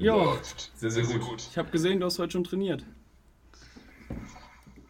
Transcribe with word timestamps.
Ja. 0.00 0.16
Läuft. 0.16 0.72
Sehr, 0.76 0.90
sehr, 0.90 1.04
sehr 1.04 1.18
gut. 1.18 1.28
gut. 1.28 1.48
Ich 1.50 1.58
habe 1.58 1.70
gesehen, 1.70 2.00
du 2.00 2.06
hast 2.06 2.18
heute 2.18 2.32
schon 2.32 2.44
trainiert. 2.44 2.86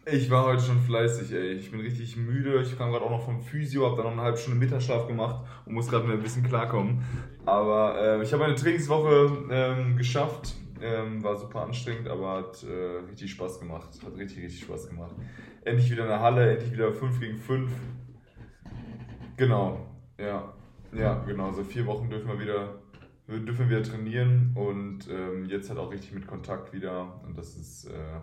Ich 0.05 0.31
war 0.31 0.45
heute 0.45 0.63
schon 0.63 0.79
fleißig, 0.79 1.33
ey. 1.33 1.51
Ich 1.51 1.69
bin 1.69 1.81
richtig 1.81 2.15
müde. 2.15 2.61
Ich 2.61 2.77
kam 2.77 2.91
gerade 2.91 3.03
auch 3.03 3.11
noch 3.11 3.25
vom 3.25 3.41
Physio, 3.41 3.85
habe 3.85 3.97
dann 3.97 4.05
noch 4.05 4.13
eine 4.13 4.21
halbe 4.21 4.37
Stunde 4.37 4.57
Mittagsschlaf 4.57 5.07
gemacht 5.07 5.45
und 5.65 5.73
muss 5.73 5.89
gerade 5.89 6.09
ein 6.09 6.21
bisschen 6.21 6.43
klarkommen. 6.43 7.03
Aber 7.45 8.19
äh, 8.19 8.23
ich 8.23 8.31
habe 8.31 8.45
eine 8.45 8.55
Trainingswoche 8.55 9.47
ähm, 9.51 9.97
geschafft. 9.97 10.55
Ähm, 10.81 11.21
war 11.23 11.35
super 11.35 11.63
anstrengend, 11.63 12.07
aber 12.07 12.37
hat 12.37 12.63
äh, 12.63 13.05
richtig 13.09 13.31
Spaß 13.31 13.59
gemacht. 13.59 13.89
Hat 14.03 14.17
richtig, 14.17 14.43
richtig 14.43 14.61
Spaß 14.61 14.87
gemacht. 14.87 15.13
Endlich 15.65 15.91
wieder 15.91 16.03
in 16.03 16.09
der 16.09 16.21
Halle, 16.21 16.51
endlich 16.53 16.71
wieder 16.71 16.91
5 16.93 17.19
gegen 17.19 17.37
5. 17.37 17.69
Genau, 19.35 19.85
ja. 20.17 20.53
Ja, 20.93 21.23
genau. 21.25 21.51
So 21.51 21.63
vier 21.63 21.85
Wochen 21.85 22.09
dürfen 22.09 22.27
wir 22.27 22.39
wieder, 22.39 22.80
dürfen 23.39 23.69
wir 23.69 23.81
trainieren 23.83 24.51
und 24.55 25.07
ähm, 25.09 25.45
jetzt 25.45 25.69
halt 25.69 25.79
auch 25.79 25.91
richtig 25.91 26.13
mit 26.13 26.27
Kontakt 26.27 26.73
wieder. 26.73 27.21
Und 27.25 27.37
das 27.37 27.55
ist. 27.55 27.85
Äh, 27.85 28.19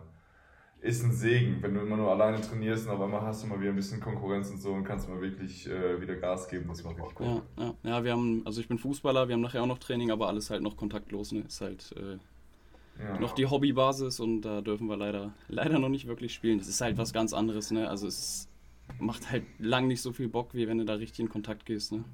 ist 0.81 1.03
ein 1.03 1.13
Segen, 1.13 1.61
wenn 1.61 1.75
du 1.75 1.81
immer 1.81 1.97
nur 1.97 2.11
alleine 2.11 2.41
trainierst 2.41 2.87
und 2.87 2.93
auf 2.95 3.01
einmal 3.01 3.23
hast 3.23 3.43
du 3.43 3.49
mal 3.49 3.61
wieder 3.61 3.71
ein 3.71 3.77
bisschen 3.77 4.01
Konkurrenz 4.01 4.51
und 4.51 4.61
so 4.61 4.73
und 4.73 4.85
kannst 4.85 5.09
mal 5.09 5.21
wirklich 5.21 5.69
äh, 5.69 6.01
wieder 6.01 6.15
Gas 6.15 6.49
geben. 6.49 6.67
Das 6.69 6.85
macht 6.85 6.99
richtig 6.99 7.21
cool. 7.21 7.43
Ja, 7.57 7.65
ja, 7.65 7.75
ja, 7.83 8.05
wir 8.05 8.13
haben, 8.13 8.43
also 8.45 8.61
ich 8.61 8.69
bin 8.69 8.79
Fußballer, 8.79 9.27
wir 9.27 9.35
haben 9.35 9.41
nachher 9.41 9.63
auch 9.63 9.67
noch 9.67 9.79
Training, 9.79 10.13
aber 10.13 10.29
alles 10.29 10.51
halt 10.51 10.63
noch 10.63 10.77
kontaktlos. 10.77 11.33
Ne? 11.33 11.41
Ist 11.41 11.61
halt 11.61 11.93
äh, 11.97 12.19
ja. 13.03 13.19
noch 13.19 13.33
die 13.33 13.47
Hobbybasis 13.47 14.21
und 14.21 14.43
da 14.43 14.61
dürfen 14.61 14.87
wir 14.87 14.97
leider, 14.97 15.33
leider 15.49 15.81
noch 15.81 15.89
nicht 15.89 16.07
wirklich 16.07 16.33
spielen. 16.33 16.59
Das 16.59 16.69
ist 16.69 16.81
halt 16.81 16.97
was 16.97 17.13
ganz 17.13 17.33
anderes, 17.33 17.73
ne? 17.73 17.89
Also 17.89 18.07
es 18.07 18.49
macht 19.01 19.31
halt 19.31 19.45
lang 19.59 19.89
nicht 19.89 20.01
so 20.01 20.13
viel 20.13 20.29
Bock, 20.29 20.55
wie 20.55 20.69
wenn 20.69 20.79
du 20.79 20.85
da 20.85 20.95
richtig 20.95 21.21
in 21.21 21.29
Kontakt 21.29 21.67
gehst, 21.67 21.93
ne? 21.93 22.05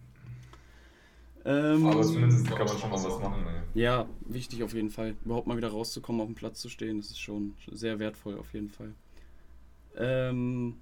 Ähm, 1.47 1.87
Aber 1.87 2.03
zumindest 2.03 2.47
kann 2.47 2.66
man 2.66 2.79
schon 2.79 2.91
mal 2.91 3.05
was 3.05 3.21
machen. 3.21 3.45
Ey. 3.47 3.83
Ja, 3.83 4.09
wichtig 4.21 4.62
auf 4.62 4.73
jeden 4.73 4.91
Fall. 4.91 5.15
Überhaupt 5.25 5.47
mal 5.47 5.57
wieder 5.57 5.69
rauszukommen, 5.69 6.20
auf 6.20 6.29
dem 6.29 6.34
Platz 6.34 6.61
zu 6.61 6.69
stehen, 6.69 6.98
das 6.98 7.11
ist 7.11 7.20
schon 7.20 7.55
sehr 7.70 7.98
wertvoll 7.98 8.39
auf 8.39 8.53
jeden 8.55 8.70
Fall. 8.70 8.95
Ähm, 9.97 10.77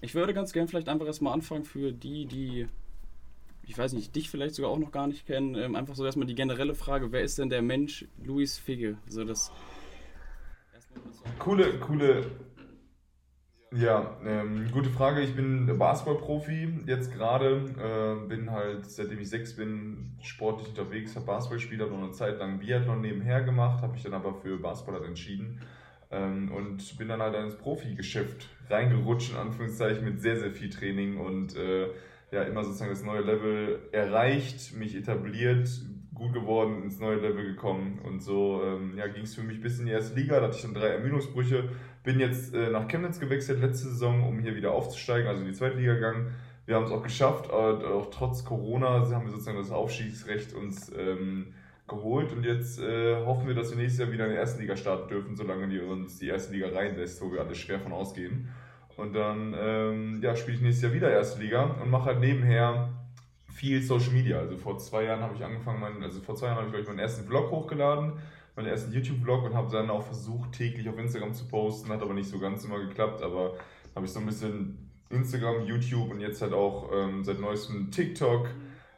ich 0.00 0.14
würde 0.14 0.34
ganz 0.34 0.52
gerne 0.52 0.68
vielleicht 0.68 0.88
einfach 0.88 1.06
erstmal 1.06 1.32
anfangen 1.32 1.64
für 1.64 1.92
die, 1.92 2.26
die, 2.26 2.66
ich 3.64 3.78
weiß 3.78 3.92
nicht, 3.92 4.14
dich 4.16 4.28
vielleicht 4.30 4.54
sogar 4.54 4.70
auch 4.70 4.78
noch 4.78 4.92
gar 4.92 5.06
nicht 5.06 5.26
kennen. 5.26 5.54
Ähm, 5.54 5.76
einfach 5.76 5.94
so 5.94 6.04
erstmal 6.04 6.26
die 6.26 6.34
generelle 6.34 6.74
Frage, 6.74 7.12
wer 7.12 7.22
ist 7.22 7.38
denn 7.38 7.50
der 7.50 7.62
Mensch 7.62 8.06
Luis 8.22 8.58
Figge? 8.58 8.98
Also 9.06 9.24
das. 9.24 9.52
Coole, 11.38 11.78
coole 11.78 12.28
ja, 13.72 14.16
ähm, 14.24 14.70
gute 14.72 14.90
Frage. 14.90 15.20
Ich 15.20 15.34
bin 15.34 15.78
Basketballprofi 15.78 16.80
jetzt 16.86 17.12
gerade. 17.12 17.64
Äh, 17.78 18.28
bin 18.28 18.50
halt, 18.50 18.90
seitdem 18.90 19.20
ich 19.20 19.28
sechs 19.28 19.56
bin, 19.56 20.16
sportlich 20.22 20.68
unterwegs, 20.68 21.14
habe 21.16 21.26
Basketball 21.26 21.58
gespielt, 21.58 21.80
habe 21.82 21.92
noch 21.92 22.02
eine 22.02 22.12
Zeit 22.12 22.38
lang 22.38 22.58
Biathlon 22.58 23.00
nebenher 23.00 23.42
gemacht, 23.42 23.82
habe 23.82 23.92
mich 23.92 24.02
dann 24.02 24.14
aber 24.14 24.34
für 24.34 24.58
Basketball 24.58 25.04
entschieden. 25.04 25.60
Ähm, 26.10 26.50
und 26.52 26.96
bin 26.96 27.08
dann 27.08 27.20
halt 27.20 27.34
ins 27.34 27.56
Profi-Geschäft 27.56 28.48
reingerutscht, 28.70 29.32
in 29.32 29.36
Anführungszeichen, 29.36 30.04
mit 30.04 30.22
sehr, 30.22 30.38
sehr 30.38 30.52
viel 30.52 30.70
Training 30.70 31.18
und 31.18 31.54
äh, 31.54 31.88
ja, 32.30 32.42
immer 32.42 32.64
sozusagen 32.64 32.90
das 32.90 33.02
neue 33.02 33.22
Level 33.22 33.80
erreicht, 33.92 34.74
mich 34.76 34.94
etabliert, 34.94 35.68
gut 36.14 36.32
geworden, 36.32 36.82
ins 36.82 36.98
neue 36.98 37.16
Level 37.16 37.44
gekommen. 37.44 38.00
Und 38.04 38.22
so 38.22 38.62
ähm, 38.64 38.94
ja, 38.96 39.06
ging 39.06 39.22
es 39.22 39.34
für 39.34 39.42
mich 39.42 39.60
bis 39.60 39.78
in 39.78 39.86
die 39.86 39.92
erste 39.92 40.18
Liga. 40.18 40.40
Da 40.40 40.46
hatte 40.46 40.56
ich 40.56 40.62
dann 40.62 40.74
drei 40.74 40.88
Ermüdungsbrüche. 40.88 41.70
Bin 42.04 42.20
jetzt 42.20 42.54
äh, 42.54 42.70
nach 42.70 42.88
Chemnitz 42.88 43.20
gewechselt 43.20 43.60
letzte 43.60 43.88
Saison, 43.88 44.26
um 44.26 44.38
hier 44.38 44.54
wieder 44.54 44.72
aufzusteigen, 44.72 45.28
also 45.28 45.42
in 45.42 45.48
die 45.48 45.54
zweite 45.54 45.76
Liga 45.76 45.94
gegangen. 45.94 46.32
Wir 46.66 46.76
haben 46.76 46.84
es 46.84 46.92
auch 46.92 47.02
geschafft, 47.02 47.50
auch 47.50 48.10
trotz 48.10 48.44
Corona 48.44 49.08
haben 49.10 49.24
wir 49.24 49.30
sozusagen 49.30 49.56
das 49.56 49.70
Aufstiegsrecht 49.70 50.52
uns 50.52 50.92
ähm, 50.94 51.54
geholt 51.88 52.32
und 52.32 52.44
jetzt 52.44 52.78
äh, 52.78 53.16
hoffen 53.24 53.48
wir, 53.48 53.54
dass 53.54 53.70
wir 53.70 53.78
nächstes 53.78 54.00
Jahr 54.00 54.12
wieder 54.12 54.26
in 54.26 54.32
der 54.32 54.40
ersten 54.40 54.60
Liga 54.60 54.76
starten 54.76 55.08
dürfen, 55.08 55.34
solange 55.34 55.66
die 55.68 55.80
uns 55.80 56.18
die 56.18 56.28
erste 56.28 56.52
Liga 56.52 56.68
reinlässt, 56.68 57.20
wo 57.22 57.32
wir 57.32 57.40
alle 57.40 57.54
schwer 57.54 57.80
von 57.80 57.92
ausgehen. 57.92 58.48
Und 58.96 59.14
dann 59.14 59.54
ähm, 59.58 60.20
ja, 60.22 60.36
spiele 60.36 60.56
ich 60.56 60.62
nächstes 60.62 60.82
Jahr 60.82 60.92
wieder 60.92 61.10
erste 61.10 61.40
Liga 61.40 61.76
und 61.82 61.90
mache 61.90 62.06
halt 62.06 62.20
nebenher 62.20 62.90
viel 63.46 63.82
Social 63.82 64.12
Media. 64.12 64.38
Also 64.38 64.56
vor 64.56 64.78
zwei 64.78 65.04
Jahren 65.04 65.20
habe 65.20 65.34
ich 65.34 65.44
angefangen, 65.44 65.80
meinen, 65.80 66.02
also 66.02 66.20
vor 66.20 66.36
zwei 66.36 66.48
Jahren 66.48 66.58
habe 66.58 66.76
ich, 66.76 66.82
ich 66.82 66.88
meinen 66.88 66.98
ersten 66.98 67.26
Vlog 67.26 67.50
hochgeladen, 67.50 68.12
meinen 68.58 68.68
ersten 68.68 68.92
YouTube-Vlog 68.92 69.44
und 69.44 69.54
habe 69.54 69.70
dann 69.70 69.88
auch 69.88 70.02
versucht, 70.02 70.52
täglich 70.52 70.88
auf 70.88 70.98
Instagram 70.98 71.32
zu 71.32 71.46
posten. 71.46 71.90
Hat 71.90 72.02
aber 72.02 72.12
nicht 72.12 72.28
so 72.28 72.38
ganz 72.38 72.64
immer 72.64 72.80
geklappt, 72.80 73.22
aber 73.22 73.54
habe 73.94 74.04
ich 74.04 74.12
so 74.12 74.18
ein 74.20 74.26
bisschen 74.26 74.90
Instagram, 75.10 75.64
YouTube 75.64 76.10
und 76.10 76.20
jetzt 76.20 76.42
halt 76.42 76.52
auch 76.52 76.90
ähm, 76.92 77.22
seit 77.24 77.40
neuestem 77.40 77.90
TikTok 77.90 78.48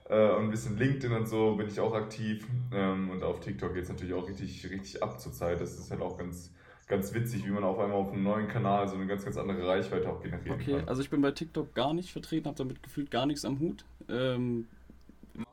äh, 0.09 0.31
und 0.33 0.45
ein 0.45 0.51
bisschen 0.51 0.79
LinkedIn 0.79 1.13
und 1.13 1.29
so 1.29 1.57
bin 1.57 1.69
ich 1.69 1.79
auch 1.79 1.95
aktiv. 1.95 2.47
Ähm, 2.73 3.11
und 3.11 3.23
auf 3.23 3.41
TikTok 3.41 3.75
geht 3.75 3.85
es 3.85 3.91
natürlich 3.91 4.15
auch 4.15 4.27
richtig, 4.27 4.69
richtig 4.69 5.03
ab 5.03 5.21
zur 5.21 5.33
Zeit. 5.33 5.61
Das 5.61 5.79
ist 5.79 5.91
halt 5.91 6.01
auch 6.01 6.17
ganz, 6.17 6.55
ganz 6.89 7.13
witzig, 7.13 7.47
wie 7.47 7.51
man 7.51 7.63
auf 7.63 7.79
einmal 7.79 7.99
auf 7.99 8.13
einem 8.13 8.23
neuen 8.23 8.49
Kanal 8.49 8.89
so 8.89 8.97
eine 8.97 9.07
ganz, 9.07 9.25
ganz 9.25 9.37
andere 9.37 9.69
Reichweite 9.69 10.11
auch 10.11 10.23
generieren 10.23 10.59
okay, 10.59 10.73
kann. 10.73 10.75
Okay, 10.81 10.89
also 10.89 11.03
ich 11.03 11.11
bin 11.11 11.21
bei 11.21 11.33
TikTok 11.33 11.75
gar 11.75 11.93
nicht 11.93 12.13
vertreten, 12.13 12.47
habe 12.47 12.57
damit 12.57 12.83
gefühlt 12.83 13.11
gar 13.11 13.27
nichts 13.27 13.45
am 13.45 13.61
Hut. 13.61 13.85
Ähm, 14.09 14.69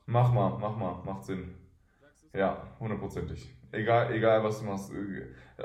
mach 0.06 0.32
mal, 0.32 0.58
mach 0.58 0.78
mal, 0.78 1.04
macht 1.04 1.26
Sinn. 1.26 1.56
Ja, 2.34 2.68
hundertprozentig. 2.80 3.57
Egal, 3.72 4.14
egal 4.14 4.44
was 4.44 4.60
du 4.60 4.66
machst. 4.66 4.92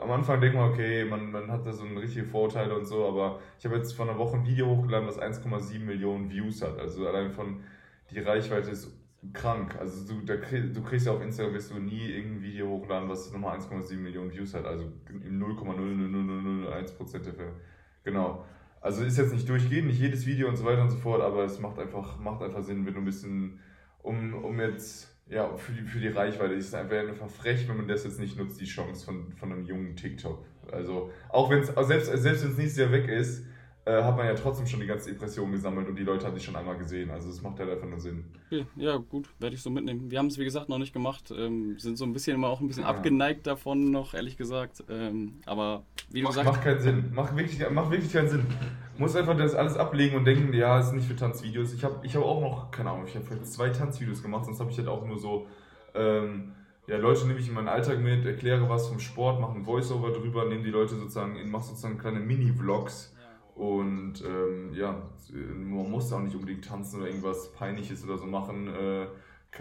Am 0.00 0.10
Anfang 0.10 0.40
denkt 0.40 0.56
man, 0.56 0.70
okay, 0.70 1.04
man, 1.04 1.30
man 1.30 1.50
hat 1.50 1.64
da 1.64 1.72
so 1.72 1.84
richtige 1.84 2.24
Vorteile 2.24 2.76
und 2.76 2.84
so, 2.84 3.06
aber 3.06 3.40
ich 3.58 3.64
habe 3.64 3.76
jetzt 3.76 3.92
vor 3.92 4.08
einer 4.08 4.18
Woche 4.18 4.36
ein 4.36 4.46
Video 4.46 4.66
hochgeladen, 4.66 5.06
das 5.06 5.20
1,7 5.20 5.78
Millionen 5.80 6.30
Views 6.30 6.62
hat. 6.62 6.78
Also 6.78 7.06
allein 7.06 7.30
von 7.30 7.62
die 8.10 8.18
Reichweite 8.18 8.70
ist 8.70 8.90
krank. 9.32 9.76
Also 9.78 10.14
du, 10.14 10.20
da, 10.24 10.34
du 10.34 10.82
kriegst 10.82 11.06
ja 11.06 11.12
auf 11.12 11.22
Instagram 11.22 11.54
wirst 11.54 11.70
du 11.70 11.78
nie 11.78 12.10
irgendein 12.10 12.42
Video 12.42 12.66
hochladen, 12.68 13.08
was 13.08 13.32
nochmal 13.32 13.56
1,7 13.58 13.96
Millionen 13.96 14.32
Views 14.32 14.54
hat. 14.54 14.64
Also 14.64 14.90
im 15.08 15.40
0,00001% 15.40 17.18
der 17.18 17.34
Fälle. 17.34 17.52
Genau. 18.02 18.44
Also 18.80 19.04
ist 19.04 19.16
jetzt 19.16 19.32
nicht 19.32 19.48
durchgehend, 19.48 19.86
nicht 19.86 20.00
jedes 20.00 20.26
Video 20.26 20.48
und 20.48 20.56
so 20.56 20.64
weiter 20.64 20.82
und 20.82 20.90
so 20.90 20.96
fort, 20.96 21.22
aber 21.22 21.44
es 21.44 21.60
macht 21.60 21.78
einfach, 21.78 22.18
macht 22.18 22.42
einfach 22.42 22.62
Sinn, 22.64 22.84
wenn 22.84 22.94
du 22.94 23.00
ein 23.00 23.04
bisschen, 23.04 23.60
um, 24.02 24.34
um 24.34 24.58
jetzt, 24.58 25.11
ja, 25.28 25.54
für 25.56 25.72
die, 25.72 25.82
für 25.82 25.98
die 25.98 26.08
Reichweite, 26.08 26.54
ist 26.54 26.68
es 26.68 26.74
einfach, 26.74 26.96
einfach 26.96 27.28
frech, 27.28 27.68
wenn 27.68 27.76
man 27.76 27.88
das 27.88 28.04
jetzt 28.04 28.20
nicht 28.20 28.36
nutzt, 28.36 28.60
die 28.60 28.66
Chance 28.66 29.04
von, 29.04 29.32
von 29.32 29.52
einem 29.52 29.64
jungen 29.64 29.96
TikTok. 29.96 30.44
Also, 30.70 31.10
auch 31.28 31.50
wenn 31.50 31.60
es, 31.60 31.68
selbst, 31.68 32.06
selbst 32.06 32.44
wenn 32.44 32.50
es 32.50 32.58
nächstes 32.58 32.76
Jahr 32.76 32.92
weg 32.92 33.08
ist, 33.08 33.44
äh, 33.84 34.02
hat 34.02 34.16
man 34.16 34.26
ja 34.26 34.34
trotzdem 34.34 34.66
schon 34.66 34.78
die 34.78 34.86
ganze 34.86 35.10
Impression 35.10 35.50
gesammelt 35.50 35.88
und 35.88 35.96
die 35.96 36.04
Leute 36.04 36.24
haben 36.24 36.34
sich 36.34 36.44
schon 36.44 36.54
einmal 36.54 36.76
gesehen. 36.76 37.10
Also 37.10 37.30
es 37.30 37.42
macht 37.42 37.58
ja 37.58 37.64
halt 37.64 37.74
einfach 37.74 37.88
nur 37.88 37.98
Sinn. 37.98 38.24
Okay, 38.46 38.64
ja, 38.76 38.96
gut, 38.96 39.28
werde 39.40 39.56
ich 39.56 39.62
so 39.62 39.70
mitnehmen. 39.70 40.08
Wir 40.08 40.20
haben 40.20 40.28
es, 40.28 40.38
wie 40.38 40.44
gesagt, 40.44 40.68
noch 40.68 40.78
nicht 40.78 40.92
gemacht. 40.92 41.32
Ähm, 41.36 41.76
sind 41.80 41.98
so 41.98 42.04
ein 42.04 42.12
bisschen 42.12 42.36
immer 42.36 42.48
auch 42.48 42.60
ein 42.60 42.68
bisschen 42.68 42.84
ja. 42.84 42.90
abgeneigt 42.90 43.44
davon 43.44 43.90
noch, 43.90 44.14
ehrlich 44.14 44.36
gesagt. 44.36 44.84
Ähm, 44.88 45.40
aber 45.46 45.82
wie 46.10 46.20
du 46.20 46.30
sagst. 46.30 46.44
Macht 46.44 46.62
keinen 46.62 46.80
Sinn. 46.80 47.10
Macht 47.12 47.36
wirklich, 47.36 47.58
macht 47.70 47.90
wirklich 47.90 48.12
keinen 48.12 48.28
Sinn. 48.28 48.46
Muss 48.98 49.16
einfach 49.16 49.36
das 49.36 49.54
alles 49.54 49.76
ablegen 49.76 50.16
und 50.16 50.26
denken, 50.26 50.52
ja, 50.52 50.78
ist 50.78 50.92
nicht 50.92 51.08
für 51.08 51.16
Tanzvideos. 51.16 51.72
Ich 51.72 51.82
habe 51.82 52.06
ich 52.06 52.14
hab 52.14 52.22
auch 52.22 52.40
noch, 52.40 52.70
keine 52.70 52.90
Ahnung, 52.90 53.06
ich 53.08 53.16
habe 53.16 53.24
vielleicht 53.24 53.46
zwei 53.46 53.70
Tanzvideos 53.70 54.22
gemacht, 54.22 54.44
sonst 54.44 54.60
habe 54.60 54.70
ich 54.70 54.78
halt 54.78 54.86
auch 54.86 55.04
nur 55.04 55.18
so. 55.18 55.48
Ähm, 55.94 56.52
ja, 56.86 56.98
Leute 56.98 57.26
nehme 57.26 57.40
ich 57.40 57.48
in 57.48 57.54
meinen 57.54 57.68
Alltag 57.68 58.00
mit, 58.00 58.24
erkläre 58.26 58.68
was 58.68 58.88
vom 58.88 59.00
Sport, 59.00 59.40
mache 59.40 59.56
ein 59.56 59.66
Voiceover 59.66 60.10
drüber, 60.10 60.44
nehme 60.44 60.62
die 60.62 60.70
Leute 60.70 60.94
sozusagen, 60.94 61.50
mache 61.50 61.64
sozusagen 61.64 61.98
kleine 61.98 62.20
Mini-Vlogs 62.20 63.11
und 63.54 64.22
ähm, 64.24 64.72
ja, 64.74 65.02
man 65.32 65.90
muss 65.90 66.12
auch 66.12 66.20
nicht 66.20 66.34
unbedingt 66.34 66.64
tanzen 66.64 67.00
oder 67.00 67.08
irgendwas 67.08 67.52
Peinliches 67.52 68.04
oder 68.04 68.18
so 68.18 68.26
machen. 68.26 68.68
Äh, 68.68 69.06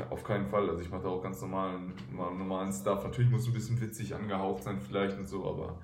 auf 0.09 0.23
keinen 0.23 0.47
Fall. 0.47 0.69
Also 0.69 0.81
ich 0.81 0.89
mache 0.89 1.03
da 1.03 1.09
auch 1.09 1.21
ganz 1.21 1.41
normalen, 1.41 1.93
normalen 2.11 2.71
Stuff. 2.71 3.03
Natürlich 3.03 3.29
muss 3.29 3.47
ein 3.47 3.53
bisschen 3.53 3.81
witzig 3.81 4.15
angehaucht 4.15 4.63
sein 4.63 4.79
vielleicht 4.79 5.17
und 5.17 5.27
so, 5.27 5.45
aber 5.45 5.79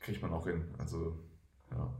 kriegt 0.00 0.22
man 0.22 0.32
auch 0.32 0.46
hin. 0.46 0.64
Also, 0.78 1.16
ja. 1.70 1.92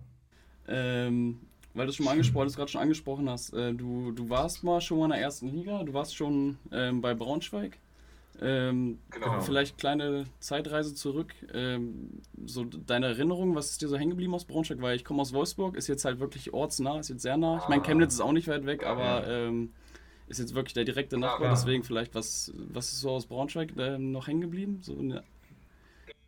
Ähm, 0.68 1.40
weil 1.74 1.86
du 1.86 1.90
es 1.90 1.96
schon 1.96 2.06
mal 2.06 2.12
angesprochen, 2.12 2.48
gerade 2.48 2.70
schon 2.70 2.80
angesprochen 2.80 3.28
hast, 3.28 3.52
äh, 3.52 3.74
du, 3.74 4.12
du 4.12 4.28
warst 4.28 4.64
mal 4.64 4.80
schon 4.80 4.98
mal 4.98 5.06
in 5.06 5.10
der 5.12 5.20
ersten 5.20 5.48
Liga, 5.48 5.82
du 5.82 5.92
warst 5.92 6.16
schon 6.16 6.58
ähm, 6.70 7.00
bei 7.00 7.14
Braunschweig. 7.14 7.78
Ähm, 8.40 8.98
genau. 9.10 9.40
Vielleicht 9.40 9.78
kleine 9.78 10.24
Zeitreise 10.40 10.94
zurück. 10.94 11.32
Ähm, 11.52 12.22
so 12.44 12.64
deine 12.64 13.06
Erinnerung, 13.06 13.54
was 13.54 13.70
ist 13.70 13.82
dir 13.82 13.88
so 13.88 13.96
hängen 13.96 14.10
geblieben 14.10 14.34
aus 14.34 14.44
Braunschweig? 14.44 14.80
Weil 14.80 14.96
ich 14.96 15.04
komme 15.04 15.20
aus 15.20 15.32
Wolfsburg, 15.32 15.76
ist 15.76 15.86
jetzt 15.86 16.04
halt 16.04 16.18
wirklich 16.18 16.52
ortsnah, 16.52 16.98
ist 16.98 17.10
jetzt 17.10 17.22
sehr 17.22 17.36
nah. 17.36 17.58
Ich 17.62 17.68
meine, 17.68 17.82
Chemnitz 17.82 18.14
ist 18.14 18.20
auch 18.20 18.32
nicht 18.32 18.48
weit 18.48 18.66
weg, 18.66 18.84
aber 18.86 19.26
ähm, 19.28 19.70
ist 20.28 20.38
jetzt 20.38 20.54
wirklich 20.54 20.74
der 20.74 20.84
direkte 20.84 21.18
Nachbar. 21.18 21.48
Ja, 21.48 21.50
deswegen 21.50 21.82
vielleicht, 21.82 22.14
was, 22.14 22.52
was 22.56 22.92
ist 22.92 23.00
so 23.00 23.10
aus 23.10 23.26
Braunschweig 23.26 23.76
äh, 23.76 23.98
noch 23.98 24.26
hängen 24.26 24.40
geblieben? 24.40 24.78
So 24.82 24.98
eine 24.98 25.22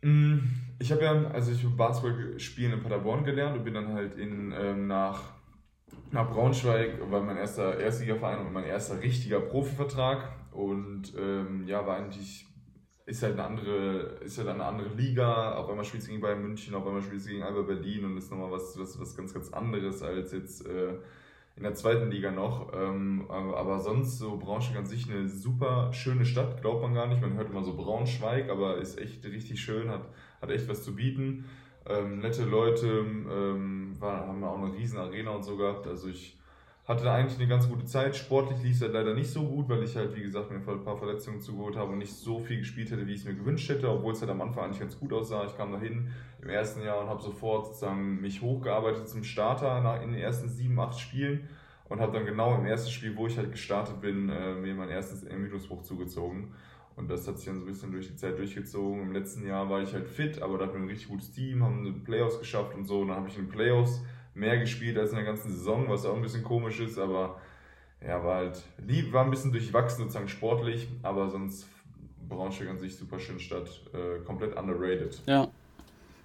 mm, 0.01 0.39
ich 0.79 0.91
habe 0.91 1.03
ja, 1.03 1.27
also 1.31 1.51
ich 1.51 1.63
habe 1.63 1.75
Basketball 1.75 2.39
spielen 2.39 2.73
in 2.73 2.83
Paderborn 2.83 3.23
gelernt 3.23 3.57
und 3.57 3.63
bin 3.63 3.73
dann 3.73 3.93
halt 3.93 4.17
in, 4.17 4.53
ähm, 4.57 4.87
nach, 4.87 5.33
nach 6.11 6.29
Braunschweig, 6.29 6.99
weil 7.09 7.23
mein 7.23 7.37
erster 7.37 7.79
Erstligaverein 7.79 8.45
und 8.45 8.53
mein 8.53 8.65
erster 8.65 9.01
richtiger 9.01 9.39
Profivertrag 9.39 10.29
und 10.55 11.13
ähm, 11.17 11.67
ja, 11.67 11.85
war 11.85 11.97
eigentlich, 11.97 12.47
ist 13.05 13.23
halt 13.23 13.33
eine 13.33 13.43
andere, 13.43 14.19
ist 14.23 14.37
halt 14.37 14.47
eine 14.47 14.63
andere 14.63 14.89
Liga. 14.95 15.55
Auf 15.55 15.69
einmal 15.69 15.83
spielt 15.85 16.03
es 16.03 16.09
gegen 16.09 16.21
Bayern 16.21 16.41
München, 16.41 16.73
auf 16.75 16.87
einmal 16.87 17.01
spielt 17.01 17.21
es 17.21 17.27
gegen 17.27 17.43
Alba 17.43 17.63
Berlin 17.63 18.05
und 18.05 18.17
ist 18.17 18.31
nochmal 18.31 18.51
was, 18.51 18.79
was, 18.79 18.99
was 18.99 19.15
ganz, 19.15 19.33
ganz 19.33 19.51
anderes 19.51 20.01
als 20.01 20.31
jetzt 20.31 20.65
äh, 20.65 20.95
in 21.57 21.63
der 21.63 21.73
zweiten 21.75 22.09
Liga 22.09 22.31
noch. 22.31 22.71
Ähm, 22.73 23.29
aber 23.29 23.79
sonst 23.79 24.17
so 24.17 24.37
Braunschweig 24.37 24.77
an 24.77 24.85
sich 24.85 25.09
eine 25.11 25.27
super 25.27 25.91
schöne 25.93 26.25
Stadt, 26.25 26.61
glaubt 26.61 26.81
man 26.81 26.93
gar 26.93 27.07
nicht. 27.07 27.21
Man 27.21 27.35
hört 27.35 27.49
immer 27.49 27.63
so 27.63 27.75
Braunschweig, 27.75 28.49
aber 28.49 28.77
ist 28.77 28.99
echt 28.99 29.25
richtig 29.25 29.61
schön, 29.61 29.89
hat, 29.89 30.07
hat 30.41 30.51
echt 30.51 30.69
was 30.69 30.83
zu 30.83 30.95
bieten. 30.95 31.45
Ähm, 31.87 32.19
nette 32.19 32.45
Leute, 32.45 32.87
ähm, 32.87 33.95
war, 33.99 34.27
haben 34.27 34.43
auch 34.43 34.57
eine 34.57 34.73
riesen 34.73 34.97
Arena 34.97 35.31
und 35.31 35.43
so 35.43 35.55
gehabt. 35.57 35.85
Also 35.85 36.07
ich 36.07 36.39
hatte 36.87 37.03
da 37.03 37.15
eigentlich 37.15 37.39
eine 37.39 37.47
ganz 37.47 37.67
gute 37.67 37.85
Zeit. 37.85 38.15
Sportlich 38.15 38.61
lief 38.61 38.75
es 38.75 38.81
halt 38.81 38.93
leider 38.93 39.15
nicht 39.15 39.29
so 39.29 39.43
gut, 39.43 39.67
weil 39.69 39.83
ich 39.83 39.95
halt, 39.95 40.15
wie 40.15 40.21
gesagt, 40.21 40.51
mir 40.51 40.57
ein 40.57 40.83
paar 40.83 40.97
Verletzungen 40.97 41.41
zugeholt 41.41 41.75
habe 41.75 41.93
und 41.93 41.97
nicht 41.97 42.13
so 42.13 42.39
viel 42.39 42.59
gespielt 42.59 42.91
hätte, 42.91 43.07
wie 43.07 43.13
ich 43.13 43.21
es 43.21 43.25
mir 43.25 43.33
gewünscht 43.33 43.67
hätte, 43.69 43.89
obwohl 43.89 44.13
es 44.13 44.21
halt 44.21 44.29
am 44.29 44.41
Anfang 44.41 44.65
eigentlich 44.65 44.79
ganz 44.79 44.99
gut 44.99 45.11
aussah. 45.11 45.45
Ich 45.45 45.57
kam 45.57 45.71
dahin 45.71 46.09
im 46.41 46.49
ersten 46.49 46.83
Jahr 46.83 47.01
und 47.01 47.09
habe 47.09 47.23
sofort 47.23 47.65
sozusagen 47.65 48.21
mich 48.21 48.41
hochgearbeitet 48.41 49.09
zum 49.09 49.23
Starter 49.23 50.01
in 50.03 50.11
den 50.11 50.21
ersten 50.21 50.47
sieben, 50.47 50.79
acht 50.79 50.99
Spielen 50.99 51.49
und 51.89 51.99
habe 52.01 52.11
dann 52.11 52.25
genau 52.25 52.55
im 52.55 52.65
ersten 52.67 52.91
Spiel, 52.91 53.15
wo 53.17 53.25
ich 53.25 53.37
halt 53.37 53.51
gestartet 53.51 53.99
bin, 54.01 54.29
äh, 54.29 54.53
mir 54.53 54.75
mein 54.75 54.89
erstes 54.89 55.23
Ermüdungsbruch 55.23 55.81
zugezogen. 55.81 56.53
Und 56.95 57.09
das 57.09 57.27
hat 57.27 57.37
sich 57.37 57.47
dann 57.47 57.55
so 57.55 57.63
ein 57.63 57.67
bisschen 57.67 57.91
durch 57.91 58.07
die 58.07 58.15
Zeit 58.15 58.37
durchgezogen. 58.37 59.01
Im 59.01 59.11
letzten 59.11 59.45
Jahr 59.45 59.69
war 59.69 59.81
ich 59.81 59.93
halt 59.93 60.07
fit, 60.07 60.41
aber 60.41 60.57
da 60.57 60.65
hatten 60.65 60.75
wir 60.75 60.81
ein 60.81 60.87
richtig 60.87 61.09
gutes 61.09 61.31
Team, 61.31 61.63
haben 61.63 61.79
eine 61.79 61.91
Playoffs 61.91 62.39
geschafft 62.39 62.73
und 62.73 62.85
so. 62.85 63.01
Und 63.01 63.09
dann 63.09 63.17
habe 63.17 63.27
ich 63.27 63.37
in 63.37 63.45
den 63.45 63.51
Playoffs 63.51 64.01
mehr 64.35 64.57
gespielt 64.57 64.97
als 64.97 65.11
in 65.11 65.15
der 65.15 65.25
ganzen 65.25 65.49
Saison, 65.49 65.89
was 65.89 66.05
auch 66.05 66.15
ein 66.15 66.21
bisschen 66.21 66.43
komisch 66.43 66.79
ist, 66.79 66.99
aber 66.99 67.39
ja, 68.05 68.23
war 68.23 68.35
halt 68.35 68.61
lieb, 68.85 69.11
war 69.13 69.23
ein 69.23 69.31
bisschen 69.31 69.51
durchwachsen 69.51 70.03
sozusagen 70.03 70.27
sportlich, 70.27 70.87
aber 71.01 71.29
sonst 71.29 71.67
Braunschweig 72.27 72.69
an 72.69 72.77
sich 72.77 72.95
super 72.95 73.19
schön 73.19 73.39
Stadt, 73.39 73.69
äh, 73.93 74.23
komplett 74.23 74.55
underrated. 74.55 75.21
Ja. 75.25 75.47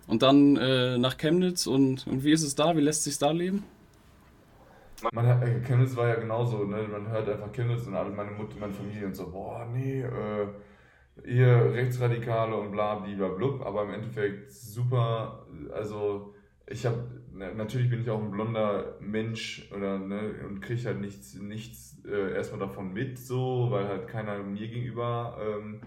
Und 0.07 0.23
dann 0.23 0.57
äh, 0.57 0.99
nach 0.99 1.17
Chemnitz 1.17 1.67
und, 1.67 2.07
und 2.07 2.25
wie 2.25 2.33
ist 2.33 2.43
es 2.43 2.55
da? 2.55 2.77
Wie 2.77 2.81
lässt 2.81 3.05
sich 3.05 3.19
da 3.19 3.31
leben? 3.31 3.65
Man 5.13 5.25
äh, 5.25 5.61
Chemnitz 5.61 5.97
war 5.97 6.09
ja 6.09 6.17
genauso, 6.17 6.65
ne? 6.65 6.83
man 6.91 7.09
hört 7.09 7.29
einfach 7.29 7.53
Chemnitz 7.53 7.87
und 7.87 7.95
alle 7.95 8.11
meine 8.11 8.33
Mutter, 8.33 8.57
meine 8.59 8.73
Familie 8.73 9.07
und 9.07 9.15
so, 9.15 9.31
boah, 9.31 9.67
nee, 9.73 10.03
äh, 10.03 10.47
ihr 11.25 11.73
Rechtsradikale 11.73 12.57
und 12.57 12.73
bla, 12.73 12.97
bla, 12.97 13.29
blub, 13.29 13.65
aber 13.65 13.85
im 13.85 13.95
Endeffekt 13.95 14.53
super, 14.53 15.47
also 15.73 16.35
ich 16.67 16.85
habe 16.85 16.99
natürlich 17.55 17.91
bin 17.91 18.03
ich 18.03 18.11
auch 18.11 18.23
ein 18.23 18.31
blonder 18.31 18.97
Mensch 19.01 19.71
oder 19.75 19.99
ne, 19.99 20.35
und 20.47 20.61
kriege 20.61 20.85
halt 20.85 21.01
nichts, 21.01 21.35
nichts 21.35 22.03
äh, 22.05 22.35
erstmal 22.35 22.61
davon 22.61 22.93
mit, 22.93 23.19
so, 23.19 23.69
weil 23.71 23.89
halt 23.89 24.09
keiner 24.09 24.43
mir 24.43 24.69
gegenüber 24.69 25.39
ähm, 25.41 25.81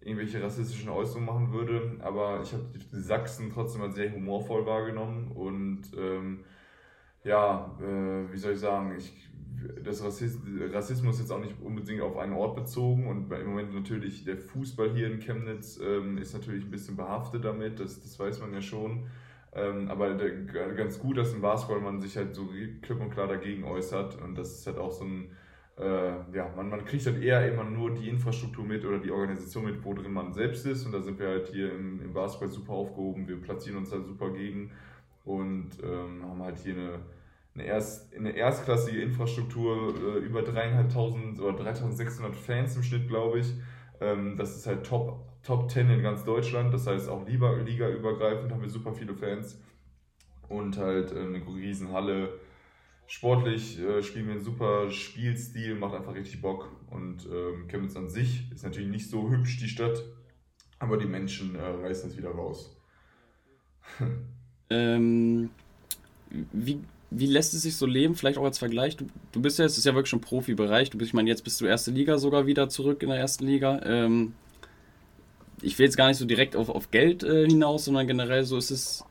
irgendwelche 0.00 0.42
rassistischen 0.42 0.88
Äußerungen 0.90 1.26
machen 1.26 1.52
würde. 1.52 1.96
Aber 2.00 2.40
ich 2.42 2.52
habe 2.52 2.64
die 2.74 3.00
Sachsen 3.00 3.50
trotzdem 3.52 3.82
als 3.82 3.94
sehr 3.94 4.12
humorvoll 4.12 4.66
wahrgenommen 4.66 5.32
und 5.32 5.82
ähm, 5.96 6.44
ja, 7.24 7.76
äh, 7.80 8.32
wie 8.32 8.38
soll 8.38 8.52
ich 8.52 8.60
sagen, 8.60 8.94
ich, 8.96 9.28
das 9.84 10.02
Rassismus, 10.02 10.42
Rassismus 10.72 11.16
ist 11.16 11.22
jetzt 11.22 11.32
auch 11.32 11.40
nicht 11.40 11.60
unbedingt 11.60 12.00
auf 12.00 12.16
einen 12.16 12.32
Ort 12.32 12.56
bezogen 12.56 13.08
und 13.08 13.30
im 13.30 13.46
Moment 13.46 13.74
natürlich 13.74 14.24
der 14.24 14.38
Fußball 14.38 14.92
hier 14.94 15.06
in 15.06 15.20
Chemnitz 15.20 15.78
ähm, 15.82 16.16
ist 16.16 16.32
natürlich 16.32 16.64
ein 16.64 16.70
bisschen 16.70 16.96
behaftet 16.96 17.44
damit, 17.44 17.78
das, 17.78 18.00
das 18.02 18.18
weiß 18.18 18.40
man 18.40 18.54
ja 18.54 18.62
schon. 18.62 19.06
Ähm, 19.52 19.88
aber 19.88 20.14
ganz 20.14 20.98
gut, 20.98 21.18
dass 21.18 21.32
im 21.32 21.40
Basketball 21.40 21.80
man 21.80 22.00
sich 22.00 22.16
halt 22.16 22.34
so 22.34 22.48
klipp 22.82 23.00
und 23.00 23.10
klar 23.10 23.26
dagegen 23.26 23.64
äußert. 23.64 24.20
Und 24.22 24.36
das 24.36 24.52
ist 24.52 24.66
halt 24.66 24.78
auch 24.78 24.92
so 24.92 25.04
ein, 25.04 25.36
äh, 25.78 26.36
ja, 26.36 26.52
man, 26.56 26.68
man 26.68 26.84
kriegt 26.84 27.04
halt 27.06 27.22
eher 27.22 27.50
immer 27.52 27.64
nur 27.64 27.94
die 27.94 28.08
Infrastruktur 28.08 28.64
mit 28.64 28.84
oder 28.84 28.98
die 28.98 29.10
Organisation 29.10 29.64
mit, 29.64 29.84
wo 29.84 29.94
drin 29.94 30.12
man 30.12 30.32
selbst 30.32 30.66
ist. 30.66 30.86
Und 30.86 30.92
da 30.92 31.00
sind 31.00 31.18
wir 31.18 31.28
halt 31.28 31.48
hier 31.48 31.72
im, 31.72 32.00
im 32.00 32.12
Basketball 32.12 32.48
super 32.48 32.72
aufgehoben. 32.74 33.26
Wir 33.26 33.40
platzieren 33.40 33.78
uns 33.78 33.90
da 33.90 34.00
super 34.00 34.30
gegen 34.32 34.70
und 35.24 35.70
ähm, 35.82 36.24
haben 36.24 36.42
halt 36.42 36.58
hier 36.58 36.74
eine, 36.74 37.00
eine, 37.54 37.64
erst, 37.64 38.14
eine 38.14 38.30
erstklassige 38.30 39.02
Infrastruktur, 39.02 39.94
äh, 39.96 40.18
über 40.18 40.42
dreieinhalbtausend 40.42 41.40
oder 41.40 41.56
3600 41.56 42.36
Fans 42.36 42.76
im 42.76 42.82
Schnitt, 42.82 43.08
glaube 43.08 43.40
ich. 43.40 43.52
Ähm, 44.00 44.36
das 44.36 44.56
ist 44.56 44.66
halt 44.66 44.86
top 44.86 45.30
Top 45.42 45.70
10 45.70 45.88
in 45.88 46.02
ganz 46.02 46.24
Deutschland. 46.24 46.72
Das 46.74 46.86
heißt 46.86 47.08
auch 47.08 47.26
Liga-übergreifend 47.26 48.52
haben 48.52 48.62
wir 48.62 48.68
super 48.68 48.92
viele 48.92 49.14
Fans. 49.14 49.58
Und 50.48 50.76
halt 50.76 51.12
äh, 51.12 51.20
eine 51.20 51.44
riesen 51.46 51.92
Halle. 51.92 52.38
Sportlich 53.06 53.80
äh, 53.80 54.02
spielen 54.02 54.26
wir 54.26 54.34
einen 54.34 54.44
super 54.44 54.90
Spielstil, 54.90 55.74
macht 55.74 55.94
einfach 55.94 56.14
richtig 56.14 56.40
Bock. 56.42 56.70
Und 56.90 57.26
ähm, 57.26 57.66
Chemnitz 57.68 57.96
an 57.96 58.08
sich 58.08 58.50
ist 58.52 58.64
natürlich 58.64 58.90
nicht 58.90 59.08
so 59.08 59.30
hübsch, 59.30 59.58
die 59.58 59.68
Stadt. 59.68 60.02
Aber 60.78 60.96
die 60.96 61.06
Menschen 61.06 61.56
äh, 61.56 61.62
reißen 61.62 62.10
es 62.10 62.16
wieder 62.16 62.30
raus. 62.30 62.76
ähm, 64.70 65.50
wie, 66.52 66.80
wie 67.10 67.26
lässt 67.26 67.54
es 67.54 67.62
sich 67.62 67.76
so 67.76 67.86
leben? 67.86 68.14
Vielleicht 68.14 68.38
auch 68.38 68.44
als 68.44 68.58
Vergleich. 68.58 68.96
Du, 68.96 69.06
du 69.32 69.40
bist 69.40 69.58
ja, 69.58 69.64
es 69.64 69.76
ist 69.76 69.84
ja 69.84 69.94
wirklich 69.94 70.10
schon 70.10 70.20
Profibereich. 70.20 70.90
Du 70.90 70.98
bist, 70.98 71.08
ich 71.10 71.14
meine, 71.14 71.28
jetzt 71.28 71.42
bist 71.42 71.60
du 71.60 71.66
erste 71.66 71.90
Liga 71.90 72.18
sogar 72.18 72.46
wieder 72.46 72.68
zurück 72.68 73.02
in 73.02 73.08
der 73.08 73.18
ersten 73.18 73.46
Liga. 73.46 73.80
Ähm, 73.84 74.34
ich 75.60 75.78
will 75.78 75.86
jetzt 75.86 75.96
gar 75.96 76.08
nicht 76.08 76.18
so 76.18 76.24
direkt 76.24 76.56
auf, 76.56 76.68
auf 76.68 76.90
Geld 76.90 77.22
äh, 77.22 77.46
hinaus, 77.46 77.84
sondern 77.84 78.06
generell 78.06 78.44
so 78.44 78.56
ist 78.56 78.70
es 78.70 79.04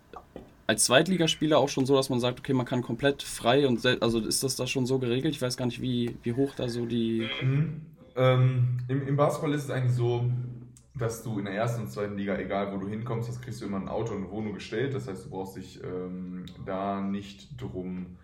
als 0.66 0.86
Zweitligaspieler 0.86 1.58
auch 1.58 1.68
schon 1.70 1.88
so, 1.88 1.96
dass 1.96 2.10
man 2.10 2.20
sagt, 2.20 2.40
okay, 2.40 2.54
man 2.54 2.66
kann 2.66 2.84
komplett 2.84 3.24
frei 3.24 3.68
und 3.68 3.84
also 4.02 4.20
ist 4.20 4.44
das 4.44 4.56
da 4.56 4.68
schon 4.68 4.86
so 4.86 5.00
geregelt? 5.00 5.34
Ich 5.34 5.42
weiß 5.42 5.58
gar 5.58 5.66
nicht, 5.66 5.82
wie, 5.82 6.16
wie 6.22 6.34
hoch 6.34 6.54
da 6.56 6.70
so 6.70 6.86
die. 6.86 7.28
Mhm. 7.42 7.82
Ähm, 8.16 8.78
im, 8.88 9.08
Im 9.08 9.16
Basketball 9.16 9.54
ist 9.54 9.64
es 9.64 9.72
eigentlich 9.72 9.96
so, 9.96 10.30
dass 11.00 11.24
du 11.24 11.40
in 11.40 11.46
der 11.46 11.54
ersten 11.56 11.84
und 11.84 11.92
zweiten 11.92 12.18
Liga, 12.18 12.38
egal 12.38 12.74
wo 12.74 12.78
du 12.78 12.88
hinkommst, 12.88 13.30
das 13.30 13.42
kriegst 13.42 13.62
du 13.62 13.66
immer 13.66 13.78
ein 13.78 13.88
Auto 13.88 14.14
und 14.14 14.24
eine 14.24 14.32
Wohnung 14.32 14.54
gestellt. 14.54 14.94
Das 14.94 15.08
heißt, 15.08 15.26
du 15.26 15.30
brauchst 15.30 15.56
dich 15.56 15.82
ähm, 15.84 16.46
da 16.66 17.02
nicht 17.02 17.60
drum 17.62 18.18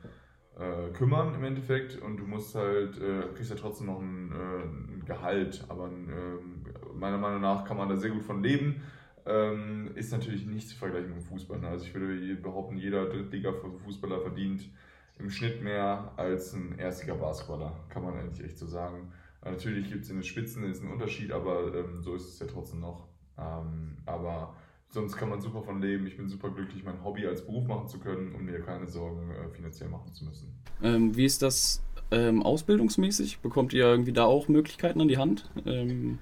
äh, 0.58 0.92
kümmern 0.94 1.36
im 1.36 1.44
Endeffekt 1.44 2.02
und 2.02 2.18
du 2.18 2.26
musst 2.26 2.56
halt, 2.56 2.98
äh, 2.98 3.34
kriegst 3.34 3.50
ja 3.50 3.58
trotzdem 3.58 3.88
noch 3.88 4.00
ein, 4.00 4.32
äh, 4.32 4.96
ein 4.96 5.04
Gehalt, 5.06 5.66
aber 5.70 5.88
ähm, 5.88 6.64
meiner 6.94 7.18
Meinung 7.18 7.42
nach 7.42 7.66
kann 7.66 7.78
man 7.78 7.90
da 7.90 7.96
sehr 7.96 8.12
gut 8.12 8.24
von 8.24 8.42
leben. 8.42 8.82
Ähm, 9.26 9.92
ist 9.96 10.12
natürlich 10.12 10.46
nicht 10.46 10.70
zu 10.70 10.76
vergleichen 10.76 11.10
mit 11.10 11.18
dem 11.18 11.26
Fußball. 11.26 11.60
Ne? 11.60 11.68
Also 11.68 11.86
ich 11.86 11.94
würde 11.96 12.36
behaupten, 12.36 12.78
jeder 12.78 13.06
Drittliga-Fußballer 13.06 14.22
verdient 14.22 14.70
im 15.18 15.30
Schnitt 15.30 15.64
mehr 15.64 16.12
als 16.18 16.54
ein 16.54 16.78
erstiger 16.78 17.16
Basketballer, 17.16 17.76
kann 17.90 18.04
man 18.04 18.18
eigentlich 18.18 18.46
echt 18.46 18.58
so 18.58 18.68
sagen. 18.68 19.12
Natürlich 19.46 19.90
gibt 19.90 20.04
es 20.04 20.10
in 20.10 20.18
den 20.18 20.24
Spitzen 20.24 20.64
ist 20.64 20.84
ein 20.84 20.92
Unterschied, 20.92 21.32
aber 21.32 21.74
ähm, 21.76 22.02
so 22.02 22.16
ist 22.16 22.28
es 22.28 22.40
ja 22.40 22.48
trotzdem 22.48 22.80
noch. 22.80 23.08
Ähm, 23.38 23.98
aber 24.06 24.56
sonst 24.90 25.16
kann 25.18 25.30
man 25.30 25.40
super 25.40 25.62
von 25.62 25.82
leben. 25.82 26.08
Ich 26.08 26.18
bin 26.18 26.28
super 26.28 26.50
glücklich, 26.50 26.84
mein 26.84 27.04
Hobby 27.04 27.28
als 27.28 27.46
Beruf 27.46 27.68
machen 27.68 27.88
zu 27.88 28.00
können 28.00 28.34
und 28.34 28.46
mir 28.46 28.60
keine 28.62 28.88
Sorgen 28.88 29.30
äh, 29.30 29.50
finanziell 29.50 29.90
machen 29.90 30.12
zu 30.14 30.26
müssen. 30.26 30.52
Ähm, 30.82 31.16
wie 31.16 31.26
ist 31.26 31.44
das 31.44 31.84
ähm, 32.10 32.42
ausbildungsmäßig? 32.42 33.40
Bekommt 33.40 33.72
ihr 33.74 33.86
irgendwie 33.86 34.14
da 34.14 34.24
auch 34.24 34.48
Möglichkeiten 34.48 35.00
an 35.00 35.08
die 35.08 35.18
Hand? 35.18 35.52
Ähm, 35.66 36.18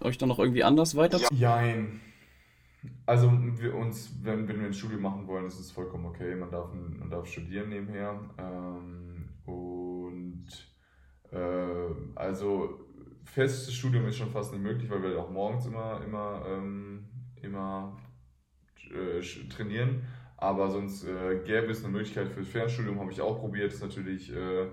euch 0.00 0.16
dann 0.16 0.28
noch 0.28 0.38
irgendwie 0.38 0.62
anders 0.62 0.94
weiter? 0.94 1.18
Jein. 1.32 2.00
Also 3.06 3.30
wir 3.56 3.74
uns, 3.74 4.14
wenn, 4.22 4.46
wenn 4.48 4.60
wir 4.60 4.66
ein 4.66 4.72
Studium 4.72 5.02
machen 5.02 5.26
wollen, 5.26 5.46
ist 5.46 5.58
es 5.58 5.72
vollkommen 5.72 6.06
okay. 6.06 6.34
Man 6.36 6.50
darf, 6.50 6.72
man 6.72 7.10
darf 7.10 7.26
studieren 7.26 7.70
nebenher. 7.70 8.20
Ähm, 8.38 9.28
und 9.46 9.89
also 12.14 12.80
festes 13.24 13.72
Studium 13.74 14.06
ist 14.06 14.16
schon 14.16 14.30
fast 14.30 14.52
nicht 14.52 14.62
möglich, 14.62 14.90
weil 14.90 15.02
wir 15.02 15.18
auch 15.18 15.30
morgens 15.30 15.66
immer, 15.66 16.00
immer, 16.04 16.42
ähm, 16.48 17.04
immer 17.42 17.96
äh, 18.90 19.20
trainieren. 19.48 20.04
Aber 20.36 20.70
sonst 20.70 21.04
äh, 21.04 21.40
gäbe 21.44 21.70
es 21.70 21.84
eine 21.84 21.92
Möglichkeit 21.92 22.28
für 22.28 22.40
das 22.40 22.48
Fernstudium, 22.48 22.98
habe 22.98 23.12
ich 23.12 23.20
auch 23.20 23.38
probiert. 23.38 23.72
Ist 23.72 23.82
natürlich 23.82 24.34
äh, 24.34 24.68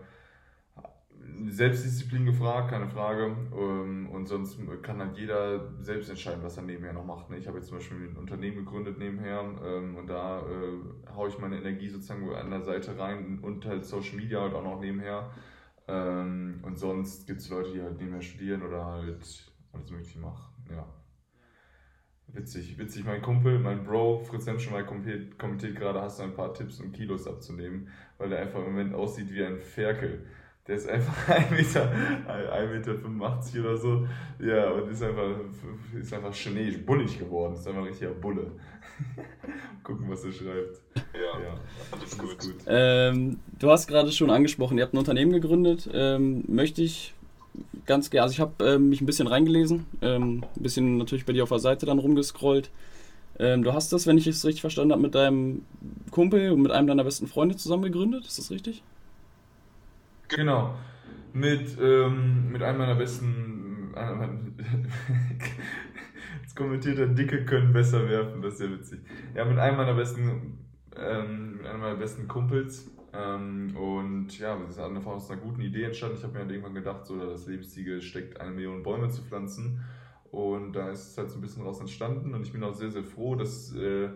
Selbstdisziplin 1.45 2.25
gefragt, 2.25 2.69
keine 2.69 2.87
Frage. 2.87 3.35
Ähm, 3.53 4.09
und 4.09 4.27
sonst 4.27 4.57
kann 4.81 4.99
halt 4.99 5.17
jeder 5.17 5.73
selbst 5.81 6.09
entscheiden, 6.09 6.41
was 6.41 6.55
er 6.55 6.63
nebenher 6.63 6.93
noch 6.93 7.05
macht. 7.05 7.29
Ne? 7.29 7.37
Ich 7.37 7.47
habe 7.47 7.57
jetzt 7.57 7.67
zum 7.67 7.77
Beispiel 7.77 7.97
ein 7.97 8.17
Unternehmen 8.17 8.57
gegründet 8.57 8.97
nebenher 8.97 9.43
ähm, 9.63 9.97
und 9.97 10.07
da 10.07 10.39
äh, 10.39 11.13
haue 11.13 11.27
ich 11.27 11.37
meine 11.37 11.57
Energie 11.57 11.89
sozusagen 11.89 12.33
an 12.33 12.49
der 12.49 12.61
Seite 12.61 12.97
rein 12.97 13.39
und 13.41 13.65
halt 13.65 13.85
Social 13.85 14.15
Media 14.15 14.41
halt 14.41 14.53
auch 14.53 14.63
noch 14.63 14.79
nebenher. 14.79 15.29
Ähm, 15.87 16.59
und 16.63 16.77
sonst 16.77 17.27
gibt 17.27 17.39
es 17.39 17.49
Leute, 17.49 17.71
die 17.71 17.81
halt 17.81 17.97
nebenher 17.97 18.21
studieren 18.21 18.61
oder 18.63 18.85
halt 18.85 19.47
alles 19.73 19.91
Mögliche 19.91 20.19
machen. 20.19 20.53
Ja. 20.69 20.85
Witzig, 22.27 22.77
witzig. 22.77 23.05
Mein 23.05 23.21
Kumpel, 23.21 23.57
mein 23.57 23.83
Bro, 23.85 24.19
Fritz 24.19 24.47
Hemschenmeier 24.47 24.83
kommentiert, 24.83 25.39
kommentiert 25.39 25.77
gerade, 25.77 26.01
hast 26.01 26.19
du 26.19 26.23
ein 26.23 26.33
paar 26.33 26.53
Tipps, 26.53 26.79
um 26.81 26.91
Kilos 26.91 27.25
abzunehmen, 27.25 27.87
weil 28.17 28.33
er 28.33 28.41
einfach 28.41 28.59
im 28.59 28.73
Moment 28.73 28.93
aussieht 28.93 29.31
wie 29.31 29.43
ein 29.43 29.59
Ferkel. 29.59 30.25
Der 30.67 30.75
ist 30.75 30.89
einfach 30.89 31.15
1,85 31.29 31.51
Meter, 31.51 31.91
1,85 32.27 33.55
Meter 33.55 33.59
oder 33.61 33.77
so. 33.77 34.07
Ja, 34.39 34.71
und 34.71 34.89
ist 34.89 35.01
einfach, 35.01 35.39
ist 35.97 36.13
einfach 36.13 36.33
chinesisch, 36.33 36.85
bullig 36.85 37.17
geworden. 37.17 37.53
Ist 37.53 37.65
einfach 37.65 37.81
ein 37.81 37.87
richtiger 37.87 38.11
Bulle. 38.11 38.51
Gucken, 39.83 40.09
was 40.09 40.23
er 40.25 40.31
schreibt. 40.31 40.81
Ja, 41.13 41.39
ja 41.41 41.55
alles 41.91 42.17
gut. 42.17 42.39
gut. 42.39 42.55
Ähm, 42.67 43.39
du 43.59 43.71
hast 43.71 43.87
gerade 43.87 44.11
schon 44.11 44.29
angesprochen, 44.29 44.77
ihr 44.77 44.83
habt 44.83 44.93
ein 44.93 44.97
Unternehmen 44.97 45.31
gegründet. 45.31 45.89
Ähm, 45.93 46.43
möchte 46.47 46.81
ich 46.81 47.13
ganz 47.85 48.09
gerne, 48.09 48.23
also 48.23 48.33
ich 48.33 48.39
habe 48.39 48.63
ähm, 48.65 48.89
mich 48.89 49.01
ein 49.01 49.05
bisschen 49.05 49.27
reingelesen, 49.27 49.85
ähm, 50.01 50.43
ein 50.55 50.63
bisschen 50.63 50.97
natürlich 50.97 51.25
bei 51.25 51.33
dir 51.33 51.43
auf 51.43 51.49
der 51.49 51.59
Seite 51.59 51.85
dann 51.85 51.99
rumgescrollt. 51.99 52.69
Ähm, 53.39 53.63
du 53.63 53.73
hast 53.73 53.93
das, 53.93 54.07
wenn 54.07 54.17
ich 54.17 54.27
es 54.27 54.45
richtig 54.45 54.61
verstanden 54.61 54.91
habe, 54.91 55.01
mit 55.01 55.15
deinem 55.15 55.63
Kumpel 56.11 56.51
und 56.51 56.61
mit 56.61 56.71
einem 56.71 56.87
deiner 56.87 57.03
besten 57.03 57.27
Freunde 57.27 57.55
zusammen 57.55 57.83
gegründet, 57.83 58.25
ist 58.25 58.39
das 58.39 58.51
richtig? 58.51 58.83
Genau. 60.27 60.75
Mit, 61.33 61.77
ähm, 61.79 62.51
mit 62.51 62.63
einem 62.63 62.79
meiner 62.79 62.95
besten. 62.95 63.93
Kommentiert 66.57 66.97
er, 66.97 67.07
Dicke 67.07 67.45
können 67.45 67.71
besser 67.71 68.09
werfen, 68.09 68.41
das 68.41 68.55
ist 68.55 68.61
ja 68.61 68.71
witzig. 68.71 68.99
Ja, 69.35 69.45
mit 69.45 69.59
einem 69.59 69.77
meiner 69.77 69.93
besten, 69.93 70.57
ähm, 70.97 71.57
mit 71.57 71.67
einem 71.67 71.81
meiner 71.81 71.95
besten 71.95 72.27
Kumpels. 72.27 72.89
Ähm, 73.13 73.75
und 73.77 74.37
ja, 74.39 74.57
das 74.57 74.71
ist 74.71 74.79
einfach 74.79 75.11
aus 75.11 75.29
einer 75.29 75.39
guten 75.39 75.61
Idee 75.61 75.83
entstanden. 75.83 76.17
Ich 76.17 76.23
habe 76.23 76.33
mir 76.33 76.39
halt 76.39 76.51
irgendwann 76.51 76.73
gedacht, 76.73 77.05
so, 77.05 77.17
das 77.17 77.45
Lebensziel 77.45 78.01
steckt, 78.01 78.41
eine 78.41 78.51
Million 78.51 78.81
Bäume 78.81 79.09
zu 79.09 79.21
pflanzen. 79.21 79.83
Und 80.31 80.73
da 80.73 80.89
ist 80.89 81.11
es 81.11 81.17
halt 81.17 81.29
so 81.29 81.37
ein 81.37 81.41
bisschen 81.41 81.61
raus 81.61 81.79
entstanden. 81.79 82.33
Und 82.33 82.41
ich 82.41 82.51
bin 82.51 82.63
auch 82.63 82.73
sehr, 82.73 82.89
sehr 82.89 83.03
froh, 83.03 83.35
dass, 83.35 83.75
äh, 83.75 84.09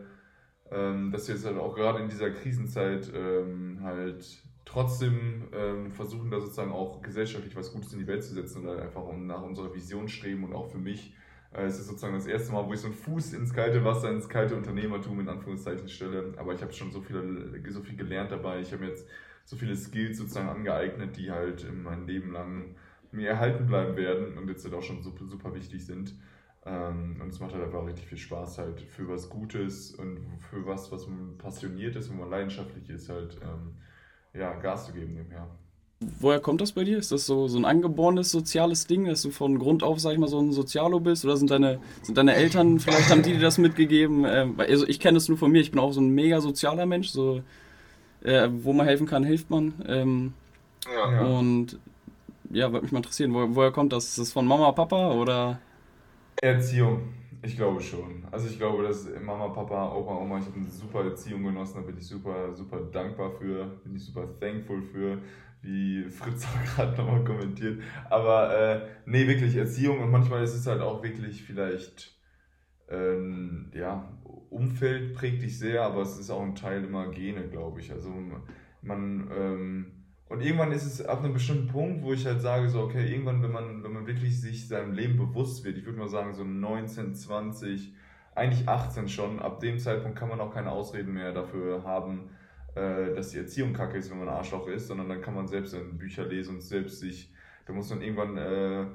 ähm, 0.71 1.11
dass 1.11 1.27
wir 1.27 1.35
jetzt 1.35 1.45
halt 1.45 1.57
auch 1.57 1.75
gerade 1.75 1.99
in 1.99 2.09
dieser 2.09 2.31
Krisenzeit 2.31 3.11
ähm, 3.13 3.79
halt 3.83 4.25
trotzdem 4.65 5.43
ähm, 5.53 5.91
versuchen, 5.91 6.31
da 6.31 6.39
sozusagen 6.39 6.71
auch 6.71 7.03
gesellschaftlich 7.03 7.55
was 7.55 7.71
Gutes 7.71 7.93
in 7.93 7.99
die 7.99 8.07
Welt 8.07 8.23
zu 8.23 8.33
setzen 8.33 8.63
und 8.63 8.69
halt 8.69 8.79
einfach 8.79 9.03
nach 9.15 9.43
unserer 9.43 9.73
Vision 9.75 10.07
streben 10.07 10.43
und 10.43 10.53
auch 10.53 10.71
für 10.71 10.79
mich. 10.79 11.13
Äh, 11.51 11.63
es 11.65 11.79
ist 11.79 11.87
sozusagen 11.87 12.13
das 12.13 12.25
erste 12.27 12.51
Mal, 12.53 12.65
wo 12.67 12.73
ich 12.73 12.79
so 12.79 12.87
einen 12.87 12.95
Fuß 12.95 13.33
ins 13.33 13.53
kalte 13.53 13.83
Wasser, 13.83 14.11
ins 14.11 14.29
kalte 14.29 14.55
Unternehmertum 14.55 15.19
in 15.19 15.29
Anführungszeichen 15.29 15.87
stelle. 15.89 16.33
Aber 16.37 16.53
ich 16.53 16.61
habe 16.61 16.73
schon 16.73 16.91
so 16.91 17.01
viel, 17.01 17.61
so 17.69 17.81
viel 17.81 17.95
gelernt 17.95 18.31
dabei. 18.31 18.59
Ich 18.59 18.71
habe 18.73 18.85
jetzt 18.85 19.07
so 19.45 19.55
viele 19.55 19.75
Skills 19.75 20.17
sozusagen 20.17 20.49
angeeignet, 20.49 21.17
die 21.17 21.31
halt 21.31 21.65
mein 21.73 22.05
Leben 22.07 22.31
lang 22.31 22.75
mir 23.11 23.29
erhalten 23.29 23.65
bleiben 23.67 23.95
werden 23.97 24.37
und 24.37 24.47
jetzt 24.47 24.63
halt 24.63 24.73
auch 24.73 24.81
schon 24.83 25.01
super, 25.03 25.25
super 25.25 25.53
wichtig 25.55 25.85
sind. 25.85 26.15
Ähm, 26.65 27.19
und 27.21 27.29
es 27.29 27.39
macht 27.39 27.53
halt 27.53 27.63
einfach 27.63 27.85
richtig 27.85 28.07
viel 28.07 28.17
Spaß, 28.17 28.59
halt 28.59 28.81
für 28.81 29.07
was 29.09 29.29
Gutes 29.29 29.91
und 29.95 30.19
für 30.39 30.65
was, 30.65 30.91
was 30.91 31.07
man 31.07 31.37
passioniert 31.37 31.95
ist 31.95 32.09
und 32.09 32.19
man 32.19 32.29
leidenschaftlich 32.29 32.89
ist, 32.89 33.09
halt 33.09 33.39
ähm, 33.43 33.77
ja, 34.33 34.53
Gas 34.59 34.87
zu 34.87 34.93
geben 34.93 35.13
nebenher. 35.15 35.49
Woher 36.19 36.39
kommt 36.39 36.61
das 36.61 36.71
bei 36.71 36.83
dir? 36.83 36.97
Ist 36.97 37.11
das 37.11 37.27
so, 37.27 37.47
so 37.47 37.59
ein 37.59 37.65
angeborenes 37.65 38.31
soziales 38.31 38.87
Ding, 38.87 39.05
dass 39.05 39.21
du 39.21 39.29
von 39.29 39.59
Grund 39.59 39.83
auf, 39.83 39.99
sag 39.99 40.13
ich 40.13 40.17
mal, 40.17 40.27
so 40.27 40.39
ein 40.39 40.51
Sozialo 40.51 40.99
bist? 40.99 41.23
Oder 41.25 41.37
sind 41.37 41.51
deine, 41.51 41.79
sind 42.01 42.17
deine 42.17 42.33
Eltern, 42.33 42.79
vielleicht 42.79 43.11
haben 43.11 43.21
die 43.21 43.33
dir 43.33 43.39
das 43.39 43.59
mitgegeben? 43.59 44.25
Ähm, 44.27 44.55
also 44.57 44.87
ich 44.87 44.99
kenne 44.99 45.19
es 45.19 45.29
nur 45.29 45.37
von 45.37 45.51
mir, 45.51 45.61
ich 45.61 45.69
bin 45.69 45.79
auch 45.79 45.91
so 45.91 46.01
ein 46.01 46.09
mega 46.09 46.41
sozialer 46.41 46.87
Mensch, 46.87 47.09
so 47.09 47.43
äh, 48.23 48.49
wo 48.51 48.73
man 48.73 48.87
helfen 48.87 49.05
kann, 49.05 49.23
hilft 49.23 49.51
man. 49.51 49.73
Ähm, 49.87 50.33
ja. 50.91 51.21
Und 51.21 51.77
ja, 52.51 52.71
würde 52.71 52.83
mich 52.83 52.91
mal 52.91 52.99
interessieren, 52.99 53.33
wo, 53.33 53.55
woher 53.55 53.71
kommt 53.71 53.93
das? 53.93 54.05
Ist 54.05 54.17
das 54.17 54.31
von 54.31 54.47
Mama, 54.47 54.71
Papa 54.71 55.11
oder? 55.11 55.59
Erziehung, 56.41 57.13
ich 57.43 57.55
glaube 57.55 57.79
schon. 57.79 58.23
Also 58.31 58.47
ich 58.47 58.57
glaube, 58.57 58.83
dass 58.83 59.07
Mama, 59.23 59.49
Papa, 59.49 59.93
Opa, 59.93 60.15
Oma, 60.17 60.39
ich 60.39 60.45
habe 60.45 60.57
eine 60.57 60.69
super 60.69 61.03
Erziehung 61.03 61.43
genossen, 61.43 61.75
da 61.75 61.81
bin 61.81 61.97
ich 61.97 62.07
super, 62.07 62.53
super 62.55 62.79
dankbar 62.91 63.31
für, 63.39 63.65
bin 63.83 63.95
ich 63.95 64.03
super 64.03 64.27
thankful 64.39 64.81
für, 64.81 65.19
wie 65.61 66.09
Fritz 66.09 66.45
auch 66.47 66.75
gerade 66.75 66.97
nochmal 66.97 67.23
kommentiert. 67.23 67.81
Aber 68.09 68.57
äh, 68.57 68.87
nee, 69.05 69.27
wirklich 69.27 69.55
Erziehung 69.55 69.99
und 69.99 70.11
manchmal 70.11 70.43
ist 70.43 70.55
es 70.55 70.67
halt 70.67 70.81
auch 70.81 71.03
wirklich 71.03 71.43
vielleicht, 71.43 72.15
ähm, 72.89 73.71
ja, 73.73 74.11
Umfeld 74.49 75.13
prägt 75.13 75.41
dich 75.41 75.57
sehr, 75.57 75.83
aber 75.83 76.01
es 76.01 76.17
ist 76.17 76.29
auch 76.29 76.41
ein 76.41 76.55
Teil 76.55 76.83
immer 76.83 77.09
Gene, 77.09 77.47
glaube 77.47 77.79
ich. 77.79 77.91
Also 77.91 78.13
man, 78.81 79.31
ähm, 79.35 79.85
und 80.27 80.41
irgendwann 80.41 80.71
ist 80.71 80.85
es 80.85 81.05
ab 81.05 81.19
einem 81.19 81.33
bestimmten 81.33 81.67
Punkt, 81.67 82.03
wo 82.03 82.13
ich 82.13 82.25
halt 82.25 82.41
sage, 82.41 82.69
so, 82.69 82.81
okay, 82.81 83.09
irgendwann, 83.11 83.43
wenn 83.43 83.51
man, 83.51 83.83
wenn 83.83 83.93
man 83.93 84.07
wirklich 84.07 84.39
sich 84.39 84.67
seinem 84.67 84.93
Leben 84.93 85.17
bewusst 85.17 85.63
wird, 85.63 85.77
ich 85.77 85.85
würde 85.85 85.99
mal 85.99 86.07
sagen, 86.07 86.33
so 86.33 86.43
19, 86.43 87.13
20, 87.15 87.93
eigentlich 88.33 88.67
18 88.67 89.09
schon, 89.09 89.39
ab 89.39 89.59
dem 89.59 89.77
Zeitpunkt 89.77 90.17
kann 90.17 90.29
man 90.29 90.39
auch 90.39 90.53
keine 90.53 90.71
Ausreden 90.71 91.13
mehr 91.13 91.33
dafür 91.33 91.83
haben, 91.83 92.29
äh, 92.75 93.13
dass 93.13 93.31
die 93.31 93.37
Erziehung 93.37 93.73
kacke 93.73 93.97
ist, 93.97 94.09
wenn 94.11 94.19
man 94.19 94.29
ein 94.29 94.35
Arschloch 94.35 94.67
ist, 94.67 94.87
sondern 94.87 95.09
dann 95.09 95.21
kann 95.21 95.35
man 95.35 95.47
selbst 95.47 95.75
Bücher 95.97 96.25
lesen 96.25 96.55
und 96.55 96.61
selbst 96.61 96.99
sich, 96.99 97.33
da 97.65 97.73
muss 97.73 97.89
man 97.89 98.01
irgendwann 98.01 98.37
äh, 98.37 98.85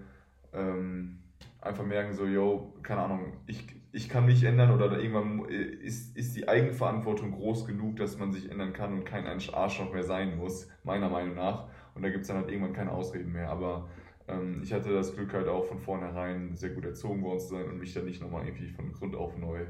ähm, 0.53 1.19
einfach 1.61 1.85
merken, 1.85 2.15
so, 2.15 2.27
yo, 2.27 2.75
keine 2.83 3.03
Ahnung, 3.03 3.33
ich, 3.47 3.67
ich 3.93 4.09
kann 4.09 4.27
mich 4.27 4.45
ändern 4.45 4.71
oder 4.71 4.99
irgendwann 4.99 5.47
ist, 5.49 6.17
ist 6.17 6.37
die 6.37 6.49
Eigenverantwortung 6.49 7.33
groß 7.33 7.67
genug, 7.67 7.97
dass 7.97 8.19
man 8.19 8.33
sich 8.33 8.51
ändern 8.51 8.73
kann 8.73 8.93
und 8.93 9.05
kein 9.05 9.27
Arschloch 9.27 9.93
mehr 9.93 10.05
sein 10.05 10.37
muss, 10.37 10.69
meiner 10.85 11.09
Meinung 11.09 11.35
nach. 11.35 11.69
Und 11.95 12.03
da 12.03 12.11
gibt 12.11 12.23
es 12.23 12.29
dann 12.29 12.37
halt 12.37 12.51
irgendwann 12.51 12.75
keine 12.75 12.93
Ausreden 12.93 13.33
mehr. 13.33 13.49
Aber 13.49 13.89
ähm, 14.29 14.61
ich 14.63 14.73
hatte 14.73 14.93
das 14.93 15.15
Glück 15.15 15.33
halt 15.33 15.49
auch 15.49 15.65
von 15.65 15.79
vornherein 15.79 16.55
sehr 16.57 16.71
gut 16.71 16.85
erzogen 16.85 17.23
worden 17.23 17.41
zu 17.41 17.49
sein 17.49 17.69
und 17.69 17.79
mich 17.79 17.95
dann 17.95 18.05
nicht 18.05 18.21
nochmal 18.21 18.47
irgendwie 18.47 18.69
von 18.69 18.93
Grund 18.93 19.17
auf 19.17 19.37
neu, 19.39 19.65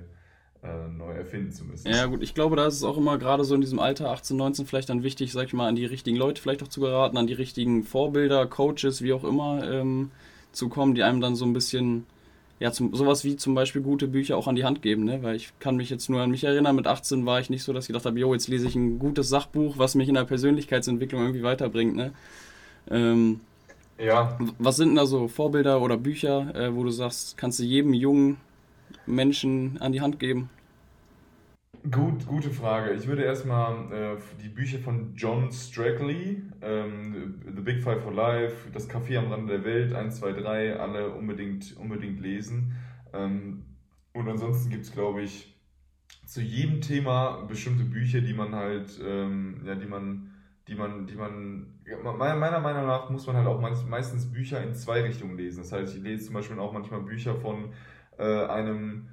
äh, 0.66 0.88
neu 0.96 1.12
erfinden 1.12 1.52
zu 1.52 1.64
müssen. 1.64 1.88
Ja 1.88 2.06
gut, 2.06 2.22
ich 2.22 2.34
glaube, 2.34 2.56
da 2.56 2.66
ist 2.66 2.74
es 2.74 2.82
auch 2.82 2.96
immer 2.96 3.18
gerade 3.18 3.44
so 3.44 3.54
in 3.54 3.60
diesem 3.60 3.78
Alter 3.78 4.10
18, 4.10 4.36
19 4.36 4.66
vielleicht 4.66 4.88
dann 4.88 5.02
wichtig, 5.02 5.32
sag 5.32 5.46
ich 5.46 5.52
mal, 5.52 5.68
an 5.68 5.76
die 5.76 5.86
richtigen 5.86 6.16
Leute 6.16 6.42
vielleicht 6.42 6.62
auch 6.62 6.68
zu 6.68 6.80
geraten, 6.80 7.16
an 7.16 7.26
die 7.26 7.34
richtigen 7.34 7.84
Vorbilder, 7.84 8.46
Coaches, 8.46 9.02
wie 9.02 9.12
auch 9.12 9.24
immer, 9.24 9.68
ähm, 9.70 10.10
zu 10.52 10.68
kommen, 10.68 10.94
die 10.94 11.02
einem 11.02 11.20
dann 11.20 11.36
so 11.36 11.44
ein 11.44 11.52
bisschen 11.52 12.06
ja, 12.58 12.72
zum, 12.72 12.94
sowas 12.94 13.22
wie 13.24 13.36
zum 13.36 13.54
Beispiel 13.54 13.82
gute 13.82 14.08
Bücher 14.08 14.36
auch 14.36 14.48
an 14.48 14.56
die 14.56 14.64
Hand 14.64 14.80
geben, 14.80 15.04
ne? 15.04 15.22
Weil 15.22 15.36
ich 15.36 15.52
kann 15.58 15.76
mich 15.76 15.90
jetzt 15.90 16.08
nur 16.08 16.22
an 16.22 16.30
mich 16.30 16.44
erinnern, 16.44 16.74
mit 16.74 16.86
18 16.86 17.26
war 17.26 17.38
ich 17.38 17.50
nicht 17.50 17.62
so, 17.62 17.72
dass 17.72 17.84
ich 17.84 17.88
gedacht 17.88 18.06
habe, 18.06 18.18
jo, 18.18 18.32
jetzt 18.32 18.48
lese 18.48 18.66
ich 18.66 18.74
ein 18.74 18.98
gutes 18.98 19.28
Sachbuch, 19.28 19.76
was 19.76 19.94
mich 19.94 20.08
in 20.08 20.14
der 20.14 20.24
Persönlichkeitsentwicklung 20.24 21.20
irgendwie 21.20 21.42
weiterbringt, 21.42 21.96
ne? 21.96 22.12
Ähm, 22.90 23.40
ja. 23.98 24.38
Was 24.58 24.76
sind 24.76 24.90
denn 24.90 24.96
da 24.96 25.06
so 25.06 25.28
Vorbilder 25.28 25.82
oder 25.82 25.96
Bücher, 25.98 26.54
äh, 26.54 26.74
wo 26.74 26.84
du 26.84 26.90
sagst, 26.90 27.36
kannst 27.36 27.58
du 27.58 27.62
jedem 27.62 27.92
jungen 27.92 28.38
Menschen 29.04 29.76
an 29.80 29.92
die 29.92 30.00
Hand 30.00 30.18
geben? 30.18 30.48
Gut, 31.90 32.26
gute 32.26 32.50
Frage. 32.50 32.94
Ich 32.94 33.06
würde 33.06 33.22
erstmal 33.22 33.92
äh, 33.92 34.16
die 34.42 34.48
Bücher 34.48 34.78
von 34.78 35.14
John 35.14 35.52
Strackley, 35.52 36.42
ähm, 36.60 37.42
The 37.44 37.60
Big 37.60 37.82
Five 37.82 38.02
for 38.02 38.12
Life, 38.12 38.70
Das 38.72 38.90
Café 38.90 39.18
am 39.18 39.30
Rande 39.30 39.58
der 39.58 39.64
Welt, 39.64 39.92
1, 39.92 40.16
2, 40.16 40.32
3, 40.32 40.80
alle 40.80 41.10
unbedingt, 41.10 41.76
unbedingt 41.76 42.18
lesen. 42.18 42.74
Ähm, 43.12 43.66
und 44.14 44.28
ansonsten 44.28 44.70
gibt 44.70 44.84
es, 44.84 44.92
glaube 44.92 45.22
ich, 45.22 45.54
zu 46.24 46.40
jedem 46.40 46.80
Thema 46.80 47.44
bestimmte 47.46 47.84
Bücher, 47.84 48.20
die 48.20 48.34
man 48.34 48.54
halt, 48.54 48.98
ähm, 49.04 49.60
ja, 49.64 49.76
die 49.76 49.86
man, 49.86 50.30
die 50.66 50.74
man, 50.74 51.06
die 51.06 51.14
man, 51.14 51.66
meiner 52.16 52.60
Meinung 52.60 52.86
nach 52.86 53.10
muss 53.10 53.26
man 53.28 53.36
halt 53.36 53.46
auch 53.46 53.60
meistens 53.60 54.32
Bücher 54.32 54.60
in 54.62 54.74
zwei 54.74 55.02
Richtungen 55.02 55.36
lesen. 55.36 55.58
Das 55.58 55.70
heißt, 55.70 55.94
ich 55.94 56.02
lese 56.02 56.24
zum 56.24 56.34
Beispiel 56.34 56.58
auch 56.58 56.72
manchmal 56.72 57.02
Bücher 57.02 57.36
von 57.36 57.72
äh, 58.18 58.46
einem 58.46 59.08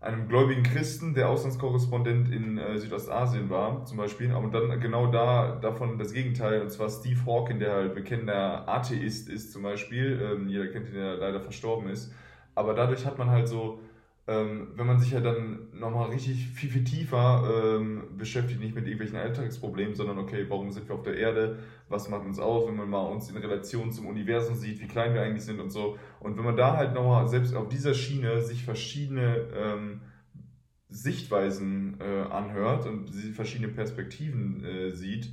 einem 0.00 0.28
gläubigen 0.28 0.62
Christen, 0.62 1.14
der 1.14 1.28
Auslandskorrespondent 1.28 2.32
in 2.32 2.56
äh, 2.56 2.78
Südostasien 2.78 3.50
war, 3.50 3.84
zum 3.84 3.98
Beispiel, 3.98 4.30
aber 4.30 4.48
dann 4.48 4.80
genau 4.80 5.08
da 5.08 5.56
davon 5.56 5.98
das 5.98 6.12
Gegenteil, 6.12 6.62
und 6.62 6.70
zwar 6.70 6.88
Steve 6.88 7.26
Hawking, 7.26 7.58
der 7.58 7.72
halt 7.72 7.94
bekennender 7.94 8.68
Atheist 8.68 9.28
ist, 9.28 9.52
zum 9.52 9.62
Beispiel, 9.62 10.20
ähm, 10.22 10.48
jeder 10.48 10.68
kennt 10.68 10.88
ihn, 10.88 10.94
der 10.94 11.16
leider 11.16 11.40
verstorben 11.40 11.88
ist, 11.88 12.12
aber 12.54 12.74
dadurch 12.74 13.06
hat 13.06 13.18
man 13.18 13.30
halt 13.30 13.48
so 13.48 13.80
ähm, 14.28 14.68
wenn 14.76 14.86
man 14.86 14.98
sich 14.98 15.12
ja 15.12 15.20
dann 15.20 15.68
nochmal 15.72 16.10
richtig 16.10 16.48
viel, 16.48 16.68
viel 16.68 16.84
tiefer 16.84 17.78
ähm, 17.78 18.02
beschäftigt, 18.18 18.60
nicht 18.60 18.74
mit 18.74 18.84
irgendwelchen 18.84 19.16
Alltagsproblemen, 19.16 19.94
sondern 19.94 20.18
okay, 20.18 20.44
warum 20.48 20.70
sind 20.70 20.86
wir 20.86 20.96
auf 20.96 21.02
der 21.02 21.16
Erde, 21.16 21.60
was 21.88 22.10
macht 22.10 22.26
uns 22.26 22.38
aus, 22.38 22.68
wenn 22.68 22.76
man 22.76 22.90
mal 22.90 23.06
uns 23.06 23.30
in 23.30 23.38
Relation 23.38 23.90
zum 23.90 24.06
Universum 24.06 24.54
sieht, 24.54 24.80
wie 24.80 24.86
klein 24.86 25.14
wir 25.14 25.22
eigentlich 25.22 25.44
sind 25.44 25.60
und 25.60 25.70
so. 25.70 25.96
Und 26.20 26.36
wenn 26.36 26.44
man 26.44 26.56
da 26.56 26.76
halt 26.76 26.92
nochmal 26.92 27.26
selbst 27.26 27.56
auf 27.56 27.70
dieser 27.70 27.94
Schiene 27.94 28.42
sich 28.42 28.64
verschiedene 28.64 29.48
ähm, 29.56 30.02
Sichtweisen 30.90 31.96
äh, 31.98 32.30
anhört 32.30 32.86
und 32.86 33.10
verschiedene 33.34 33.72
Perspektiven 33.72 34.62
äh, 34.62 34.90
sieht, 34.90 35.30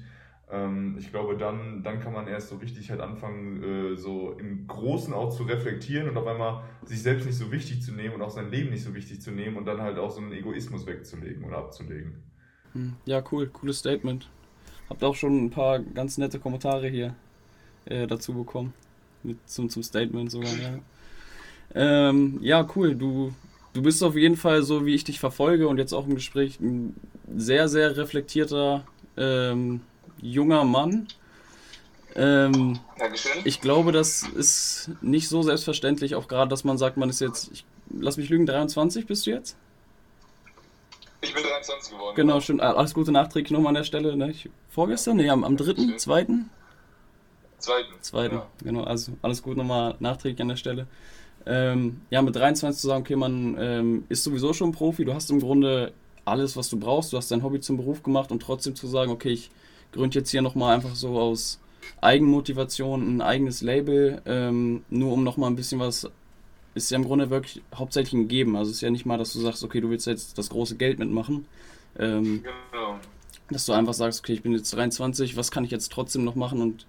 ich 0.98 1.10
glaube, 1.10 1.38
dann, 1.38 1.82
dann 1.82 2.00
kann 2.00 2.14
man 2.14 2.28
erst 2.28 2.50
so 2.50 2.58
richtig 2.58 2.92
halt 2.92 3.02
anfangen, 3.02 3.64
äh, 3.64 3.96
so 3.96 4.34
im 4.34 4.68
Großen 4.68 5.12
auch 5.14 5.36
zu 5.36 5.44
reflektieren 5.44 6.08
und 6.08 6.18
auf 6.18 6.28
einmal 6.28 6.64
sich 6.84 7.02
selbst 7.02 7.25
nicht 7.25 7.38
so 7.38 7.52
wichtig 7.52 7.82
zu 7.82 7.94
nehmen 7.94 8.16
und 8.16 8.22
auch 8.22 8.30
sein 8.30 8.52
Leben 8.52 8.70
nicht 8.70 8.84
so 8.84 8.94
wichtig 8.94 9.22
zu 9.22 9.32
nehmen 9.32 9.58
und 9.58 9.66
dann 9.66 9.82
halt 9.82 9.98
auch 9.98 10.12
so 10.12 10.22
einen 10.22 10.32
Egoismus 10.32 10.86
wegzulegen 10.86 11.44
oder 11.46 11.58
abzulegen. 11.58 12.24
Hm. 12.74 12.94
Ja, 13.06 13.24
cool, 13.32 13.48
cooles 13.48 13.80
Statement. 13.80 14.30
Habt 14.88 15.04
auch 15.04 15.16
schon 15.16 15.46
ein 15.46 15.50
paar 15.50 15.80
ganz 15.80 16.20
nette 16.20 16.40
Kommentare 16.40 16.90
hier 16.90 17.16
äh, 17.86 18.06
dazu 18.06 18.34
bekommen. 18.34 18.74
Mit, 19.24 19.38
zum, 19.50 19.70
zum 19.70 19.82
Statement 19.82 20.32
sogar, 20.32 20.54
ja. 20.58 20.80
Ähm, 21.74 22.38
ja, 22.42 22.66
cool. 22.75 22.96
Du, 22.96 23.34
du 23.74 23.82
bist 23.82 24.02
auf 24.04 24.16
jeden 24.16 24.38
Fall, 24.38 24.62
so 24.62 24.86
wie 24.86 24.94
ich 24.94 25.04
dich 25.04 25.20
verfolge 25.20 25.68
und 25.68 25.78
jetzt 25.78 25.94
auch 25.94 26.08
im 26.08 26.16
Gespräch, 26.16 26.60
ein 26.60 26.96
sehr, 27.36 27.68
sehr 27.68 27.98
reflektierter 27.98 28.86
ähm, 29.18 29.82
junger 30.22 30.64
Mann. 30.64 31.08
Ähm, 32.16 32.80
Dankeschön. 32.98 33.42
Ich 33.44 33.60
glaube, 33.60 33.92
das 33.92 34.24
ist 34.24 34.90
nicht 35.02 35.28
so 35.28 35.42
selbstverständlich, 35.42 36.16
auch 36.16 36.28
gerade, 36.28 36.50
dass 36.50 36.64
man 36.64 36.78
sagt, 36.78 36.98
man 36.98 37.10
ist 37.10 37.20
jetzt, 37.20 37.52
ich, 37.52 37.66
lass 37.92 38.18
mich 38.18 38.30
lügen, 38.30 38.46
23 38.46 39.06
bist 39.06 39.26
du 39.26 39.32
jetzt? 39.32 39.58
Ich 41.22 41.34
bin 41.34 41.44
23 41.44 41.92
geworden. 41.92 42.16
Genau, 42.16 42.40
stimmt. 42.40 42.62
Alles 42.62 42.94
Gute 42.94 43.12
nachträglich 43.12 43.52
nochmal 43.52 43.70
an 43.70 43.76
der 43.76 43.84
Stelle. 43.84 44.16
Ne? 44.16 44.32
Ich, 44.32 44.50
vorgestern? 44.70 45.18
Ne, 45.18 45.30
am, 45.30 45.44
am 45.44 45.58
3., 45.58 45.98
2.? 45.98 46.28
Zweiten. 47.58 47.96
Zweiten, 48.02 48.36
ja. 48.36 48.48
genau. 48.64 48.84
Also 48.84 49.14
alles 49.22 49.42
Gute 49.42 49.58
nochmal 49.58 49.96
nachträglich 50.00 50.42
an 50.42 50.50
der 50.50 50.56
Stelle. 50.56 50.88
Ähm, 51.48 52.02
ja, 52.10 52.22
mit 52.22 52.36
23 52.36 52.80
zu 52.80 52.88
sagen, 52.88 53.02
okay, 53.02 53.16
man 53.16 53.58
ähm, 53.60 54.06
ist 54.10 54.24
sowieso 54.24 54.54
schon 54.54 54.72
Profi, 54.72 55.06
du 55.06 55.14
hast 55.14 55.30
im 55.30 55.40
Grunde 55.40 55.94
alles, 56.26 56.58
was 56.58 56.70
du 56.70 56.80
brauchst, 56.80 57.14
du 57.14 57.18
hast 57.18 57.32
dein 57.32 57.44
Hobby 57.44 57.60
zum 57.60 57.78
Beruf 57.78 58.02
gemacht 58.02 58.32
und 58.32 58.42
trotzdem 58.42 58.76
zu 58.76 58.88
sagen, 58.88 59.12
okay, 59.12 59.30
ich 59.30 59.52
gründe 59.96 60.20
jetzt 60.20 60.30
hier 60.30 60.42
nochmal 60.42 60.75
einfach 60.75 60.96
so 60.96 61.18
aus 61.20 61.60
Eigenmotivation, 62.02 63.18
ein 63.18 63.22
eigenes 63.22 63.62
Label, 63.62 64.22
ähm, 64.25 64.84
nur 64.90 65.14
um 65.14 65.24
nochmal 65.24 65.50
ein 65.50 65.56
bisschen 65.56 65.80
was, 65.80 66.10
ist 66.75 66.92
ja 66.92 66.98
im 66.98 67.06
Grunde 67.06 67.30
wirklich 67.30 67.62
hauptsächlich 67.74 68.14
ein 68.14 68.28
Geben. 68.28 68.56
Also 68.56 68.70
es 68.70 68.78
ist 68.78 68.82
ja 68.82 68.90
nicht 68.90 69.06
mal, 69.06 69.18
dass 69.18 69.34
du 69.34 69.40
sagst, 69.40 69.64
okay, 69.64 69.82
du 69.82 69.90
willst 69.90 70.08
jetzt 70.08 70.38
das 70.38 70.50
große 70.50 70.75
Geld 70.75 71.00
mitmachen. 71.00 71.46
Ähm, 71.98 72.44
genau. 72.44 73.00
Dass 73.50 73.66
du 73.66 73.74
einfach 73.74 73.94
sagst, 73.94 74.20
okay, 74.20 74.34
ich 74.34 74.42
bin 74.42 74.52
jetzt 74.52 74.74
23, 74.74 75.38
was 75.38 75.52
kann 75.52 75.64
ich 75.64 75.72
jetzt 75.72 75.92
trotzdem 75.92 76.24
noch 76.24 76.36
machen 76.36 76.62
und, 76.62 76.86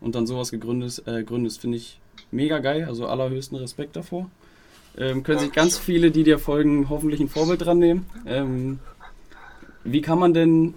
und 0.00 0.14
dann 0.14 0.26
sowas 0.26 0.50
gegründet, 0.50 1.02
äh, 1.06 1.22
gründest, 1.22 1.60
finde 1.60 1.76
ich 1.76 2.00
mega 2.30 2.58
geil. 2.58 2.84
Also 2.84 3.06
allerhöchsten 3.06 3.56
Respekt 3.58 3.94
davor. 3.94 4.30
Ähm, 4.96 5.22
können 5.22 5.38
sich 5.38 5.52
ganz 5.52 5.78
viele, 5.78 6.10
die 6.10 6.24
dir 6.24 6.38
folgen, 6.38 6.88
hoffentlich 6.88 7.20
ein 7.20 7.28
Vorbild 7.28 7.64
dran 7.64 7.78
nehmen. 7.78 8.06
Ähm, 8.26 8.80
wie 9.84 10.00
kann 10.00 10.18
man 10.18 10.34
denn 10.34 10.74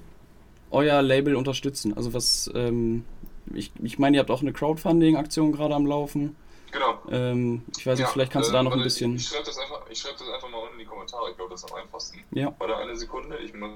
euer 0.72 1.02
Label 1.02 1.36
unterstützen? 1.36 1.96
Also 1.96 2.14
was, 2.14 2.50
ähm, 2.56 3.06
ich, 3.54 3.72
ich 3.82 4.00
meine, 4.00 4.18
ihr 4.18 4.22
habt 4.22 4.32
auch 4.32 4.42
eine 4.42 4.54
Crowdfunding-Aktion 4.54 5.52
gerade 5.52 5.76
am 5.76 5.86
Laufen. 5.86 6.36
Genau. 6.72 7.00
Ähm, 7.10 7.64
ich 7.78 7.86
weiß 7.86 8.00
nicht, 8.00 8.08
ja, 8.08 8.12
vielleicht 8.12 8.32
kannst 8.32 8.50
äh, 8.50 8.52
du 8.52 8.58
da 8.58 8.64
noch 8.64 8.72
ein 8.72 8.82
bisschen. 8.82 9.16
Ich, 9.16 9.24
ich 9.24 9.28
schreibe 9.28 9.46
das, 9.46 9.58
einfach, 9.58 9.82
schreib 9.94 10.18
das 10.18 10.30
einfach 10.30 10.50
mal 10.50 10.60
unten 10.60 10.74
in 10.74 10.80
die 10.80 10.86
Kommentare, 10.86 11.30
ich 11.30 11.36
glaube, 11.36 11.52
das 11.52 11.64
ist 11.64 11.72
am 11.72 11.78
einfachsten. 11.78 12.24
Ja. 12.32 12.54
Warte 12.58 12.78
eine 12.78 12.96
Sekunde, 12.96 13.38
ich 13.38 13.54
muss. 13.54 13.72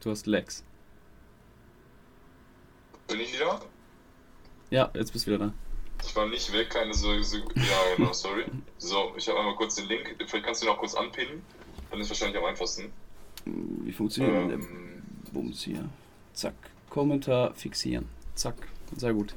Du 0.00 0.10
hast 0.10 0.26
Lex. 0.26 0.64
Bin 3.08 3.20
ich 3.20 3.32
wieder? 3.34 3.60
Ja, 4.70 4.90
jetzt 4.94 5.12
bist 5.12 5.26
du 5.26 5.32
wieder 5.32 5.46
da. 5.46 5.52
Ich 6.14 6.16
war 6.16 6.28
nicht 6.28 6.52
weg, 6.52 6.70
keine 6.70 6.94
Sorge. 6.94 7.22
Ja, 7.56 7.96
genau, 7.96 8.12
sorry. 8.12 8.44
So, 8.78 9.12
ich 9.16 9.28
habe 9.28 9.40
einmal 9.40 9.56
kurz 9.56 9.74
den 9.74 9.88
Link. 9.88 10.14
Vielleicht 10.24 10.46
kannst 10.46 10.62
du 10.62 10.66
ihn 10.66 10.72
auch 10.72 10.78
kurz 10.78 10.94
anpinnen. 10.94 11.42
Dann 11.90 11.98
ist 11.98 12.08
wahrscheinlich 12.08 12.38
am 12.38 12.44
einfachsten. 12.44 12.92
Wie 13.44 13.90
funktioniert 13.90 14.32
ähm, 14.32 14.48
der 14.48 15.32
Bums 15.32 15.62
hier? 15.62 15.88
Zack. 16.32 16.54
Kommentar 16.88 17.52
fixieren. 17.54 18.08
Zack. 18.36 18.54
Sehr 18.96 19.12
gut. 19.12 19.34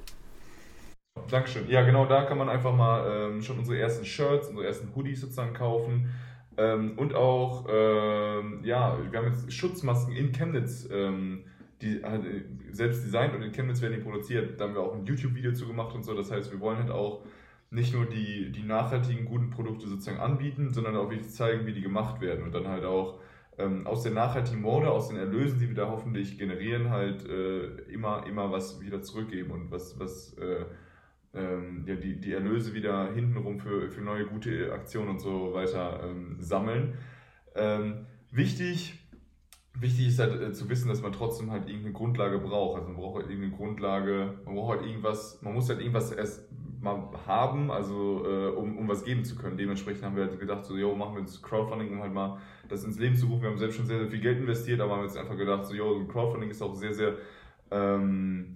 Dankeschön. 1.32 1.68
Ja, 1.68 1.82
genau, 1.82 2.06
da 2.06 2.26
kann 2.26 2.38
man 2.38 2.48
einfach 2.48 2.76
mal 2.76 3.32
ähm, 3.32 3.42
schon 3.42 3.58
unsere 3.58 3.80
ersten 3.80 4.06
Shirts, 4.06 4.50
unsere 4.50 4.68
ersten 4.68 4.94
Hoodies 4.96 5.22
sozusagen 5.22 5.56
kaufen. 5.56 6.14
Ähm, 6.58 6.94
und 6.96 7.16
auch, 7.16 7.66
ähm, 7.68 8.62
ja, 8.64 9.00
wir 9.10 9.18
haben 9.18 9.34
jetzt 9.34 9.52
Schutzmasken 9.52 10.16
in 10.16 10.32
Chemnitz 10.32 10.88
ähm, 10.92 11.46
die 11.82 12.04
halt 12.04 12.24
selbst 12.72 13.04
designt 13.06 13.36
und 13.36 13.42
in 13.42 13.52
Chemnitz 13.52 13.82
werden 13.82 13.94
die 13.94 14.02
produziert. 14.02 14.60
Da 14.60 14.66
haben 14.66 14.74
wir 14.74 14.82
auch 14.82 14.96
ein 14.96 15.06
YouTube-Video 15.06 15.54
zu 15.54 15.68
gemacht 15.68 15.94
und 15.94 16.04
so. 16.04 16.16
Das 16.16 16.32
heißt, 16.32 16.52
wir 16.52 16.60
wollen 16.60 16.78
halt 16.78 16.92
auch 16.92 17.24
nicht 17.70 17.94
nur 17.94 18.06
die, 18.06 18.52
die 18.52 18.64
nachhaltigen, 18.64 19.26
guten 19.26 19.50
Produkte 19.50 19.88
sozusagen 19.88 20.20
anbieten, 20.20 20.74
sondern 20.74 20.96
auch 20.96 21.10
wirklich 21.10 21.30
zeigen, 21.30 21.66
wie 21.66 21.74
die 21.74 21.82
gemacht 21.82 22.22
werden 22.22 22.44
und 22.44 22.54
dann 22.54 22.68
halt 22.68 22.86
auch 22.86 23.20
ähm, 23.58 23.86
aus 23.86 24.04
der 24.04 24.14
nachhaltigen 24.14 24.62
Mode, 24.62 24.90
aus 24.90 25.10
den 25.10 25.18
Erlösen, 25.18 25.60
die 25.60 25.68
wir 25.68 25.76
da 25.76 25.90
hoffentlich 25.90 26.38
generieren, 26.38 26.90
halt 26.90 27.28
äh, 27.28 27.66
immer, 27.92 28.26
immer 28.26 28.52
was 28.52 28.80
wieder 28.82 29.02
zurückgeben 29.02 29.52
und 29.52 29.72
was, 29.72 30.00
was 30.00 30.34
äh, 30.38 30.66
ähm, 31.34 31.84
ja, 31.86 31.96
die, 31.96 32.20
die 32.20 32.34
Erlöse 32.34 32.74
wieder 32.74 33.14
hintenrum 33.14 33.60
für, 33.60 33.90
für 33.90 34.02
neue 34.02 34.26
gute 34.26 34.72
Aktionen 34.72 35.10
und 35.10 35.20
so 35.20 35.54
weiter 35.54 36.04
ähm, 36.04 36.38
sammeln. 36.40 36.94
Ähm, 37.56 38.06
wichtig, 38.32 39.07
wichtig 39.80 40.08
ist 40.08 40.20
halt 40.20 40.42
äh, 40.42 40.52
zu 40.54 40.70
wissen, 40.70 40.88
dass 40.88 41.02
man 41.02 41.12
trotzdem 41.12 41.52
halt 41.52 41.68
irgendeine 41.68 41.94
Grundlage 41.94 42.40
braucht. 42.40 42.80
Also 42.80 42.90
man 42.90 42.98
braucht 42.98 43.22
halt 43.22 43.30
irgendeine 43.30 43.56
Grundlage, 43.56 44.40
man 44.46 44.56
braucht 44.56 44.78
halt 44.78 44.88
irgendwas, 44.88 45.42
man 45.42 45.54
muss 45.54 45.70
halt 45.70 45.80
irgendwas 45.80 46.12
erst 46.12 46.48
mal 46.82 47.10
haben, 47.26 47.72
also 47.72 48.24
äh, 48.26 48.50
um, 48.50 48.78
um 48.78 48.88
was 48.88 49.04
geben 49.04 49.24
zu 49.24 49.36
können. 49.36 49.58
Dementsprechend 49.58 50.04
haben 50.04 50.16
wir 50.16 50.26
halt 50.26 50.40
gedacht, 50.40 50.66
so, 50.66 50.78
yo, 50.78 50.96
machen 50.96 51.16
wir 51.16 51.22
jetzt 51.22 51.42
Crowdfunding, 51.42 51.92
um 51.94 52.02
halt 52.02 52.14
mal 52.14 52.40
das 52.70 52.84
ins 52.84 53.00
Leben 53.00 53.16
zu 53.16 53.28
rufen. 53.28 53.42
Wir 53.42 53.50
haben 53.50 53.58
selbst 53.58 53.78
schon 53.78 53.86
sehr, 53.86 54.00
sehr 54.00 54.10
viel 54.10 54.22
Geld 54.22 54.40
investiert, 54.40 54.80
aber 54.80 54.98
haben 54.98 55.04
jetzt 55.04 55.18
einfach 55.18 55.38
gedacht, 55.38 55.66
so, 55.66 55.74
yo, 55.74 56.06
Crowdfunding 56.08 56.50
ist 56.50 56.62
auch 56.62 56.76
sehr, 56.76 56.94
sehr 56.94 57.16
ähm, 57.72 58.56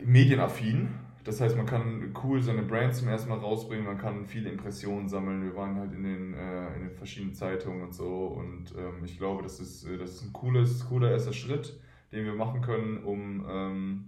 medienaffin. 0.00 0.90
Das 1.28 1.42
heißt, 1.42 1.58
man 1.58 1.66
kann 1.66 2.14
cool 2.24 2.42
seine 2.42 2.62
Brand 2.62 2.94
zum 2.94 3.08
ersten 3.08 3.28
Mal 3.28 3.36
rausbringen, 3.36 3.84
man 3.84 3.98
kann 3.98 4.24
viele 4.24 4.48
Impressionen 4.48 5.10
sammeln. 5.10 5.42
Wir 5.42 5.54
waren 5.54 5.76
halt 5.76 5.92
in 5.92 6.02
den, 6.02 6.32
äh, 6.32 6.74
in 6.74 6.84
den 6.84 6.94
verschiedenen 6.96 7.34
Zeitungen 7.34 7.82
und 7.82 7.92
so 7.92 8.28
und 8.28 8.74
ähm, 8.78 9.04
ich 9.04 9.18
glaube, 9.18 9.42
das 9.42 9.60
ist, 9.60 9.84
äh, 9.84 9.98
das 9.98 10.12
ist 10.12 10.22
ein 10.22 10.32
cooles, 10.32 10.88
cooler 10.88 11.10
erster 11.10 11.34
Schritt, 11.34 11.78
den 12.12 12.24
wir 12.24 12.32
machen 12.32 12.62
können, 12.62 13.04
um 13.04 13.44
ähm, 13.46 14.04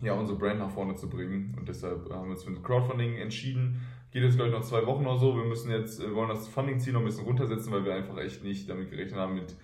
ja, 0.00 0.14
unsere 0.14 0.38
Brand 0.38 0.58
nach 0.58 0.70
vorne 0.70 0.94
zu 0.94 1.10
bringen. 1.10 1.54
Und 1.58 1.68
deshalb 1.68 2.08
haben 2.10 2.28
wir 2.28 2.30
uns 2.30 2.44
für 2.44 2.52
ein 2.52 2.62
Crowdfunding 2.62 3.16
entschieden. 3.16 3.82
Geht 4.10 4.22
jetzt, 4.22 4.36
glaube 4.36 4.48
ich, 4.48 4.56
noch 4.56 4.64
zwei 4.64 4.86
Wochen 4.86 5.04
oder 5.04 5.18
so. 5.18 5.36
Wir 5.36 5.44
müssen 5.44 5.70
jetzt, 5.70 6.00
wir 6.00 6.14
wollen 6.14 6.30
das 6.30 6.48
Funding-Ziel 6.48 6.94
noch 6.94 7.00
ein 7.00 7.06
bisschen 7.06 7.26
runtersetzen, 7.26 7.70
weil 7.70 7.84
wir 7.84 7.94
einfach 7.94 8.16
echt 8.16 8.42
nicht 8.42 8.70
damit 8.70 8.88
gerechnet 8.88 9.20
haben, 9.20 9.34
mit 9.34 9.54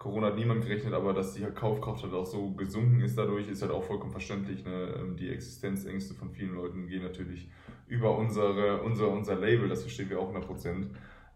Corona 0.00 0.28
hat 0.28 0.36
niemand 0.36 0.62
gerechnet, 0.62 0.94
aber 0.94 1.12
dass 1.12 1.34
die 1.34 1.42
Kaufkraft 1.42 2.02
halt 2.02 2.14
auch 2.14 2.24
so 2.24 2.52
gesunken 2.52 3.02
ist 3.02 3.18
dadurch, 3.18 3.46
ist 3.48 3.60
halt 3.60 3.70
auch 3.70 3.84
vollkommen 3.84 4.12
verständlich. 4.12 4.64
Ne? 4.64 4.94
Ähm, 4.98 5.14
die 5.14 5.28
Existenzängste 5.28 6.14
von 6.14 6.30
vielen 6.30 6.54
Leuten 6.54 6.86
gehen 6.86 7.02
natürlich 7.02 7.50
über 7.86 8.16
unsere, 8.16 8.80
unser, 8.80 9.10
unser 9.10 9.36
Label, 9.36 9.68
das 9.68 9.82
verstehen 9.82 10.08
wir 10.08 10.18
auch 10.18 10.34
100%. 10.34 10.86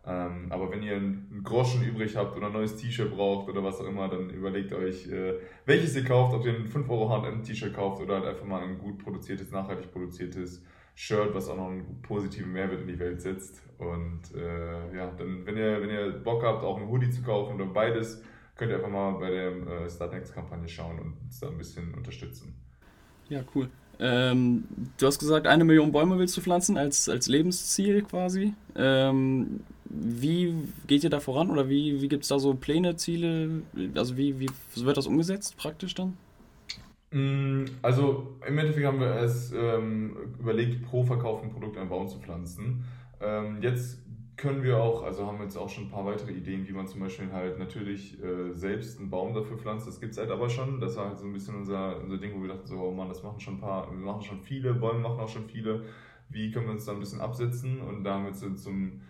Ähm, 0.06 0.46
aber 0.48 0.70
wenn 0.70 0.82
ihr 0.82 0.96
einen 0.96 1.42
Groschen 1.44 1.84
übrig 1.84 2.16
habt 2.16 2.38
oder 2.38 2.46
ein 2.46 2.54
neues 2.54 2.76
T-Shirt 2.76 3.14
braucht 3.14 3.50
oder 3.50 3.62
was 3.62 3.80
auch 3.80 3.86
immer, 3.86 4.08
dann 4.08 4.30
überlegt 4.30 4.72
euch, 4.72 5.08
äh, 5.08 5.34
welches 5.66 5.94
ihr 5.94 6.04
kauft, 6.04 6.34
ob 6.34 6.46
ihr 6.46 6.54
ein 6.54 6.66
5 6.66 6.88
Euro 6.88 7.10
H&M-T-Shirt 7.10 7.74
kauft 7.74 8.00
oder 8.00 8.14
halt 8.14 8.24
einfach 8.24 8.46
mal 8.46 8.62
ein 8.62 8.78
gut 8.78 8.96
produziertes, 8.96 9.50
nachhaltig 9.50 9.92
produziertes 9.92 10.64
Shirt, 10.94 11.34
was 11.34 11.50
auch 11.50 11.56
noch 11.56 11.68
einen 11.68 12.00
positiven 12.00 12.54
Mehrwert 12.54 12.80
in 12.80 12.86
die 12.86 12.98
Welt 12.98 13.20
setzt. 13.20 13.62
Und 13.76 14.22
äh, 14.34 14.96
ja, 14.96 15.10
dann, 15.18 15.44
wenn 15.44 15.58
ihr, 15.58 15.82
wenn 15.82 15.90
ihr 15.90 16.12
Bock 16.12 16.42
habt, 16.42 16.64
auch 16.64 16.80
ein 16.80 16.88
Hoodie 16.88 17.10
zu 17.10 17.22
kaufen 17.22 17.56
oder 17.56 17.66
beides, 17.66 18.22
könnt 18.56 18.70
ihr 18.70 18.76
einfach 18.76 18.90
mal 18.90 19.12
bei 19.12 19.30
der 19.30 19.50
äh, 19.50 19.90
Startnext-Kampagne 19.90 20.68
schauen 20.68 20.98
und 20.98 21.16
uns 21.22 21.40
da 21.40 21.48
ein 21.48 21.58
bisschen 21.58 21.94
unterstützen. 21.94 22.54
Ja, 23.28 23.42
cool. 23.54 23.68
Ähm, 23.98 24.64
du 24.98 25.06
hast 25.06 25.18
gesagt, 25.18 25.46
eine 25.46 25.64
Million 25.64 25.92
Bäume 25.92 26.18
willst 26.18 26.36
du 26.36 26.40
pflanzen 26.40 26.76
als, 26.76 27.08
als 27.08 27.28
Lebensziel 27.28 28.02
quasi. 28.02 28.54
Ähm, 28.76 29.60
wie 29.84 30.54
geht 30.86 31.04
ihr 31.04 31.10
da 31.10 31.20
voran 31.20 31.50
oder 31.50 31.68
wie, 31.68 32.00
wie 32.00 32.08
gibt 32.08 32.24
es 32.24 32.28
da 32.28 32.38
so 32.38 32.54
Pläne, 32.54 32.96
Ziele? 32.96 33.62
Also 33.94 34.16
wie, 34.16 34.40
wie 34.40 34.50
wird 34.74 34.96
das 34.96 35.06
umgesetzt 35.06 35.56
praktisch 35.56 35.94
dann? 35.94 36.16
Mm, 37.12 37.66
also 37.82 38.36
im 38.46 38.58
Endeffekt 38.58 38.86
haben 38.86 38.98
wir 38.98 39.14
es 39.16 39.52
ähm, 39.52 40.16
überlegt, 40.40 40.84
pro 40.86 41.04
verkauften 41.04 41.50
Produkt 41.50 41.78
einen 41.78 41.88
Baum 41.88 42.08
zu 42.08 42.18
pflanzen. 42.18 42.84
Ähm, 43.20 43.58
jetzt 43.62 44.00
können 44.36 44.62
wir 44.62 44.78
auch, 44.78 45.02
also 45.02 45.26
haben 45.26 45.38
wir 45.38 45.44
jetzt 45.44 45.56
auch 45.56 45.68
schon 45.68 45.84
ein 45.84 45.90
paar 45.90 46.04
weitere 46.04 46.32
Ideen, 46.32 46.66
wie 46.66 46.72
man 46.72 46.86
zum 46.86 47.00
Beispiel 47.00 47.30
halt 47.32 47.58
natürlich 47.58 48.22
äh, 48.22 48.52
selbst 48.52 48.98
einen 48.98 49.10
Baum 49.10 49.34
dafür 49.34 49.56
pflanzt. 49.56 49.86
Das 49.86 50.00
gibt 50.00 50.12
es 50.12 50.18
halt 50.18 50.30
aber 50.30 50.48
schon. 50.48 50.80
Das 50.80 50.96
war 50.96 51.08
halt 51.08 51.18
so 51.18 51.26
ein 51.26 51.32
bisschen 51.32 51.56
unser, 51.56 52.00
unser 52.00 52.18
Ding, 52.18 52.34
wo 52.34 52.42
wir 52.42 52.48
dachten 52.48 52.66
so, 52.66 52.78
oh 52.78 52.90
Mann, 52.90 53.08
das 53.08 53.22
machen 53.22 53.40
schon 53.40 53.54
ein 53.54 53.60
paar, 53.60 53.90
wir 53.90 53.98
machen 53.98 54.22
schon 54.22 54.40
viele, 54.40 54.74
Bäume 54.74 55.00
machen 55.00 55.20
auch 55.20 55.28
schon 55.28 55.46
viele. 55.46 55.84
Wie 56.30 56.50
können 56.50 56.66
wir 56.66 56.72
uns 56.72 56.84
da 56.84 56.92
ein 56.92 57.00
bisschen 57.00 57.20
absetzen? 57.20 57.80
Und 57.80 58.04
da 58.04 58.14
haben 58.14 58.24
wir 58.24 58.30
jetzt 58.30 58.62
zum 58.62 59.00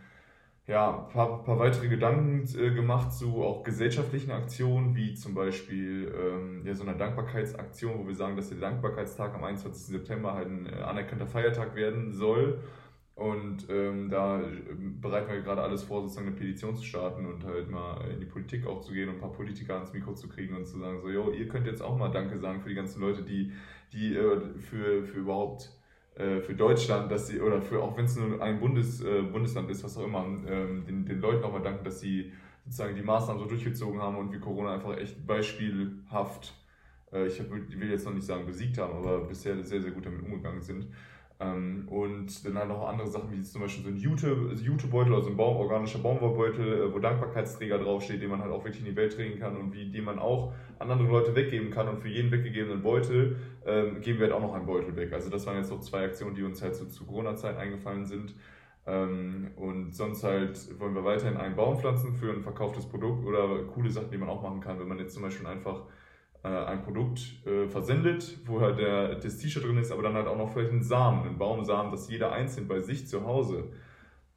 ja, 0.67 1.07
ein 1.07 1.13
paar, 1.13 1.43
paar 1.45 1.59
weitere 1.59 1.89
Gedanken 1.89 2.49
äh, 2.59 2.71
gemacht 2.71 3.13
zu 3.13 3.45
auch 3.45 3.65
gesellschaftlichen 3.65 4.31
Aktionen, 4.31 4.97
wie 4.97 5.15
zum 5.15 5.35
Beispiel 5.35 6.13
ähm, 6.19 6.63
ja, 6.65 6.75
so 6.75 6.85
einer 6.85 6.95
Dankbarkeitsaktion, 6.95 7.99
wo 7.99 8.07
wir 8.07 8.15
sagen, 8.15 8.37
dass 8.37 8.49
der 8.49 8.59
Dankbarkeitstag 8.59 9.35
am 9.35 9.45
21. 9.45 9.87
September 9.87 10.33
halt 10.35 10.49
ein 10.49 10.67
äh, 10.67 10.83
anerkannter 10.83 11.27
Feiertag 11.27 11.75
werden 11.75 12.13
soll. 12.13 12.61
Und 13.15 13.69
ähm, 13.71 14.11
da 14.11 14.43
ähm, 14.43 15.01
bereiten 15.01 15.31
wir 15.31 15.41
gerade 15.41 15.63
alles 15.63 15.85
vor, 15.85 16.03
sozusagen 16.03 16.27
eine 16.29 16.37
Petition 16.37 16.75
zu 16.75 16.83
starten 16.83 17.27
und 17.27 17.45
halt 17.45 17.71
mal 17.71 18.11
in 18.11 18.19
die 18.19 18.27
Politik 18.27 18.67
auch 18.67 18.81
zu 18.81 18.93
gehen 18.93 19.09
und 19.09 19.17
ein 19.17 19.21
paar 19.21 19.33
Politiker 19.33 19.75
ans 19.75 19.93
Mikro 19.93 20.15
zu 20.15 20.29
kriegen 20.29 20.57
und 20.57 20.67
zu 20.67 20.79
sagen, 20.79 21.01
so, 21.01 21.09
yo, 21.09 21.31
ihr 21.31 21.47
könnt 21.47 21.67
jetzt 21.67 21.81
auch 21.81 21.97
mal 21.97 22.09
Danke 22.09 22.39
sagen 22.39 22.61
für 22.61 22.69
die 22.69 22.75
ganzen 22.75 23.01
Leute, 23.01 23.23
die, 23.23 23.53
die 23.93 24.17
äh, 24.17 24.41
für, 24.59 25.05
für 25.05 25.19
überhaupt 25.19 25.71
äh, 26.17 26.41
für 26.41 26.55
Deutschland, 26.55 27.11
dass 27.11 27.29
sie, 27.29 27.41
oder 27.41 27.61
für 27.61 27.83
auch 27.83 27.97
wenn 27.97 28.05
es 28.05 28.17
nur 28.17 28.41
ein 28.41 28.61
Bundes, 28.61 29.01
äh, 29.01 29.23
Bundesland 29.23 29.71
ist, 29.71 29.83
was 29.85 29.97
auch 29.97 30.05
immer, 30.05 30.25
ähm, 30.49 30.85
den, 30.85 31.05
den 31.05 31.21
Leuten 31.21 31.45
auch 31.45 31.53
mal 31.53 31.63
danken, 31.63 31.85
dass 31.85 32.01
sie 32.01 32.33
sozusagen 32.65 32.95
die 32.95 33.03
Maßnahmen 33.03 33.43
so 33.43 33.49
durchgezogen 33.49 34.01
haben 34.01 34.17
und 34.17 34.33
wie 34.33 34.39
Corona 34.39 34.75
einfach 34.75 34.97
echt 34.97 35.27
beispielhaft, 35.27 36.55
äh, 37.13 37.27
ich 37.27 37.41
will 37.51 37.91
jetzt 37.91 38.07
noch 38.07 38.15
nicht 38.15 38.27
sagen 38.27 38.47
besiegt 38.47 38.79
haben, 38.79 38.95
aber 38.97 39.21
bisher 39.25 39.63
sehr, 39.63 39.83
sehr 39.83 39.91
gut 39.91 40.07
damit 40.07 40.25
umgegangen 40.25 40.63
sind. 40.63 40.87
Ähm, 41.41 41.89
und 41.89 42.47
dann 42.47 42.57
halt 42.57 42.69
noch 42.69 42.87
andere 42.87 43.09
Sachen, 43.09 43.33
wie 43.33 43.43
zum 43.43 43.63
Beispiel 43.63 43.83
so 43.83 43.91
ein 43.91 43.97
Jutebeutel, 43.97 45.15
also 45.15 45.31
ein 45.31 45.37
Baum, 45.37 45.57
organischer 45.57 45.99
Baumwollbeutel, 45.99 46.83
äh, 46.83 46.95
wo 46.95 47.01
Dankbarkeitsträger 47.01 47.79
draufsteht, 47.79 48.23
den 48.23 48.31
man 48.31 48.41
halt 48.41 48.53
auch 48.53 48.65
wirklich 48.65 48.85
in 48.85 48.91
die 48.91 48.97
Welt 48.97 49.17
tragen 49.17 49.39
kann 49.41 49.57
und 49.57 49.73
wie, 49.75 49.91
den 49.91 50.05
man 50.05 50.21
auch 50.21 50.53
an 50.79 50.91
andere 50.91 51.09
Leute 51.09 51.35
weggeben 51.35 51.71
kann. 51.71 51.89
Und 51.89 52.01
für 52.01 52.09
jeden 52.09 52.31
weggegebenen 52.31 52.83
Beutel 52.83 53.37
ähm, 53.67 54.01
geben 54.01 54.21
wir 54.21 54.27
halt 54.27 54.37
auch 54.37 54.43
noch 54.43 54.55
einen 54.55 54.67
Beutel 54.67 54.95
weg. 54.95 55.13
Also 55.13 55.29
das 55.29 55.45
waren 55.47 55.57
jetzt 55.57 55.71
noch 55.71 55.81
zwei 55.81 56.05
Aktionen, 56.05 56.37
die 56.37 56.45
uns 56.45 56.63
halt 56.63 56.77
so 56.77 56.85
zu 56.85 57.05
Corona-Zeit 57.05 57.57
eingefallen 57.57 58.05
sind. 58.05 58.35
Ähm, 58.87 59.51
und 59.57 59.95
sonst 59.95 60.23
halt 60.23 60.79
wollen 60.79 60.95
wir 60.95 61.05
weiterhin 61.05 61.37
einen 61.37 61.57
Baum 61.57 61.79
pflanzen 61.79 62.15
für 62.15 62.33
ein 62.33 62.43
verkauftes 62.43 62.87
Produkt 62.87 63.25
oder 63.25 63.65
coole 63.65 63.91
Sachen, 63.91 64.11
die 64.11 64.19
man 64.19 64.29
auch 64.29 64.43
machen 64.43 64.61
kann, 64.61 64.79
wenn 64.79 64.89
man 64.89 64.99
jetzt 64.99 65.15
zum 65.15 65.23
Beispiel 65.23 65.47
einfach 65.47 65.83
äh, 66.45 66.49
ein 66.49 66.83
Produkt 66.83 67.21
äh, 67.47 67.67
versendet, 67.67 68.39
wo 68.45 68.61
halt 68.61 68.79
der, 68.79 69.15
das 69.17 69.39
T-Shirt 69.39 69.65
drin 69.65 69.79
ist, 69.79 69.91
aber 69.91 70.03
dann 70.03 70.15
halt 70.15 70.27
auch 70.27 70.37
noch 70.37 70.53
vielleicht 70.53 70.73
ein 70.73 70.83
Samen, 70.83 71.27
ein 71.27 71.39
Baumsamen, 71.39 71.91
dass 71.91 72.09
jeder 72.09 72.33
einzeln 72.33 72.69
bei 72.69 72.81
sich 72.81 73.09
zu 73.09 73.25
Hause 73.25 73.65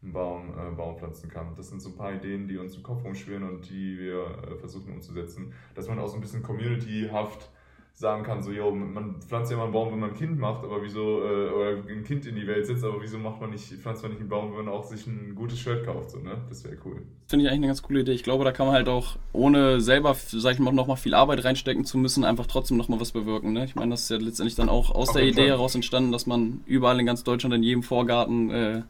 einen 0.01 0.13
Baum, 0.13 0.53
äh, 0.57 0.75
Baum 0.75 0.97
pflanzen 0.97 1.29
kann. 1.29 1.55
Das 1.55 1.69
sind 1.69 1.81
so 1.81 1.89
ein 1.89 1.97
paar 1.97 2.13
Ideen, 2.13 2.47
die 2.47 2.57
uns 2.57 2.75
im 2.75 2.83
Kopf 2.83 3.03
rumschwirren 3.03 3.43
und 3.43 3.69
die 3.69 3.99
wir 3.99 4.23
äh, 4.23 4.55
versuchen 4.55 4.93
umzusetzen. 4.93 5.53
Dass 5.75 5.87
man 5.87 5.99
auch 5.99 6.07
so 6.07 6.15
ein 6.15 6.21
bisschen 6.21 6.43
communityhaft 6.43 7.49
sagen 7.97 8.21
kann, 8.21 8.43
so, 8.43 8.51
yo, 8.51 8.69
man 8.69 9.19
pflanzt 9.23 9.49
ja 9.49 9.55
immer 9.55 9.63
einen 9.63 9.73
Baum, 9.73 9.91
wenn 9.91 9.99
man 9.99 10.11
ein 10.11 10.15
Kind 10.15 10.37
macht, 10.37 10.63
aber 10.63 10.83
wieso, 10.83 11.23
äh, 11.23 11.49
oder 11.49 11.69
ein 11.89 12.03
Kind 12.03 12.27
in 12.27 12.35
die 12.35 12.45
Welt 12.45 12.67
setzt, 12.67 12.83
aber 12.83 13.01
wieso 13.01 13.17
macht 13.17 13.41
man 13.41 13.49
nicht, 13.49 13.73
pflanzt 13.73 14.03
man 14.03 14.11
nicht 14.11 14.19
einen 14.19 14.29
Baum, 14.29 14.55
wenn 14.55 14.65
man 14.65 14.73
auch 14.75 14.83
sich 14.83 15.07
ein 15.07 15.33
gutes 15.33 15.57
Shirt 15.57 15.83
kauft, 15.83 16.11
so, 16.11 16.19
ne? 16.19 16.37
Das 16.47 16.63
wäre 16.63 16.77
cool. 16.85 17.01
Finde 17.27 17.45
ich 17.45 17.49
eigentlich 17.49 17.57
eine 17.57 17.67
ganz 17.67 17.81
coole 17.81 18.01
Idee. 18.01 18.11
Ich 18.11 18.21
glaube, 18.21 18.43
da 18.43 18.51
kann 18.51 18.67
man 18.67 18.75
halt 18.75 18.87
auch, 18.87 19.15
ohne 19.33 19.81
selber, 19.81 20.13
sag 20.13 20.53
ich 20.53 20.59
mal, 20.59 20.71
nochmal 20.71 20.97
viel 20.97 21.15
Arbeit 21.15 21.43
reinstecken 21.43 21.85
zu 21.85 21.97
müssen, 21.97 22.23
einfach 22.23 22.45
trotzdem 22.45 22.77
nochmal 22.77 22.99
was 22.99 23.13
bewirken, 23.13 23.53
ne? 23.53 23.65
Ich 23.65 23.73
meine, 23.73 23.89
das 23.89 24.03
ist 24.03 24.11
ja 24.11 24.17
letztendlich 24.17 24.53
dann 24.53 24.69
auch 24.69 24.91
aus 24.91 25.09
Auf 25.09 25.15
der 25.15 25.23
Idee 25.23 25.47
Fall. 25.47 25.47
heraus 25.47 25.73
entstanden, 25.73 26.11
dass 26.11 26.27
man 26.27 26.61
überall 26.67 26.99
in 26.99 27.07
ganz 27.07 27.23
Deutschland, 27.23 27.55
in 27.55 27.63
jedem 27.63 27.81
Vorgarten, 27.81 28.51
äh, 28.51 28.81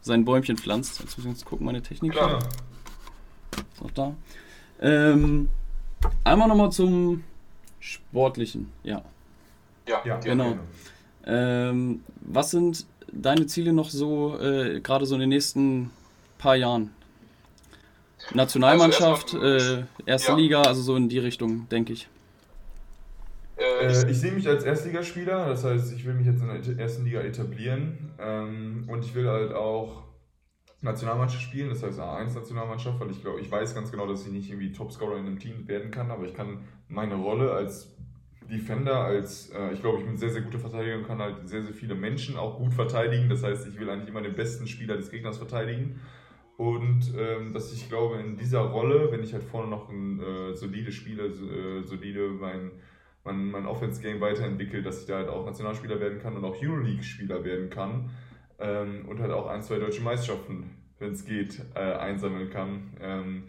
sein 0.00 0.24
Bäumchen 0.24 0.56
pflanzt. 0.56 1.00
Jetzt 1.00 1.18
muss 1.18 1.26
ich 1.26 1.32
jetzt 1.32 1.44
gucken, 1.44 1.66
meine 1.66 1.82
Technik. 1.82 2.12
Klar. 2.12 2.38
Ist 2.38 3.82
auch 3.84 3.90
da. 3.90 4.14
Ähm, 4.80 5.50
einmal 6.24 6.48
nochmal 6.48 6.72
zum 6.72 7.24
Sportlichen, 7.84 8.72
ja. 8.82 9.02
Ja, 9.86 10.02
ja 10.04 10.16
genau. 10.18 10.56
Ähm, 11.26 12.02
was 12.22 12.50
sind 12.50 12.86
deine 13.12 13.46
Ziele 13.46 13.74
noch 13.74 13.90
so, 13.90 14.38
äh, 14.40 14.80
gerade 14.80 15.04
so 15.04 15.14
in 15.14 15.20
den 15.20 15.28
nächsten 15.28 15.90
paar 16.38 16.56
Jahren? 16.56 16.90
Nationalmannschaft, 18.32 19.34
also 19.34 19.76
äh, 19.76 19.84
erste 20.06 20.32
ja. 20.32 20.38
Liga, 20.38 20.62
also 20.62 20.80
so 20.80 20.96
in 20.96 21.10
die 21.10 21.18
Richtung, 21.18 21.68
denke 21.68 21.92
ich. 21.92 22.08
Äh, 23.58 23.92
ich, 23.92 24.08
ich 24.08 24.18
sehe 24.18 24.32
mich 24.32 24.48
als 24.48 24.64
Erstligaspieler, 24.64 25.48
das 25.48 25.64
heißt, 25.64 25.92
ich 25.92 26.06
will 26.06 26.14
mich 26.14 26.26
jetzt 26.26 26.40
in 26.40 26.48
der 26.48 26.78
ersten 26.78 27.04
Liga 27.04 27.20
etablieren 27.20 28.12
ähm, 28.18 28.84
und 28.88 29.04
ich 29.04 29.14
will 29.14 29.28
halt 29.28 29.52
auch 29.52 30.03
Nationalmannschaft 30.84 31.42
spielen, 31.42 31.70
das 31.70 31.82
heißt 31.82 31.98
A1-Nationalmannschaft, 31.98 33.00
weil 33.00 33.10
ich 33.10 33.20
glaube, 33.22 33.40
ich 33.40 33.50
weiß 33.50 33.74
ganz 33.74 33.90
genau, 33.90 34.06
dass 34.06 34.26
ich 34.26 34.32
nicht 34.32 34.50
irgendwie 34.50 34.72
Topscorer 34.72 35.16
in 35.16 35.26
einem 35.26 35.38
Team 35.38 35.66
werden 35.66 35.90
kann, 35.90 36.10
aber 36.10 36.24
ich 36.24 36.34
kann 36.34 36.58
meine 36.88 37.14
Rolle 37.16 37.52
als 37.52 37.96
Defender, 38.50 39.00
als 39.00 39.50
äh, 39.50 39.72
ich 39.72 39.80
glaube, 39.80 40.00
ich 40.00 40.04
bin 40.04 40.18
sehr, 40.18 40.28
sehr 40.28 40.42
guter 40.42 40.58
Verteidiger 40.58 40.96
und 40.96 41.06
kann 41.06 41.18
halt 41.18 41.48
sehr, 41.48 41.62
sehr 41.62 41.72
viele 41.72 41.94
Menschen 41.94 42.36
auch 42.36 42.58
gut 42.58 42.74
verteidigen. 42.74 43.30
Das 43.30 43.42
heißt, 43.42 43.66
ich 43.66 43.80
will 43.80 43.88
eigentlich 43.88 44.10
immer 44.10 44.20
den 44.20 44.34
besten 44.34 44.66
Spieler 44.66 44.96
des 44.96 45.10
Gegners 45.10 45.38
verteidigen. 45.38 46.00
Und 46.58 47.12
ähm, 47.18 47.54
dass 47.54 47.72
ich 47.72 47.88
glaube, 47.88 48.18
in 48.18 48.36
dieser 48.36 48.60
Rolle, 48.60 49.10
wenn 49.10 49.24
ich 49.24 49.32
halt 49.32 49.42
vorne 49.42 49.68
noch 49.68 49.88
ein 49.88 50.20
äh, 50.20 50.54
solide 50.54 50.92
Spieler, 50.92 51.24
äh, 51.24 51.82
solide 51.82 52.28
mein, 52.28 52.70
mein, 53.24 53.50
mein 53.50 53.66
Offense-Game 53.66 54.20
weiterentwickle, 54.20 54.82
dass 54.82 55.00
ich 55.00 55.06
da 55.06 55.16
halt 55.16 55.28
auch 55.30 55.46
Nationalspieler 55.46 55.98
werden 55.98 56.18
kann 56.18 56.36
und 56.36 56.44
auch 56.44 56.54
Euroleague-Spieler 56.62 57.44
werden 57.44 57.70
kann 57.70 58.10
ähm, 58.64 59.04
und 59.08 59.20
halt 59.20 59.30
auch 59.30 59.46
ein, 59.46 59.62
zwei 59.62 59.78
deutsche 59.78 60.02
Meisterschaften, 60.02 60.70
wenn 60.98 61.12
es 61.12 61.24
geht, 61.24 61.60
äh, 61.74 61.78
einsammeln 61.78 62.48
kann. 62.50 62.96
Ähm, 63.00 63.44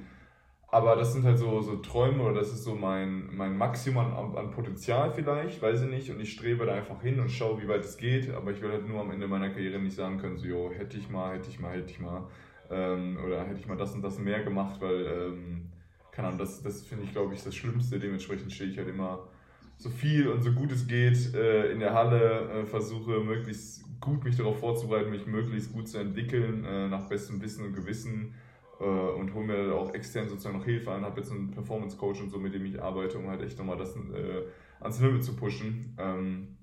aber 0.68 0.98
das 0.98 1.14
sind 1.14 1.24
halt 1.24 1.38
so, 1.38 1.62
so 1.62 1.78
Träume 1.78 2.22
oder 2.22 2.40
das 2.40 2.52
ist 2.52 2.66
so 2.66 2.76
mein, 2.76 3.34
mein 3.34 3.58
Maximum 3.58 4.14
an, 4.14 4.36
an 4.36 4.52
Potenzial 4.52 5.10
vielleicht, 5.14 5.62
weiß 5.62 5.84
ich 5.84 5.90
nicht. 5.90 6.10
Und 6.10 6.20
ich 6.20 6.34
strebe 6.34 6.66
da 6.66 6.74
einfach 6.74 7.02
hin 7.02 7.20
und 7.22 7.32
schaue, 7.32 7.62
wie 7.62 7.68
weit 7.70 7.86
es 7.86 7.96
geht. 7.98 8.34
Aber 8.34 8.52
ich 8.52 8.62
will 8.62 8.72
halt 8.72 8.86
nur 8.86 9.00
am 9.00 9.12
Ende 9.12 9.26
meiner 9.28 9.50
Karriere 9.50 9.80
nicht 9.80 9.96
sagen 9.96 10.18
können, 10.18 10.38
so, 10.38 10.46
jo, 10.46 10.72
hätte 10.72 10.98
ich 10.98 11.10
mal, 11.10 11.36
hätte 11.36 11.50
ich 11.50 11.62
mal, 11.62 11.78
hätte 11.78 11.92
ich 11.92 12.00
mal. 12.02 12.28
Ähm, 12.70 13.18
oder 13.26 13.46
hätte 13.46 13.60
ich 13.60 13.68
mal 13.68 13.78
das 13.78 13.94
und 13.94 14.02
das 14.02 14.20
mehr 14.20 14.44
gemacht, 14.44 14.82
weil, 14.82 15.06
ähm, 15.06 15.72
keine 16.12 16.28
Ahnung, 16.28 16.40
das, 16.40 16.62
das 16.62 16.82
finde 16.82 17.06
ich, 17.06 17.14
glaube 17.14 17.34
ich, 17.34 17.42
das 17.42 17.56
Schlimmste. 17.56 17.98
Dementsprechend 17.98 18.52
stehe 18.52 18.70
ich 18.70 18.78
halt 18.78 18.90
immer 18.90 19.30
so 19.78 19.90
viel 19.90 20.28
und 20.28 20.42
so 20.42 20.52
gut 20.52 20.72
es 20.72 20.88
geht 20.88 21.34
äh, 21.36 21.72
in 21.72 21.80
der 21.80 21.94
Halle, 21.94 22.50
äh, 22.50 22.66
versuche 22.66 23.20
möglichst 23.22 23.86
gut 24.06 24.24
mich 24.24 24.38
darauf 24.38 24.60
vorzubereiten, 24.60 25.12
mich 25.12 25.26
möglichst 25.26 25.74
gut 25.74 25.88
zu 25.88 25.98
entwickeln, 25.98 26.64
äh, 26.64 26.88
nach 26.88 27.08
bestem 27.10 27.42
Wissen 27.42 27.66
und 27.66 27.74
Gewissen 27.74 28.34
äh, 28.80 28.84
und 28.84 29.34
hole 29.34 29.46
mir 29.46 29.76
auch 29.76 29.94
extern 29.94 30.30
sozusagen 30.30 30.58
noch 30.58 30.66
Hilfe 30.66 30.92
an, 30.92 31.04
habe 31.04 31.20
jetzt 31.20 31.32
einen 31.32 31.52
Performance 31.52 31.98
Coach 31.98 32.22
und 32.22 32.30
so, 32.30 32.40
mit 32.40 32.54
dem 32.54 32.66
ich 32.66 32.82
arbeite, 32.82 33.18
um 33.18 33.28
halt 33.28 33.42
echt 33.42 33.58
nochmal 33.58 33.78
das 33.78 33.96
äh, 33.96 34.44
ans 34.80 35.02
Limit 35.02 35.24
zu 35.24 35.36
pushen. 35.36 35.96
Ähm, 35.98 36.56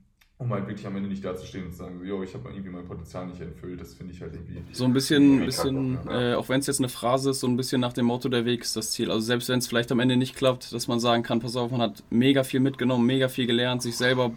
um 0.43 0.53
halt 0.53 0.67
wirklich 0.67 0.85
am 0.87 0.97
Ende 0.97 1.09
nicht 1.09 1.25
dazustehen 1.25 1.67
und 1.67 1.71
zu 1.71 1.79
sagen, 1.79 1.99
so, 2.01 2.05
yo, 2.05 2.23
ich 2.25 2.35
habe 2.35 2.49
irgendwie 2.49 2.69
mein 2.69 2.85
Potenzial 2.85 3.27
nicht 3.29 3.41
erfüllt. 3.41 3.81
Das 3.81 3.95
finde 3.95 4.13
ich 4.13 4.21
halt 4.21 4.35
irgendwie. 4.35 4.61
So 4.73 4.85
ein 4.85 4.93
bisschen, 4.93 5.45
bisschen 5.45 5.99
äh, 6.09 6.35
auch 6.35 6.49
wenn 6.49 6.59
es 6.59 6.67
jetzt 6.67 6.81
eine 6.81 6.89
Phrase 6.89 7.31
ist, 7.31 7.41
so 7.41 7.47
ein 7.47 7.57
bisschen 7.57 7.81
nach 7.81 7.93
dem 7.93 8.07
Motto, 8.07 8.29
der 8.29 8.45
Weg 8.45 8.63
ist 8.63 8.75
das 8.75 8.91
Ziel. 8.91 9.13
Also 9.13 9.21
selbst 9.21 9.49
wenn 9.49 9.61
es 9.61 9.69
vielleicht 9.69 9.93
am 9.93 10.01
Ende 10.01 10.17
nicht 10.17 10.35
klappt, 10.35 10.73
dass 10.73 10.89
man 10.89 10.99
sagen 10.99 11.23
kann, 11.23 11.39
pass 11.39 11.55
auf, 11.55 11.71
man 11.71 11.81
hat 11.81 12.03
mega 12.11 12.43
viel 12.43 12.59
mitgenommen, 12.59 13.07
mega 13.07 13.29
viel 13.29 13.47
gelernt, 13.47 13.83
sich 13.83 13.97
selber 13.97 14.33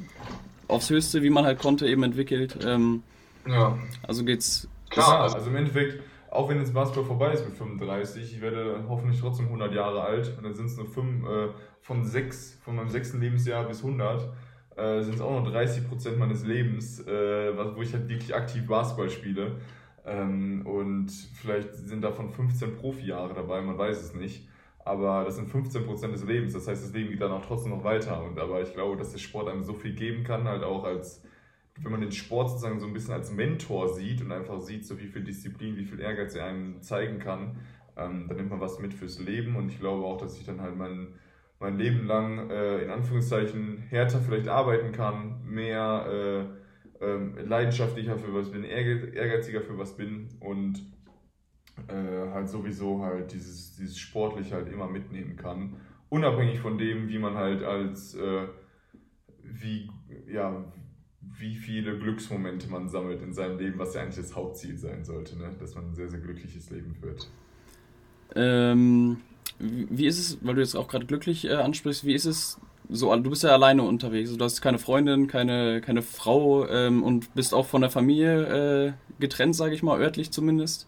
aufs 0.67 0.89
Höchste, 0.89 1.23
wie 1.23 1.29
man 1.29 1.45
halt 1.45 1.59
konnte, 1.59 1.87
eben 1.87 2.03
entwickelt. 2.03 2.57
Ähm, 2.65 3.03
ja. 3.47 3.77
Also 4.07 4.23
geht's. 4.23 4.67
Klar, 4.89 5.21
also 5.21 5.49
im 5.49 5.55
Endeffekt, 5.55 6.01
auch 6.31 6.47
wenn 6.49 6.59
jetzt 6.59 6.73
Basketball 6.73 7.05
vorbei 7.05 7.33
ist 7.33 7.45
mit 7.45 7.57
35, 7.57 8.35
ich 8.35 8.41
werde 8.41 8.83
hoffentlich 8.87 9.19
trotzdem 9.19 9.45
100 9.45 9.73
Jahre 9.73 10.01
alt 10.01 10.33
und 10.37 10.43
dann 10.43 10.53
sind 10.53 10.67
es 10.67 10.77
nur 10.77 10.85
fünf, 10.85 11.25
äh, 11.25 11.49
von 11.81 12.03
sechs, 12.03 12.57
von 12.63 12.75
meinem 12.75 12.89
sechsten 12.89 13.19
Lebensjahr 13.19 13.65
bis 13.65 13.83
100 13.83 14.29
äh, 14.75 15.01
sind 15.01 15.15
es 15.15 15.21
auch 15.21 15.31
noch 15.31 15.49
30 15.51 15.87
Prozent 15.87 16.19
meines 16.19 16.45
Lebens, 16.45 16.99
äh, 17.07 17.75
wo 17.75 17.81
ich 17.81 17.93
halt 17.93 18.09
wirklich 18.09 18.33
aktiv 18.35 18.67
Basketball 18.67 19.09
spiele. 19.09 19.57
Ähm, 20.05 20.65
und 20.65 21.09
vielleicht 21.09 21.75
sind 21.75 22.03
davon 22.03 22.29
15 22.29 22.75
Profi-Jahre 22.75 23.33
dabei, 23.33 23.61
man 23.61 23.77
weiß 23.77 24.01
es 24.01 24.13
nicht. 24.13 24.47
Aber 24.85 25.23
das 25.25 25.35
sind 25.35 25.49
15 25.49 25.85
Prozent 25.85 26.13
des 26.13 26.23
Lebens. 26.23 26.53
Das 26.53 26.67
heißt, 26.67 26.83
das 26.83 26.93
Leben 26.93 27.09
geht 27.09 27.21
dann 27.21 27.31
auch 27.31 27.45
trotzdem 27.45 27.71
noch 27.71 27.83
weiter. 27.83 28.23
Und 28.23 28.39
aber 28.39 28.61
ich 28.61 28.73
glaube, 28.73 28.95
dass 28.97 29.11
der 29.11 29.17
Sport 29.17 29.49
einem 29.49 29.63
so 29.63 29.73
viel 29.73 29.93
geben 29.93 30.23
kann, 30.23 30.47
halt 30.47 30.63
auch 30.63 30.83
als, 30.83 31.23
wenn 31.81 31.91
man 31.91 32.01
den 32.01 32.11
Sport 32.11 32.51
sozusagen 32.51 32.79
so 32.79 32.85
ein 32.85 32.93
bisschen 32.93 33.13
als 33.13 33.31
Mentor 33.31 33.93
sieht 33.93 34.21
und 34.21 34.31
einfach 34.31 34.61
sieht, 34.61 34.85
so 34.85 34.99
wie 34.99 35.07
viel 35.07 35.23
Disziplin, 35.23 35.75
wie 35.75 35.85
viel 35.85 35.99
Ehrgeiz 35.99 36.35
er 36.35 36.45
einem 36.45 36.81
zeigen 36.81 37.19
kann, 37.19 37.57
ähm, 37.97 38.27
dann 38.27 38.37
nimmt 38.37 38.51
man 38.51 38.61
was 38.61 38.79
mit 38.79 38.93
fürs 38.93 39.19
Leben. 39.19 39.55
Und 39.55 39.69
ich 39.69 39.79
glaube 39.79 40.05
auch, 40.05 40.17
dass 40.17 40.37
ich 40.39 40.45
dann 40.45 40.61
halt 40.61 40.77
mein 40.77 41.15
mein 41.59 41.77
Leben 41.77 42.05
lang 42.05 42.49
äh, 42.49 42.79
in 42.79 42.89
Anführungszeichen 42.89 43.77
härter 43.89 44.19
vielleicht 44.19 44.47
arbeiten 44.47 44.91
kann, 44.91 45.41
mehr 45.45 46.51
äh, 47.01 47.05
äh, 47.05 47.41
leidenschaftlicher 47.43 48.17
für 48.17 48.33
was 48.33 48.51
bin, 48.51 48.63
ehrgeiziger 48.63 49.61
für 49.61 49.77
was 49.77 49.95
bin 49.95 50.29
und 50.39 50.85
äh, 51.87 52.31
halt 52.31 52.49
sowieso 52.49 53.01
halt 53.01 53.31
dieses, 53.33 53.75
dieses 53.75 53.97
sportlich 53.97 54.53
halt 54.53 54.69
immer 54.71 54.87
mitnehmen 54.87 55.35
kann. 55.35 55.75
Unabhängig 56.09 56.59
von 56.59 56.77
dem, 56.77 57.09
wie 57.09 57.19
man 57.19 57.35
halt 57.35 57.63
als, 57.63 58.15
äh, 58.15 58.47
wie, 59.43 59.89
ja, 60.27 60.63
wie 61.37 61.55
viele 61.55 61.97
Glücksmomente 61.97 62.69
man 62.69 62.87
sammelt 62.87 63.21
in 63.21 63.33
seinem 63.33 63.57
Leben, 63.57 63.79
was 63.79 63.93
ja 63.93 64.01
eigentlich 64.01 64.15
das 64.15 64.35
Hauptziel 64.35 64.77
sein 64.77 65.03
sollte, 65.03 65.37
ne? 65.37 65.51
dass 65.59 65.75
man 65.75 65.89
ein 65.89 65.95
sehr, 65.95 66.07
sehr 66.07 66.19
glückliches 66.19 66.69
Leben 66.69 66.95
führt. 66.95 67.29
Ähm, 68.35 69.17
wie 69.59 70.05
ist 70.05 70.19
es, 70.19 70.37
weil 70.45 70.55
du 70.55 70.61
jetzt 70.61 70.75
auch 70.75 70.87
gerade 70.87 71.05
glücklich 71.05 71.45
äh, 71.45 71.53
ansprichst, 71.53 72.05
wie 72.05 72.13
ist 72.13 72.25
es 72.25 72.59
so, 72.89 73.15
du 73.15 73.29
bist 73.29 73.43
ja 73.43 73.51
alleine 73.51 73.81
unterwegs, 73.81 74.35
du 74.35 74.43
hast 74.43 74.61
keine 74.61 74.77
Freundin, 74.77 75.27
keine, 75.27 75.81
keine 75.81 76.01
Frau 76.01 76.67
ähm, 76.67 77.03
und 77.03 77.33
bist 77.33 77.53
auch 77.53 77.65
von 77.65 77.81
der 77.81 77.89
Familie 77.89 78.87
äh, 78.87 78.93
getrennt, 79.19 79.55
sage 79.55 79.73
ich 79.73 79.81
mal, 79.81 79.99
örtlich 79.99 80.31
zumindest. 80.31 80.87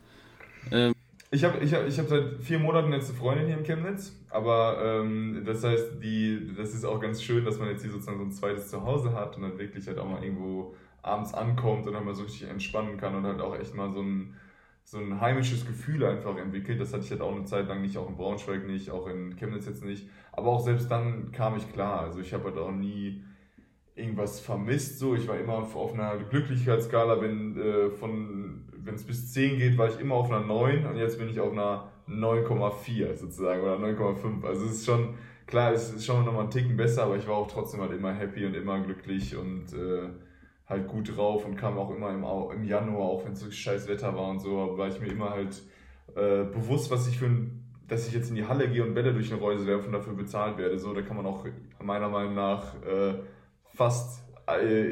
Ähm. 0.72 0.94
Ich 1.30 1.44
habe 1.44 1.58
ich 1.60 1.74
hab, 1.74 1.86
ich 1.86 2.00
hab 2.00 2.08
seit 2.08 2.42
vier 2.42 2.58
Monaten 2.58 2.94
jetzt 2.94 3.10
eine 3.10 3.20
Freundin 3.20 3.48
hier 3.48 3.58
in 3.58 3.64
Chemnitz, 3.64 4.16
aber 4.30 4.80
ähm, 4.82 5.44
das 5.46 5.62
heißt, 5.62 6.02
die, 6.02 6.54
das 6.56 6.74
ist 6.74 6.86
auch 6.86 7.02
ganz 7.02 7.22
schön, 7.22 7.44
dass 7.44 7.60
man 7.60 7.68
jetzt 7.68 7.82
hier 7.82 7.92
sozusagen 7.92 8.18
so 8.18 8.24
ein 8.24 8.32
zweites 8.32 8.70
Zuhause 8.70 9.14
hat 9.14 9.36
und 9.36 9.42
dann 9.42 9.60
wirklich 9.60 9.86
halt 9.88 10.00
auch 10.00 10.08
mal 10.08 10.24
irgendwo 10.24 10.74
abends 11.02 11.34
ankommt 11.34 11.86
und 11.86 11.94
dann 11.94 12.06
mal 12.06 12.16
so 12.16 12.24
richtig 12.24 12.50
entspannen 12.50 12.98
kann 12.98 13.14
und 13.14 13.26
halt 13.26 13.42
auch 13.42 13.58
echt 13.58 13.76
mal 13.76 13.92
so 13.92 14.02
ein 14.02 14.36
so 14.90 15.00
ein 15.00 15.20
heimisches 15.20 15.66
Gefühl 15.66 16.06
einfach 16.06 16.38
entwickelt. 16.38 16.80
Das 16.80 16.94
hatte 16.94 17.04
ich 17.04 17.12
halt 17.12 17.20
auch 17.20 17.36
eine 17.36 17.44
Zeit 17.44 17.68
lang 17.68 17.82
nicht, 17.82 17.98
auch 17.98 18.08
in 18.08 18.16
Braunschweig 18.16 18.66
nicht, 18.66 18.90
auch 18.90 19.06
in 19.08 19.36
Chemnitz 19.36 19.66
jetzt 19.66 19.84
nicht. 19.84 20.08
Aber 20.32 20.48
auch 20.48 20.62
selbst 20.62 20.90
dann 20.90 21.34
kam 21.34 21.58
ich 21.58 21.74
klar. 21.74 22.00
Also 22.04 22.22
ich 22.22 22.34
habe 22.34 22.46
halt 22.46 22.58
auch 22.58 22.72
nie 22.72 23.22
irgendwas 23.96 24.40
vermisst. 24.40 25.00
So, 25.00 25.14
ich 25.14 25.28
war 25.28 25.38
immer 25.38 25.56
auf 25.56 25.94
einer 25.94 26.16
Glücklichkeitsskala, 26.30 27.20
wenn 27.20 27.60
äh, 27.60 27.90
von 27.90 28.64
wenn 28.88 28.96
es 28.96 29.04
bis 29.04 29.34
10 29.34 29.58
geht, 29.58 29.78
war 29.78 29.90
ich 29.90 30.00
immer 30.00 30.16
auf 30.16 30.32
einer 30.32 30.46
9 30.46 30.86
und 30.86 30.96
jetzt 30.96 31.20
bin 31.20 31.30
ich 31.30 31.40
auf 31.40 31.52
einer 31.52 31.92
9,4 32.10 33.16
sozusagen 33.16 33.62
oder 33.62 33.76
9,5. 33.76 34.46
Also 34.46 34.66
es 34.66 34.72
ist 34.72 34.86
schon, 34.86 35.16
klar, 35.46 35.74
es 35.74 35.94
ist 35.94 36.06
schon 36.06 36.26
nochmal 36.26 36.44
einen 36.44 36.52
Ticken 36.52 36.78
besser, 36.78 37.04
aber 37.04 37.18
ich 37.18 37.28
war 37.28 37.36
auch 37.36 37.52
trotzdem 37.52 37.82
halt 37.82 37.92
immer 37.92 38.14
happy 38.14 38.46
und 38.46 38.56
immer 38.56 38.80
glücklich 38.80 39.36
und 39.36 39.74
äh, 39.74 40.10
halt 40.68 40.88
gut 40.88 41.16
drauf 41.16 41.46
und 41.46 41.56
kam 41.56 41.78
auch 41.78 41.94
immer 41.94 42.10
im, 42.10 42.24
im 42.54 42.64
Januar, 42.64 43.08
auch 43.08 43.26
wenn 43.26 43.34
es 43.34 43.42
so 43.42 43.52
scheiß 43.52 43.88
Wetter 43.88 44.16
war 44.16 44.30
und 44.30 44.40
so, 44.40 44.78
war 44.78 44.88
ich 44.88 45.00
mir 45.00 45.08
immer 45.08 45.30
halt 45.32 45.62
äh, 46.16 46.44
bewusst, 46.44 46.90
was 46.90 47.08
ich 47.08 47.18
für 47.18 47.26
ein, 47.26 47.64
dass 47.88 48.08
ich 48.08 48.14
jetzt 48.14 48.30
in 48.30 48.36
die 48.36 48.46
Halle 48.46 48.70
gehe 48.70 48.84
und 48.84 48.94
Bälle 48.94 49.14
durch 49.14 49.32
eine 49.32 49.42
Reuse 49.42 49.66
werfe 49.66 49.86
und 49.86 49.94
dafür 49.94 50.14
bezahlt 50.14 50.58
werde. 50.58 50.78
So, 50.78 50.94
da 50.94 51.02
kann 51.02 51.16
man 51.16 51.26
auch 51.26 51.46
meiner 51.82 52.10
Meinung 52.10 52.36
nach 52.36 52.76
äh, 52.84 53.16
fast 53.76 54.27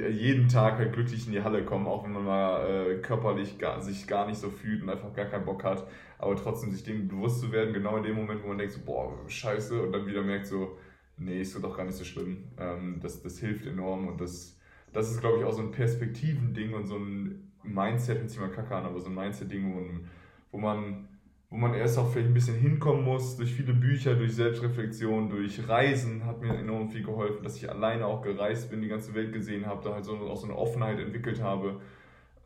jeden 0.09 0.49
Tag 0.49 0.77
halt 0.77 0.93
glücklich 0.93 1.27
in 1.27 1.33
die 1.33 1.43
Halle 1.43 1.63
kommen, 1.63 1.87
auch 1.87 2.03
wenn 2.03 2.11
man 2.13 2.25
mal 2.25 2.67
äh, 2.67 2.95
körperlich 3.01 3.57
gar, 3.57 3.81
sich 3.81 4.05
gar 4.05 4.27
nicht 4.27 4.37
so 4.37 4.49
fühlt 4.49 4.83
und 4.83 4.89
einfach 4.89 5.13
gar 5.13 5.25
keinen 5.25 5.45
Bock 5.45 5.63
hat, 5.63 5.87
aber 6.17 6.35
trotzdem 6.35 6.71
sich 6.71 6.83
dem 6.83 7.07
bewusst 7.07 7.39
zu 7.41 7.51
werden, 7.51 7.73
genau 7.73 7.95
in 7.97 8.03
dem 8.03 8.15
Moment, 8.15 8.43
wo 8.43 8.49
man 8.49 8.57
denkt 8.57 8.73
so, 8.73 8.81
boah, 8.85 9.13
scheiße, 9.27 9.81
und 9.81 9.93
dann 9.93 10.05
wieder 10.05 10.23
merkt 10.23 10.47
so, 10.47 10.77
nee, 11.17 11.41
ist 11.41 11.55
doch 11.61 11.77
gar 11.77 11.85
nicht 11.85 11.97
so 11.97 12.03
schlimm. 12.03 12.43
Ähm, 12.59 12.99
das, 13.01 13.21
das 13.21 13.39
hilft 13.39 13.65
enorm 13.65 14.07
und 14.07 14.19
das 14.19 14.55
das 14.95 15.11
ist, 15.11 15.19
glaube 15.19 15.39
ich, 15.39 15.43
auch 15.43 15.51
so 15.51 15.61
ein 15.61 15.71
Perspektivending 15.71 16.73
und 16.73 16.85
so 16.85 16.95
ein 16.95 17.51
Mindset, 17.63 18.19
hört 18.19 18.29
sich 18.29 18.39
mal 18.39 18.49
kacke 18.49 18.73
an, 18.73 18.85
aber 18.85 18.99
so 18.99 19.09
ein 19.09 19.15
Mindset-Ding, 19.15 19.73
wo 19.73 19.81
man 19.81 20.09
wo 20.51 20.57
man, 20.57 21.09
wo 21.49 21.58
man 21.58 21.73
erst 21.73 21.97
auch 21.97 22.12
vielleicht 22.12 22.29
ein 22.29 22.34
bisschen 22.34 22.58
hinkommen 22.58 23.03
muss, 23.03 23.38
durch 23.38 23.53
viele 23.53 23.73
Bücher, 23.73 24.15
durch 24.15 24.36
Selbstreflexion, 24.36 25.29
durch 25.29 25.67
Reisen 25.67 26.25
hat 26.25 26.41
mir 26.41 26.53
enorm 26.53 26.89
viel 26.89 27.03
geholfen, 27.03 27.43
dass 27.43 27.55
ich 27.58 27.69
alleine 27.69 28.05
auch 28.08 28.21
gereist 28.21 28.71
bin, 28.71 28.81
die 28.81 28.88
ganze 28.88 29.13
Welt 29.13 29.31
gesehen 29.31 29.65
habe, 29.65 29.84
da 29.84 29.93
halt 29.93 30.05
so, 30.05 30.15
auch 30.17 30.38
so 30.38 30.45
eine 30.45 30.58
Offenheit 30.58 30.99
entwickelt 30.99 31.41
habe. 31.41 31.81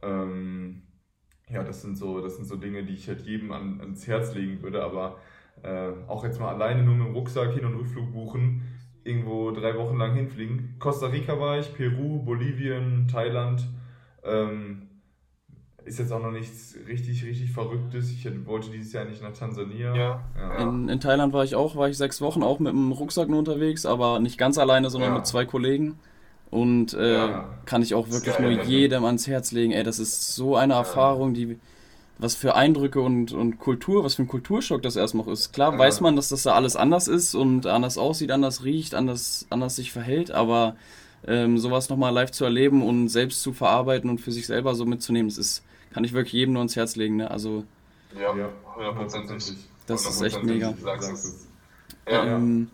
Ähm, 0.01 0.83
ja, 1.49 1.63
das 1.63 1.81
sind 1.81 1.97
so, 1.97 2.21
das 2.21 2.35
sind 2.35 2.45
so 2.45 2.57
Dinge, 2.57 2.83
die 2.83 2.93
ich 2.93 3.07
halt 3.07 3.21
jedem 3.21 3.51
an, 3.51 3.79
ans 3.79 4.05
Herz 4.07 4.35
legen 4.35 4.61
würde, 4.61 4.83
aber 4.83 5.17
äh, 5.63 5.91
auch 6.07 6.23
jetzt 6.23 6.39
mal 6.39 6.53
alleine 6.53 6.83
nur 6.83 6.95
mit 6.95 7.07
dem 7.07 7.13
Rucksack 7.13 7.53
Hin- 7.53 7.65
und 7.65 7.75
Rückflug 7.75 8.11
buchen, 8.11 8.61
irgendwo 9.03 9.51
drei 9.51 9.75
Wochen 9.75 9.97
lang 9.97 10.13
hinfliegen. 10.13 10.75
Costa 10.77 11.07
Rica 11.07 11.39
war 11.39 11.57
ich, 11.57 11.73
Peru, 11.73 12.23
Bolivien, 12.23 13.07
Thailand. 13.07 13.67
Ähm, 14.23 14.88
ist 15.89 15.97
jetzt 15.97 16.11
auch 16.11 16.21
noch 16.21 16.31
nichts 16.31 16.75
richtig, 16.87 17.25
richtig 17.25 17.51
Verrücktes. 17.51 18.11
Ich 18.11 18.27
wollte 18.45 18.69
dieses 18.69 18.93
Jahr 18.93 19.05
nicht 19.05 19.23
nach 19.23 19.33
Tansania. 19.33 19.95
Ja. 19.95 20.23
ja. 20.37 20.57
In, 20.59 20.87
in, 20.87 20.99
Thailand 20.99 21.33
war 21.33 21.43
ich 21.43 21.55
auch, 21.55 21.75
war 21.75 21.89
ich 21.89 21.97
sechs 21.97 22.21
Wochen 22.21 22.43
auch 22.43 22.59
mit 22.59 22.71
dem 22.71 22.91
Rucksack 22.91 23.27
nur 23.27 23.39
unterwegs, 23.39 23.87
aber 23.87 24.19
nicht 24.19 24.37
ganz 24.37 24.59
alleine, 24.59 24.91
sondern 24.91 25.11
ja. 25.11 25.17
mit 25.17 25.25
zwei 25.25 25.45
Kollegen. 25.45 25.97
Und 26.51 26.93
äh, 26.93 27.15
ja. 27.15 27.49
kann 27.65 27.81
ich 27.81 27.95
auch 27.95 28.09
wirklich 28.09 28.37
nur 28.39 28.51
jedem 28.63 29.03
ans 29.03 29.27
Herz 29.27 29.51
legen. 29.51 29.71
Ey, 29.71 29.83
das 29.83 29.97
ist 29.97 30.35
so 30.35 30.55
eine 30.55 30.75
Erfahrung, 30.75 31.33
die 31.33 31.57
was 32.19 32.35
für 32.35 32.55
Eindrücke 32.55 32.99
und, 32.99 33.31
und 33.31 33.59
Kultur, 33.59 34.03
was 34.03 34.15
für 34.15 34.23
ein 34.23 34.27
Kulturschock 34.27 34.81
das 34.81 34.95
erstmal 34.95 35.27
ist. 35.29 35.53
Klar 35.53 35.73
ja. 35.73 35.79
weiß 35.79 36.01
man, 36.01 36.15
dass 36.15 36.29
das 36.29 36.43
da 36.43 36.53
alles 36.53 36.75
anders 36.75 37.07
ist 37.07 37.33
und 37.33 37.65
anders 37.65 37.97
aussieht, 37.97 38.31
anders 38.31 38.63
riecht, 38.63 38.93
anders, 38.93 39.47
anders 39.49 39.77
sich 39.77 39.91
verhält, 39.91 40.29
aber 40.29 40.75
ähm, 41.25 41.57
sowas 41.57 41.89
nochmal 41.89 42.13
live 42.13 42.31
zu 42.31 42.43
erleben 42.43 42.83
und 42.83 43.07
selbst 43.07 43.41
zu 43.41 43.53
verarbeiten 43.53 44.09
und 44.09 44.19
für 44.19 44.31
sich 44.31 44.47
selber 44.47 44.75
so 44.75 44.85
mitzunehmen, 44.85 45.29
das 45.29 45.37
ist, 45.37 45.63
kann 45.91 46.03
ich 46.03 46.13
wirklich 46.13 46.33
jedem 46.33 46.53
nur 46.53 46.61
ans 46.61 46.75
Herz 46.75 46.95
legen. 46.95 47.17
Ne? 47.17 47.29
Also, 47.29 47.65
ja, 48.19 48.33
hundertprozentig. 48.75 49.57
Das 49.87 50.05
ist 50.05 50.21
echt 50.21 50.43
mega. 50.43 50.73
Ähm, 52.05 52.69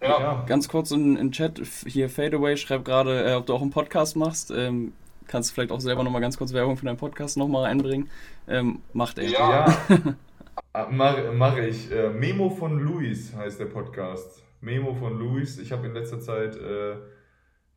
ja. 0.00 0.44
Ganz 0.46 0.68
kurz 0.68 0.90
in, 0.90 1.16
in 1.16 1.32
Chat, 1.32 1.60
hier 1.86 2.10
Fadeaway 2.10 2.56
schreibt 2.56 2.84
gerade, 2.84 3.30
äh, 3.30 3.34
ob 3.34 3.46
du 3.46 3.54
auch 3.54 3.62
einen 3.62 3.70
Podcast 3.70 4.16
machst. 4.16 4.50
Ähm, 4.50 4.92
kannst 5.26 5.50
du 5.50 5.54
vielleicht 5.54 5.72
auch 5.72 5.80
selber 5.80 6.04
nochmal 6.04 6.20
ganz 6.20 6.36
kurz 6.36 6.52
Werbung 6.52 6.76
für 6.76 6.84
deinen 6.84 6.96
Podcast 6.96 7.36
nochmal 7.36 7.64
einbringen. 7.64 8.08
Ähm, 8.48 8.80
macht 8.92 9.18
er. 9.18 9.28
Ja, 9.28 9.66
ja. 9.88 10.16
mache 10.90 11.32
mach 11.32 11.56
ich. 11.56 11.90
Äh, 11.90 12.10
Memo 12.10 12.50
von 12.50 12.78
Luis 12.78 13.34
heißt 13.34 13.58
der 13.60 13.66
Podcast. 13.66 14.42
Memo 14.60 14.94
von 14.94 15.18
Luis. 15.18 15.58
Ich 15.58 15.72
habe 15.72 15.86
in 15.86 15.94
letzter 15.94 16.20
Zeit, 16.20 16.56
äh, 16.56 16.96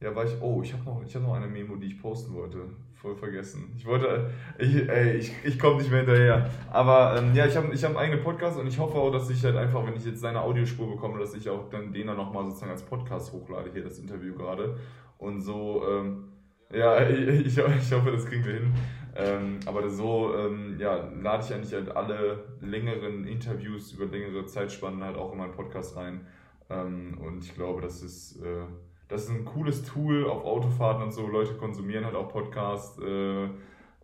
ja, 0.01 0.15
war 0.15 0.25
ich, 0.25 0.41
oh, 0.41 0.61
ich 0.63 0.73
habe 0.73 0.83
noch, 0.85 1.03
hab 1.03 1.21
noch 1.21 1.33
eine 1.33 1.47
Memo, 1.47 1.75
die 1.75 1.87
ich 1.87 2.01
posten 2.01 2.33
wollte. 2.33 2.69
Voll 3.01 3.15
vergessen. 3.15 3.71
Ich 3.77 3.85
wollte, 3.85 4.29
ich, 4.57 4.89
ey, 4.89 5.15
ich, 5.15 5.31
ich 5.45 5.57
komme 5.57 5.77
nicht 5.77 5.89
mehr 5.89 6.01
hinterher. 6.01 6.49
Aber 6.69 7.15
ähm, 7.17 7.33
ja, 7.33 7.45
ich 7.45 7.55
habe 7.55 7.73
ich 7.73 7.81
hab 7.81 7.91
einen 7.91 7.99
eigenen 7.99 8.21
Podcast 8.21 8.59
und 8.59 8.67
ich 8.67 8.77
hoffe 8.77 8.97
auch, 8.97 9.09
dass 9.09 9.29
ich 9.29 9.41
halt 9.45 9.55
einfach, 9.55 9.87
wenn 9.87 9.95
ich 9.95 10.03
jetzt 10.03 10.19
seine 10.19 10.41
Audiospur 10.41 10.89
bekomme, 10.89 11.17
dass 11.17 11.33
ich 11.33 11.49
auch 11.49 11.69
dann 11.69 11.93
den 11.93 12.07
dann 12.07 12.17
nochmal 12.17 12.43
sozusagen 12.43 12.73
als 12.73 12.83
Podcast 12.83 13.31
hochlade, 13.31 13.71
hier 13.71 13.83
das 13.83 13.99
Interview 13.99 14.35
gerade. 14.35 14.77
Und 15.17 15.39
so, 15.39 15.81
ähm, 15.89 16.25
ja, 16.73 17.07
ich, 17.09 17.57
ich, 17.57 17.57
hoffe, 17.59 18.11
das 18.11 18.25
kriegen 18.25 18.43
wir 18.43 18.53
hin. 18.55 18.73
Ähm, 19.15 19.59
aber 19.65 19.89
so 19.89 20.35
ähm, 20.35 20.75
ja, 20.77 21.09
lade 21.21 21.45
ich 21.45 21.53
eigentlich 21.53 21.73
halt 21.73 21.95
alle 21.95 22.43
längeren 22.59 23.25
Interviews 23.25 23.93
über 23.93 24.07
längere 24.07 24.45
Zeitspannen 24.45 25.01
halt 25.05 25.15
auch 25.15 25.31
in 25.31 25.37
meinen 25.37 25.53
Podcast 25.53 25.95
rein. 25.95 26.27
Ähm, 26.69 27.17
und 27.25 27.45
ich 27.45 27.55
glaube, 27.55 27.81
das 27.81 28.03
ist, 28.03 28.41
äh, 28.43 28.65
das 29.09 29.23
ist 29.23 29.31
ein 29.31 29.43
cooles 29.43 29.83
Tool 29.83 30.25
auf 30.27 30.45
Autofahrten 30.45 31.03
und 31.03 31.11
so. 31.11 31.27
Leute 31.27 31.55
konsumieren 31.55 32.05
halt 32.05 32.15
auch 32.15 32.29
Podcasts. 32.29 32.97
Äh, 32.99 33.49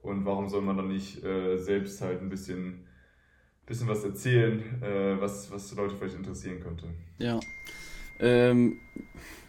und 0.01 0.25
warum 0.25 0.49
soll 0.49 0.61
man 0.61 0.77
dann 0.77 0.87
nicht 0.87 1.23
äh, 1.23 1.57
selbst 1.57 2.01
halt 2.01 2.21
ein 2.21 2.29
bisschen, 2.29 2.85
bisschen 3.65 3.87
was 3.87 4.03
erzählen, 4.03 4.61
äh, 4.83 5.19
was, 5.19 5.51
was 5.51 5.73
Leute 5.75 5.95
vielleicht 5.95 6.15
interessieren 6.15 6.59
könnte? 6.59 6.87
Ja. 7.17 7.39
Ähm, 8.19 8.79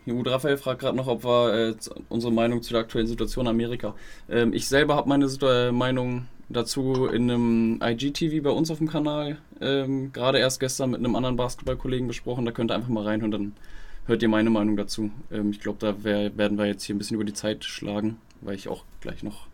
Gut, 0.07 0.29
Raphael 0.29 0.57
fragt 0.57 0.83
gerade 0.83 0.97
noch, 0.97 1.09
ob 1.09 1.25
wir 1.25 1.71
äh, 1.71 1.75
unsere 2.09 2.33
Meinung 2.33 2.63
zu 2.63 2.73
der 2.73 2.83
aktuellen 2.83 3.09
Situation 3.09 3.47
in 3.47 3.51
Amerika. 3.51 3.97
Ähm, 4.31 4.53
ich 4.53 4.69
selber 4.69 4.95
habe 4.95 5.09
meine 5.09 5.27
äh, 5.27 5.73
Meinung 5.73 6.29
dazu 6.49 7.07
in 7.07 7.29
einem 7.29 7.81
IGTV 7.83 8.41
bei 8.41 8.51
uns 8.51 8.71
auf 8.71 8.79
dem 8.79 8.89
Kanal 8.89 9.39
ähm, 9.61 10.13
gerade 10.13 10.39
erst 10.39 10.61
gestern 10.61 10.91
mit 10.91 11.01
einem 11.01 11.17
anderen 11.17 11.35
Basketballkollegen 11.35 12.07
besprochen. 12.07 12.45
Da 12.45 12.53
könnt 12.53 12.71
ihr 12.71 12.77
einfach 12.77 12.89
mal 12.89 13.03
reinhören, 13.03 13.33
dann 13.33 13.53
hört 14.07 14.23
ihr 14.23 14.29
meine 14.29 14.51
Meinung 14.51 14.77
dazu. 14.77 15.11
Ähm, 15.31 15.51
ich 15.51 15.61
glaube, 15.61 15.79
da 15.81 16.05
wär, 16.05 16.37
werden 16.37 16.59
wir 16.59 16.67
jetzt 16.67 16.85
hier 16.85 16.95
ein 16.95 16.99
bisschen 16.99 17.17
über 17.17 17.25
die 17.25 17.35
Zeit 17.35 17.65
schlagen, 17.65 18.19
weil 18.41 18.55
ich 18.55 18.69
auch 18.69 18.85
gleich 19.01 19.23
noch 19.23 19.47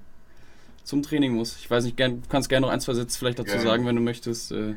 zum 0.84 1.02
Training 1.02 1.32
muss. 1.32 1.56
Ich 1.58 1.70
weiß 1.70 1.84
nicht, 1.84 1.96
gern, 1.96 2.22
du 2.22 2.28
kannst 2.28 2.48
gerne 2.48 2.66
noch 2.66 2.72
ein, 2.72 2.80
zwei 2.80 2.94
Sätze 2.94 3.18
vielleicht 3.18 3.38
dazu 3.38 3.52
gerne. 3.52 3.62
sagen, 3.62 3.86
wenn 3.86 3.96
du 3.96 4.02
möchtest. 4.02 4.52
Äh. 4.52 4.74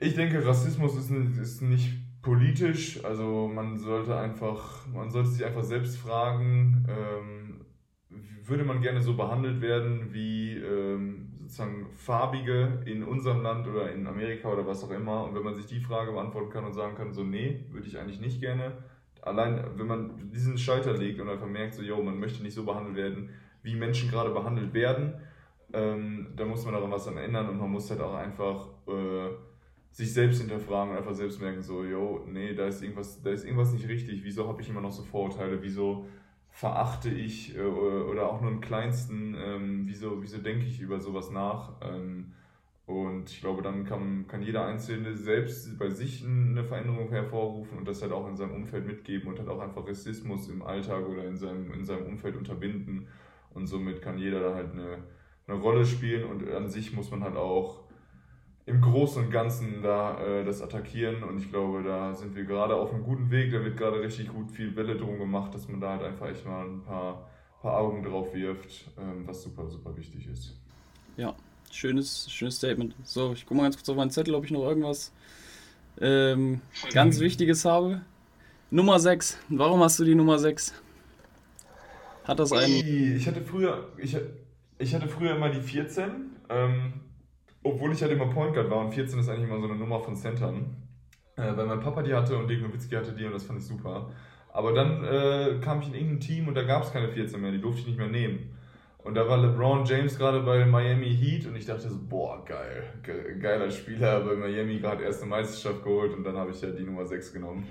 Ich 0.00 0.14
denke, 0.14 0.44
Rassismus 0.44 0.96
ist, 0.96 1.10
ist 1.10 1.62
nicht 1.62 1.88
politisch, 2.22 3.04
also 3.04 3.48
man 3.52 3.78
sollte 3.78 4.16
einfach, 4.16 4.86
man 4.86 5.10
sollte 5.10 5.30
sich 5.30 5.44
einfach 5.44 5.64
selbst 5.64 5.96
fragen, 5.96 6.84
ähm, 6.88 7.60
würde 8.44 8.64
man 8.64 8.80
gerne 8.82 9.00
so 9.02 9.16
behandelt 9.16 9.60
werden 9.60 10.12
wie 10.12 10.54
ähm, 10.56 11.27
sozusagen 11.48 11.86
Farbige 11.96 12.82
in 12.84 13.02
unserem 13.02 13.42
Land 13.42 13.66
oder 13.66 13.90
in 13.92 14.06
Amerika 14.06 14.52
oder 14.52 14.66
was 14.66 14.84
auch 14.84 14.90
immer? 14.90 15.24
Und 15.24 15.34
wenn 15.34 15.42
man 15.42 15.54
sich 15.54 15.66
die 15.66 15.80
Frage 15.80 16.12
beantworten 16.12 16.50
kann 16.50 16.64
und 16.64 16.74
sagen 16.74 16.94
kann, 16.94 17.12
so 17.12 17.24
nee, 17.24 17.64
würde 17.70 17.86
ich 17.86 17.98
eigentlich 17.98 18.20
nicht 18.20 18.40
gerne. 18.40 18.72
Allein 19.22 19.64
wenn 19.76 19.86
man 19.86 20.30
diesen 20.30 20.58
Schalter 20.58 20.92
legt 20.96 21.20
und 21.20 21.28
einfach 21.28 21.46
merkt, 21.46 21.74
so, 21.74 21.82
yo, 21.82 22.02
man 22.02 22.20
möchte 22.20 22.42
nicht 22.42 22.54
so 22.54 22.64
behandelt 22.64 22.96
werden, 22.96 23.30
wie 23.62 23.74
Menschen 23.74 24.10
gerade 24.10 24.30
behandelt 24.30 24.74
werden, 24.74 25.14
ähm, 25.72 26.28
da 26.36 26.44
muss 26.44 26.64
man 26.64 26.74
daran 26.74 26.90
was 26.90 27.06
dann 27.06 27.16
ändern 27.16 27.48
und 27.48 27.58
man 27.58 27.70
muss 27.70 27.90
halt 27.90 28.00
auch 28.00 28.14
einfach 28.14 28.68
äh, 28.86 29.30
sich 29.90 30.12
selbst 30.12 30.40
hinterfragen 30.40 30.92
und 30.92 30.98
einfach 30.98 31.14
selbst 31.14 31.40
merken, 31.40 31.62
so, 31.62 31.82
yo, 31.82 32.24
nee, 32.26 32.54
da 32.54 32.66
ist 32.66 32.82
irgendwas, 32.82 33.22
da 33.22 33.30
ist 33.30 33.44
irgendwas 33.44 33.72
nicht 33.72 33.88
richtig, 33.88 34.22
wieso 34.22 34.46
habe 34.46 34.60
ich 34.60 34.68
immer 34.68 34.80
noch 34.80 34.92
so 34.92 35.02
Vorurteile, 35.02 35.60
wieso 35.62 36.06
verachte 36.58 37.08
ich 37.08 37.56
äh, 37.56 37.60
oder 37.60 38.28
auch 38.28 38.40
nur 38.40 38.50
im 38.50 38.60
kleinsten, 38.60 39.36
ähm, 39.38 39.82
wieso, 39.86 40.20
wieso 40.20 40.38
denke 40.38 40.66
ich 40.66 40.80
über 40.80 40.98
sowas 40.98 41.30
nach? 41.30 41.74
Ähm, 41.80 42.32
und 42.84 43.30
ich 43.30 43.40
glaube, 43.40 43.62
dann 43.62 43.84
kann, 43.84 44.26
kann 44.26 44.42
jeder 44.42 44.66
Einzelne 44.66 45.14
selbst 45.14 45.78
bei 45.78 45.88
sich 45.90 46.24
eine 46.24 46.64
Veränderung 46.64 47.10
hervorrufen 47.10 47.78
und 47.78 47.86
das 47.86 48.02
halt 48.02 48.10
auch 48.10 48.26
in 48.26 48.36
seinem 48.36 48.54
Umfeld 48.54 48.86
mitgeben 48.86 49.28
und 49.28 49.38
halt 49.38 49.48
auch 49.48 49.60
einfach 49.60 49.86
Rassismus 49.86 50.48
im 50.48 50.62
Alltag 50.62 51.06
oder 51.06 51.24
in 51.24 51.36
seinem, 51.36 51.72
in 51.72 51.84
seinem 51.84 52.06
Umfeld 52.06 52.34
unterbinden. 52.34 53.06
Und 53.54 53.68
somit 53.68 54.02
kann 54.02 54.18
jeder 54.18 54.40
da 54.40 54.54
halt 54.54 54.72
eine, 54.72 55.04
eine 55.46 55.58
Rolle 55.58 55.86
spielen 55.86 56.24
und 56.24 56.48
an 56.50 56.68
sich 56.68 56.92
muss 56.92 57.10
man 57.12 57.22
halt 57.22 57.36
auch 57.36 57.84
im 58.68 58.82
Großen 58.82 59.24
und 59.24 59.30
Ganzen 59.30 59.82
da 59.82 60.22
äh, 60.22 60.44
das 60.44 60.60
attackieren 60.60 61.22
und 61.22 61.38
ich 61.38 61.50
glaube, 61.50 61.82
da 61.82 62.14
sind 62.14 62.36
wir 62.36 62.44
gerade 62.44 62.74
auf 62.74 62.92
einem 62.92 63.02
guten 63.02 63.30
Weg. 63.30 63.50
Da 63.50 63.64
wird 63.64 63.76
gerade 63.78 64.00
richtig 64.00 64.28
gut 64.28 64.50
viel 64.50 64.76
Welle 64.76 64.94
drum 64.94 65.18
gemacht, 65.18 65.54
dass 65.54 65.68
man 65.68 65.80
da 65.80 65.92
halt 65.92 66.02
einfach 66.02 66.28
echt 66.28 66.44
mal 66.44 66.66
ein 66.66 66.82
paar, 66.82 67.28
paar 67.62 67.78
Augen 67.78 68.02
drauf 68.02 68.34
wirft, 68.34 68.90
ähm, 68.98 69.26
was 69.26 69.42
super, 69.42 69.68
super 69.68 69.96
wichtig 69.96 70.28
ist. 70.28 70.54
Ja, 71.16 71.34
schönes, 71.70 72.30
schönes 72.30 72.56
Statement. 72.56 72.94
So, 73.04 73.32
ich 73.32 73.46
gucke 73.46 73.56
mal 73.56 73.62
ganz 73.62 73.76
kurz 73.76 73.88
auf 73.88 73.96
meinen 73.96 74.10
Zettel, 74.10 74.34
ob 74.34 74.44
ich 74.44 74.50
noch 74.50 74.64
irgendwas 74.64 75.12
ähm, 76.00 76.60
ganz 76.92 77.20
Wichtiges 77.20 77.64
habe. 77.64 78.02
Nummer 78.70 79.00
6. 79.00 79.38
Warum 79.48 79.80
hast 79.80 79.98
du 79.98 80.04
die 80.04 80.14
Nummer 80.14 80.38
6? 80.38 80.74
Hat 82.24 82.38
das 82.38 82.52
einen. 82.52 83.16
Ich 83.16 83.26
hatte 83.26 83.40
früher, 83.40 83.88
ich, 83.96 84.14
ich 84.78 84.94
hatte 84.94 85.08
früher 85.08 85.36
immer 85.36 85.48
die 85.48 85.62
14. 85.62 86.36
Ähm, 86.50 86.92
obwohl 87.74 87.92
ich 87.92 88.02
halt 88.02 88.12
immer 88.12 88.26
Point 88.26 88.54
Guard 88.54 88.70
war 88.70 88.78
und 88.78 88.92
14 88.92 89.18
ist 89.18 89.28
eigentlich 89.28 89.48
immer 89.48 89.60
so 89.60 89.66
eine 89.66 89.76
Nummer 89.76 90.00
von 90.00 90.16
Centern. 90.16 90.76
Äh, 91.36 91.56
weil 91.56 91.66
mein 91.66 91.80
Papa 91.80 92.02
die 92.02 92.14
hatte 92.14 92.36
und 92.36 92.48
Dirk 92.48 92.62
Nowitzki 92.62 92.96
hatte 92.96 93.12
die 93.12 93.24
und 93.24 93.32
das 93.32 93.44
fand 93.44 93.60
ich 93.60 93.66
super. 93.66 94.10
Aber 94.52 94.72
dann 94.72 95.04
äh, 95.04 95.60
kam 95.62 95.80
ich 95.80 95.88
in 95.88 95.94
irgendein 95.94 96.20
Team 96.20 96.48
und 96.48 96.54
da 96.54 96.62
gab 96.62 96.82
es 96.82 96.92
keine 96.92 97.08
14 97.08 97.40
mehr, 97.40 97.52
die 97.52 97.60
durfte 97.60 97.82
ich 97.82 97.86
nicht 97.86 97.98
mehr 97.98 98.08
nehmen. 98.08 98.54
Und 98.98 99.14
da 99.14 99.28
war 99.28 99.38
LeBron 99.38 99.84
James 99.84 100.18
gerade 100.18 100.40
bei 100.40 100.66
Miami 100.66 101.16
Heat 101.16 101.46
und 101.46 101.54
ich 101.54 101.64
dachte 101.64 101.88
so, 101.88 101.96
boah, 102.08 102.44
geil, 102.44 102.82
geiler 103.40 103.70
Spieler, 103.70 104.20
bei 104.20 104.34
Miami 104.34 104.80
gerade 104.80 105.04
erste 105.04 105.24
Meisterschaft 105.26 105.84
geholt 105.84 106.12
und 106.12 106.24
dann 106.24 106.36
habe 106.36 106.50
ich 106.50 106.60
ja 106.60 106.70
die 106.70 106.82
Nummer 106.82 107.06
6 107.06 107.32
genommen. 107.32 107.66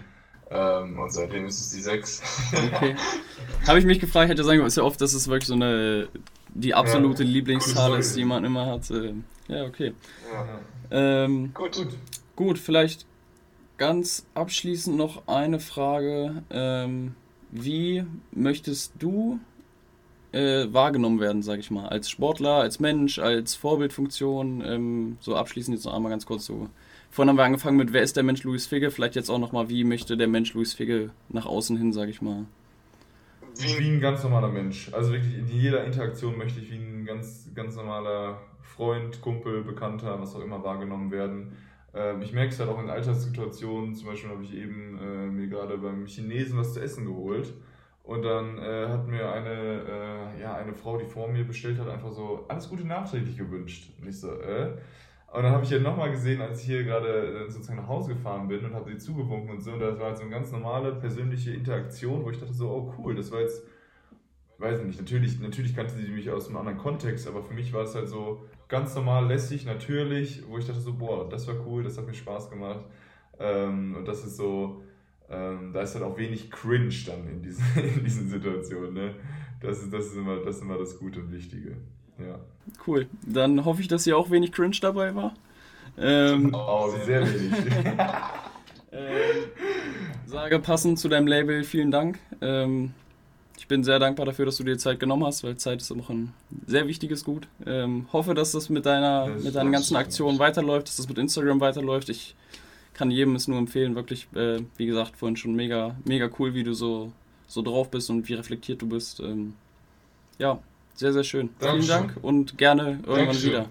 Ähm, 0.50 0.98
und 0.98 1.12
seitdem 1.12 1.46
ist 1.46 1.60
es 1.60 1.70
die 1.72 1.82
6. 1.82 2.24
Okay. 2.74 2.96
habe 3.68 3.80
ich 3.80 3.86
mich 3.86 4.00
gefragt, 4.00 4.26
ich 4.26 4.32
hätte 4.32 4.46
sagen, 4.46 4.62
ist 4.62 4.78
ja 4.78 4.84
oft, 4.84 5.02
dass 5.02 5.14
es 5.14 5.28
wirklich 5.28 5.48
so 5.48 5.56
eine, 5.56 6.08
die 6.54 6.74
absolute 6.74 7.24
ja. 7.24 7.30
Lieblingszahl 7.30 8.00
ist, 8.00 8.16
die 8.16 8.24
man 8.24 8.46
immer 8.46 8.66
hat. 8.66 8.90
Ja, 9.48 9.66
okay. 9.66 9.94
Ja. 10.32 10.60
Ähm, 10.92 11.52
gut. 11.54 11.76
gut. 11.76 11.88
Gut, 12.36 12.60
vielleicht 12.60 13.06
ganz 13.78 14.26
abschließend 14.34 14.96
noch 14.96 15.28
eine 15.28 15.60
Frage. 15.60 16.44
Ähm, 16.50 17.16
wie 17.52 18.04
möchtest 18.32 18.94
du 19.00 19.40
äh, 20.34 20.66
wahrgenommen 20.72 21.20
werden, 21.20 21.42
sage 21.42 21.62
ich 21.62 21.72
mal, 21.72 21.88
als 21.88 22.10
Sportler, 22.10 22.56
als 22.56 22.80
Mensch, 22.80 23.20
als 23.20 23.56
Vorbildfunktion? 23.56 24.64
Ähm, 24.66 25.18
so 25.20 25.36
abschließend 25.36 25.76
jetzt 25.76 25.86
noch 25.86 25.94
einmal 25.94 26.12
ganz 26.12 26.26
kurz 26.26 26.46
so. 26.46 26.70
Vorhin 27.10 27.30
haben 27.30 27.38
wir 27.38 27.46
angefangen 27.46 27.78
mit, 27.78 27.94
wer 27.94 28.04
ist 28.04 28.18
der 28.18 28.24
Mensch 28.24 28.44
Louis 28.44 28.68
Figge? 28.68 28.92
Vielleicht 28.92 29.16
jetzt 29.16 29.30
auch 29.30 29.40
nochmal, 29.40 29.70
wie 29.70 29.84
möchte 29.84 30.18
der 30.18 30.28
Mensch 30.28 30.54
Louis 30.54 30.74
Figge 30.74 31.12
nach 31.30 31.46
außen 31.46 31.78
hin, 31.78 31.94
sage 31.94 32.12
ich 32.12 32.22
mal, 32.22 32.46
wie, 33.62 33.80
wie 33.80 33.90
ein 33.90 34.00
ganz 34.00 34.24
normaler 34.24 34.50
Mensch. 34.50 34.94
Also 34.94 35.12
wirklich 35.12 35.38
in 35.38 35.48
jeder 35.48 35.84
Interaktion 35.84 36.38
möchte 36.38 36.60
ich 36.60 36.72
wie 36.72 36.78
ein 36.78 37.06
ganz, 37.06 37.50
ganz 37.54 37.76
normaler 37.76 38.42
Freund, 38.62 39.22
Kumpel, 39.22 39.64
Bekannter, 39.64 40.20
was 40.20 40.36
auch 40.36 40.42
immer 40.42 40.64
wahrgenommen 40.64 41.12
werden. 41.12 41.58
Ähm, 41.94 42.22
ich 42.22 42.34
merke 42.34 42.52
es 42.52 42.60
halt 42.60 42.70
auch 42.70 42.82
in 42.82 42.90
Alltagssituationen. 42.90 43.96
Zum 43.96 44.08
Beispiel 44.08 44.30
habe 44.30 44.44
ich 44.44 44.56
eben 44.56 45.00
äh, 45.00 45.28
mir 45.28 45.48
gerade 45.48 45.78
beim 45.78 46.06
Chinesen 46.06 46.58
was 46.58 46.74
zu 46.74 46.82
essen 46.82 47.06
geholt. 47.06 47.54
Und 48.04 48.22
dann 48.24 48.58
äh, 48.58 48.88
hat 48.88 49.08
mir 49.08 49.32
eine, 49.32 50.34
äh, 50.38 50.42
ja, 50.42 50.56
eine 50.56 50.74
Frau, 50.74 50.98
die 50.98 51.06
vor 51.06 51.28
mir 51.28 51.44
bestellt 51.44 51.78
hat, 51.78 51.90
einfach 51.90 52.12
so 52.12 52.46
alles 52.48 52.70
Gute 52.70 52.86
nachträglich 52.86 53.38
gewünscht. 53.38 53.92
Und 54.00 54.08
ich 54.08 54.20
so, 54.20 54.32
äh? 54.32 54.78
Und 55.38 55.44
dann 55.44 55.52
habe 55.52 55.64
ich 55.64 55.70
ja 55.70 55.78
nochmal 55.78 56.10
gesehen, 56.10 56.42
als 56.42 56.62
ich 56.62 56.66
hier 56.66 56.84
gerade 56.84 57.46
äh, 57.46 57.52
sozusagen 57.52 57.78
nach 57.78 57.88
Hause 57.88 58.16
gefahren 58.16 58.48
bin 58.48 58.66
und 58.66 58.74
habe 58.74 58.90
sie 58.90 58.98
zugewunken 58.98 59.52
und 59.52 59.62
so. 59.62 59.74
Und 59.74 59.82
das 59.82 60.00
war 60.00 60.08
halt 60.08 60.18
so 60.18 60.24
eine 60.24 60.32
ganz 60.32 60.52
normale 60.52 60.96
persönliche 60.96 61.52
Interaktion, 61.52 62.26
wo 62.26 62.32
ich 62.32 62.40
dachte 62.40 62.56
so, 62.56 62.68
oh 62.72 62.96
cool, 62.98 63.14
das 63.14 63.32
war 63.32 63.42
jetzt, 63.42 63.62
weiß 64.58 64.80
ich 64.80 64.86
nicht, 64.88 65.00
natürlich, 65.00 65.40
natürlich 65.40 65.76
kannte 65.76 65.94
sie 65.94 66.08
mich 66.08 66.32
aus 66.32 66.48
einem 66.48 66.58
anderen 66.58 66.80
Kontext, 66.80 67.28
aber 67.28 67.44
für 67.44 67.54
mich 67.54 67.72
war 67.72 67.84
es 67.84 67.94
halt 67.94 68.10
so 68.10 68.48
ganz 68.68 68.96
normal, 68.96 69.28
lässig, 69.28 69.64
natürlich, 69.68 70.42
wo 70.48 70.58
ich 70.58 70.66
dachte 70.66 70.80
so, 70.80 70.96
boah, 70.96 71.30
das 71.30 71.48
war 71.48 71.54
cool, 71.68 71.84
das 71.84 72.00
hat 72.00 72.08
mir 72.08 72.16
Spaß 72.16 72.50
gemacht. 72.50 72.86
Ähm, 73.38 73.96
und 73.96 74.08
das 74.08 74.26
ist 74.26 74.38
so, 74.38 74.82
ähm, 75.30 75.72
da 75.72 75.82
ist 75.82 75.94
halt 75.94 76.04
auch 76.04 76.18
wenig 76.18 76.50
Cringe 76.50 76.96
dann 77.06 77.30
in 77.30 77.44
diesen, 77.44 77.64
in 77.76 78.04
diesen 78.04 78.28
Situationen. 78.28 78.96
Ne? 78.96 79.14
Das, 79.62 79.84
ist, 79.84 79.94
das, 79.94 80.08
ist 80.08 80.18
immer, 80.18 80.38
das 80.38 80.56
ist 80.56 80.62
immer 80.64 80.80
das 80.80 80.98
Gute 80.98 81.20
und 81.20 81.32
Wichtige. 81.32 81.78
Ja. 82.20 82.40
Cool. 82.86 83.08
Dann 83.26 83.66
hoffe 83.66 83.82
ich, 83.82 83.88
dass 83.88 84.04
hier 84.04 84.18
auch 84.18 84.30
wenig 84.30 84.52
Cringe 84.52 84.78
dabei 84.82 85.16
war. 85.16 85.34
Ähm, 85.98 86.54
oh, 86.54 86.90
sehr 87.06 87.22
wenig. 87.22 87.54
ähm, 88.92 89.44
sage 90.26 90.60
passend 90.60 91.00
zu 91.00 91.10
deinem 91.10 91.28
Label 91.28 91.64
vielen 91.64 91.92
Dank. 91.92 92.20
Ähm, 92.42 92.94
ich 93.58 93.68
bin 93.68 93.84
sehr 93.84 94.00
dankbar 94.00 94.26
dafür, 94.26 94.46
dass 94.46 94.58
du 94.58 94.64
dir 94.64 94.78
Zeit 94.78 95.00
genommen 95.00 95.26
hast, 95.26 95.44
weil 95.44 95.58
Zeit 95.58 95.82
ist 95.82 95.92
auch 95.92 96.10
ein 96.10 96.34
sehr 96.68 96.88
wichtiges 96.88 97.24
Gut. 97.26 97.48
Ähm, 97.66 98.08
hoffe, 98.14 98.34
dass 98.34 98.52
das 98.52 98.70
mit 98.70 98.86
deiner, 98.86 99.28
das 99.28 99.44
mit 99.44 99.56
deinen 99.56 99.72
ganzen 99.72 99.98
Aktionen 99.98 100.40
weiterläuft, 100.40 100.88
dass 100.88 100.98
das 100.98 101.10
mit 101.10 101.18
Instagram 101.18 101.60
weiterläuft. 101.60 102.10
Ich 102.10 102.36
kann 102.94 103.12
jedem 103.12 103.36
es 103.36 103.48
nur 103.48 103.58
empfehlen, 103.58 103.96
wirklich, 103.96 104.28
äh, 104.36 104.62
wie 104.78 104.86
gesagt, 104.86 105.18
vorhin 105.18 105.36
schon 105.36 105.56
mega, 105.56 105.96
mega 106.06 106.30
cool, 106.40 106.54
wie 106.54 106.64
du 106.64 106.74
so, 106.74 107.12
so 107.48 107.62
drauf 107.62 107.92
bist 107.92 108.10
und 108.10 108.28
wie 108.30 108.36
reflektiert 108.36 108.82
du 108.82 108.88
bist. 108.88 109.20
Ähm, 109.20 109.54
ja, 110.38 110.60
sehr, 110.98 111.14
sehr 111.14 111.24
schön. 111.24 111.50
Dankeschön. 111.60 111.82
Vielen 111.82 112.08
Dank 112.08 112.24
und 112.24 112.58
gerne 112.58 112.84
irgendwann 112.92 113.16
Dankeschön. 113.18 113.52
wieder. 113.52 113.66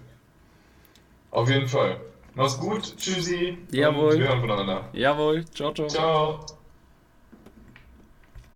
Auf 1.31 1.49
jeden 1.49 1.67
Fall. 1.67 1.99
Mach's 2.35 2.59
gut. 2.59 2.95
Tschüssi. 2.97 3.57
Jawohl. 3.71 4.17
wir 4.17 4.27
hören 4.27 4.41
voneinander. 4.41 4.89
Jawohl. 4.93 5.45
Ciao, 5.53 5.73
ciao. 5.73 5.87
Ciao. 5.87 6.56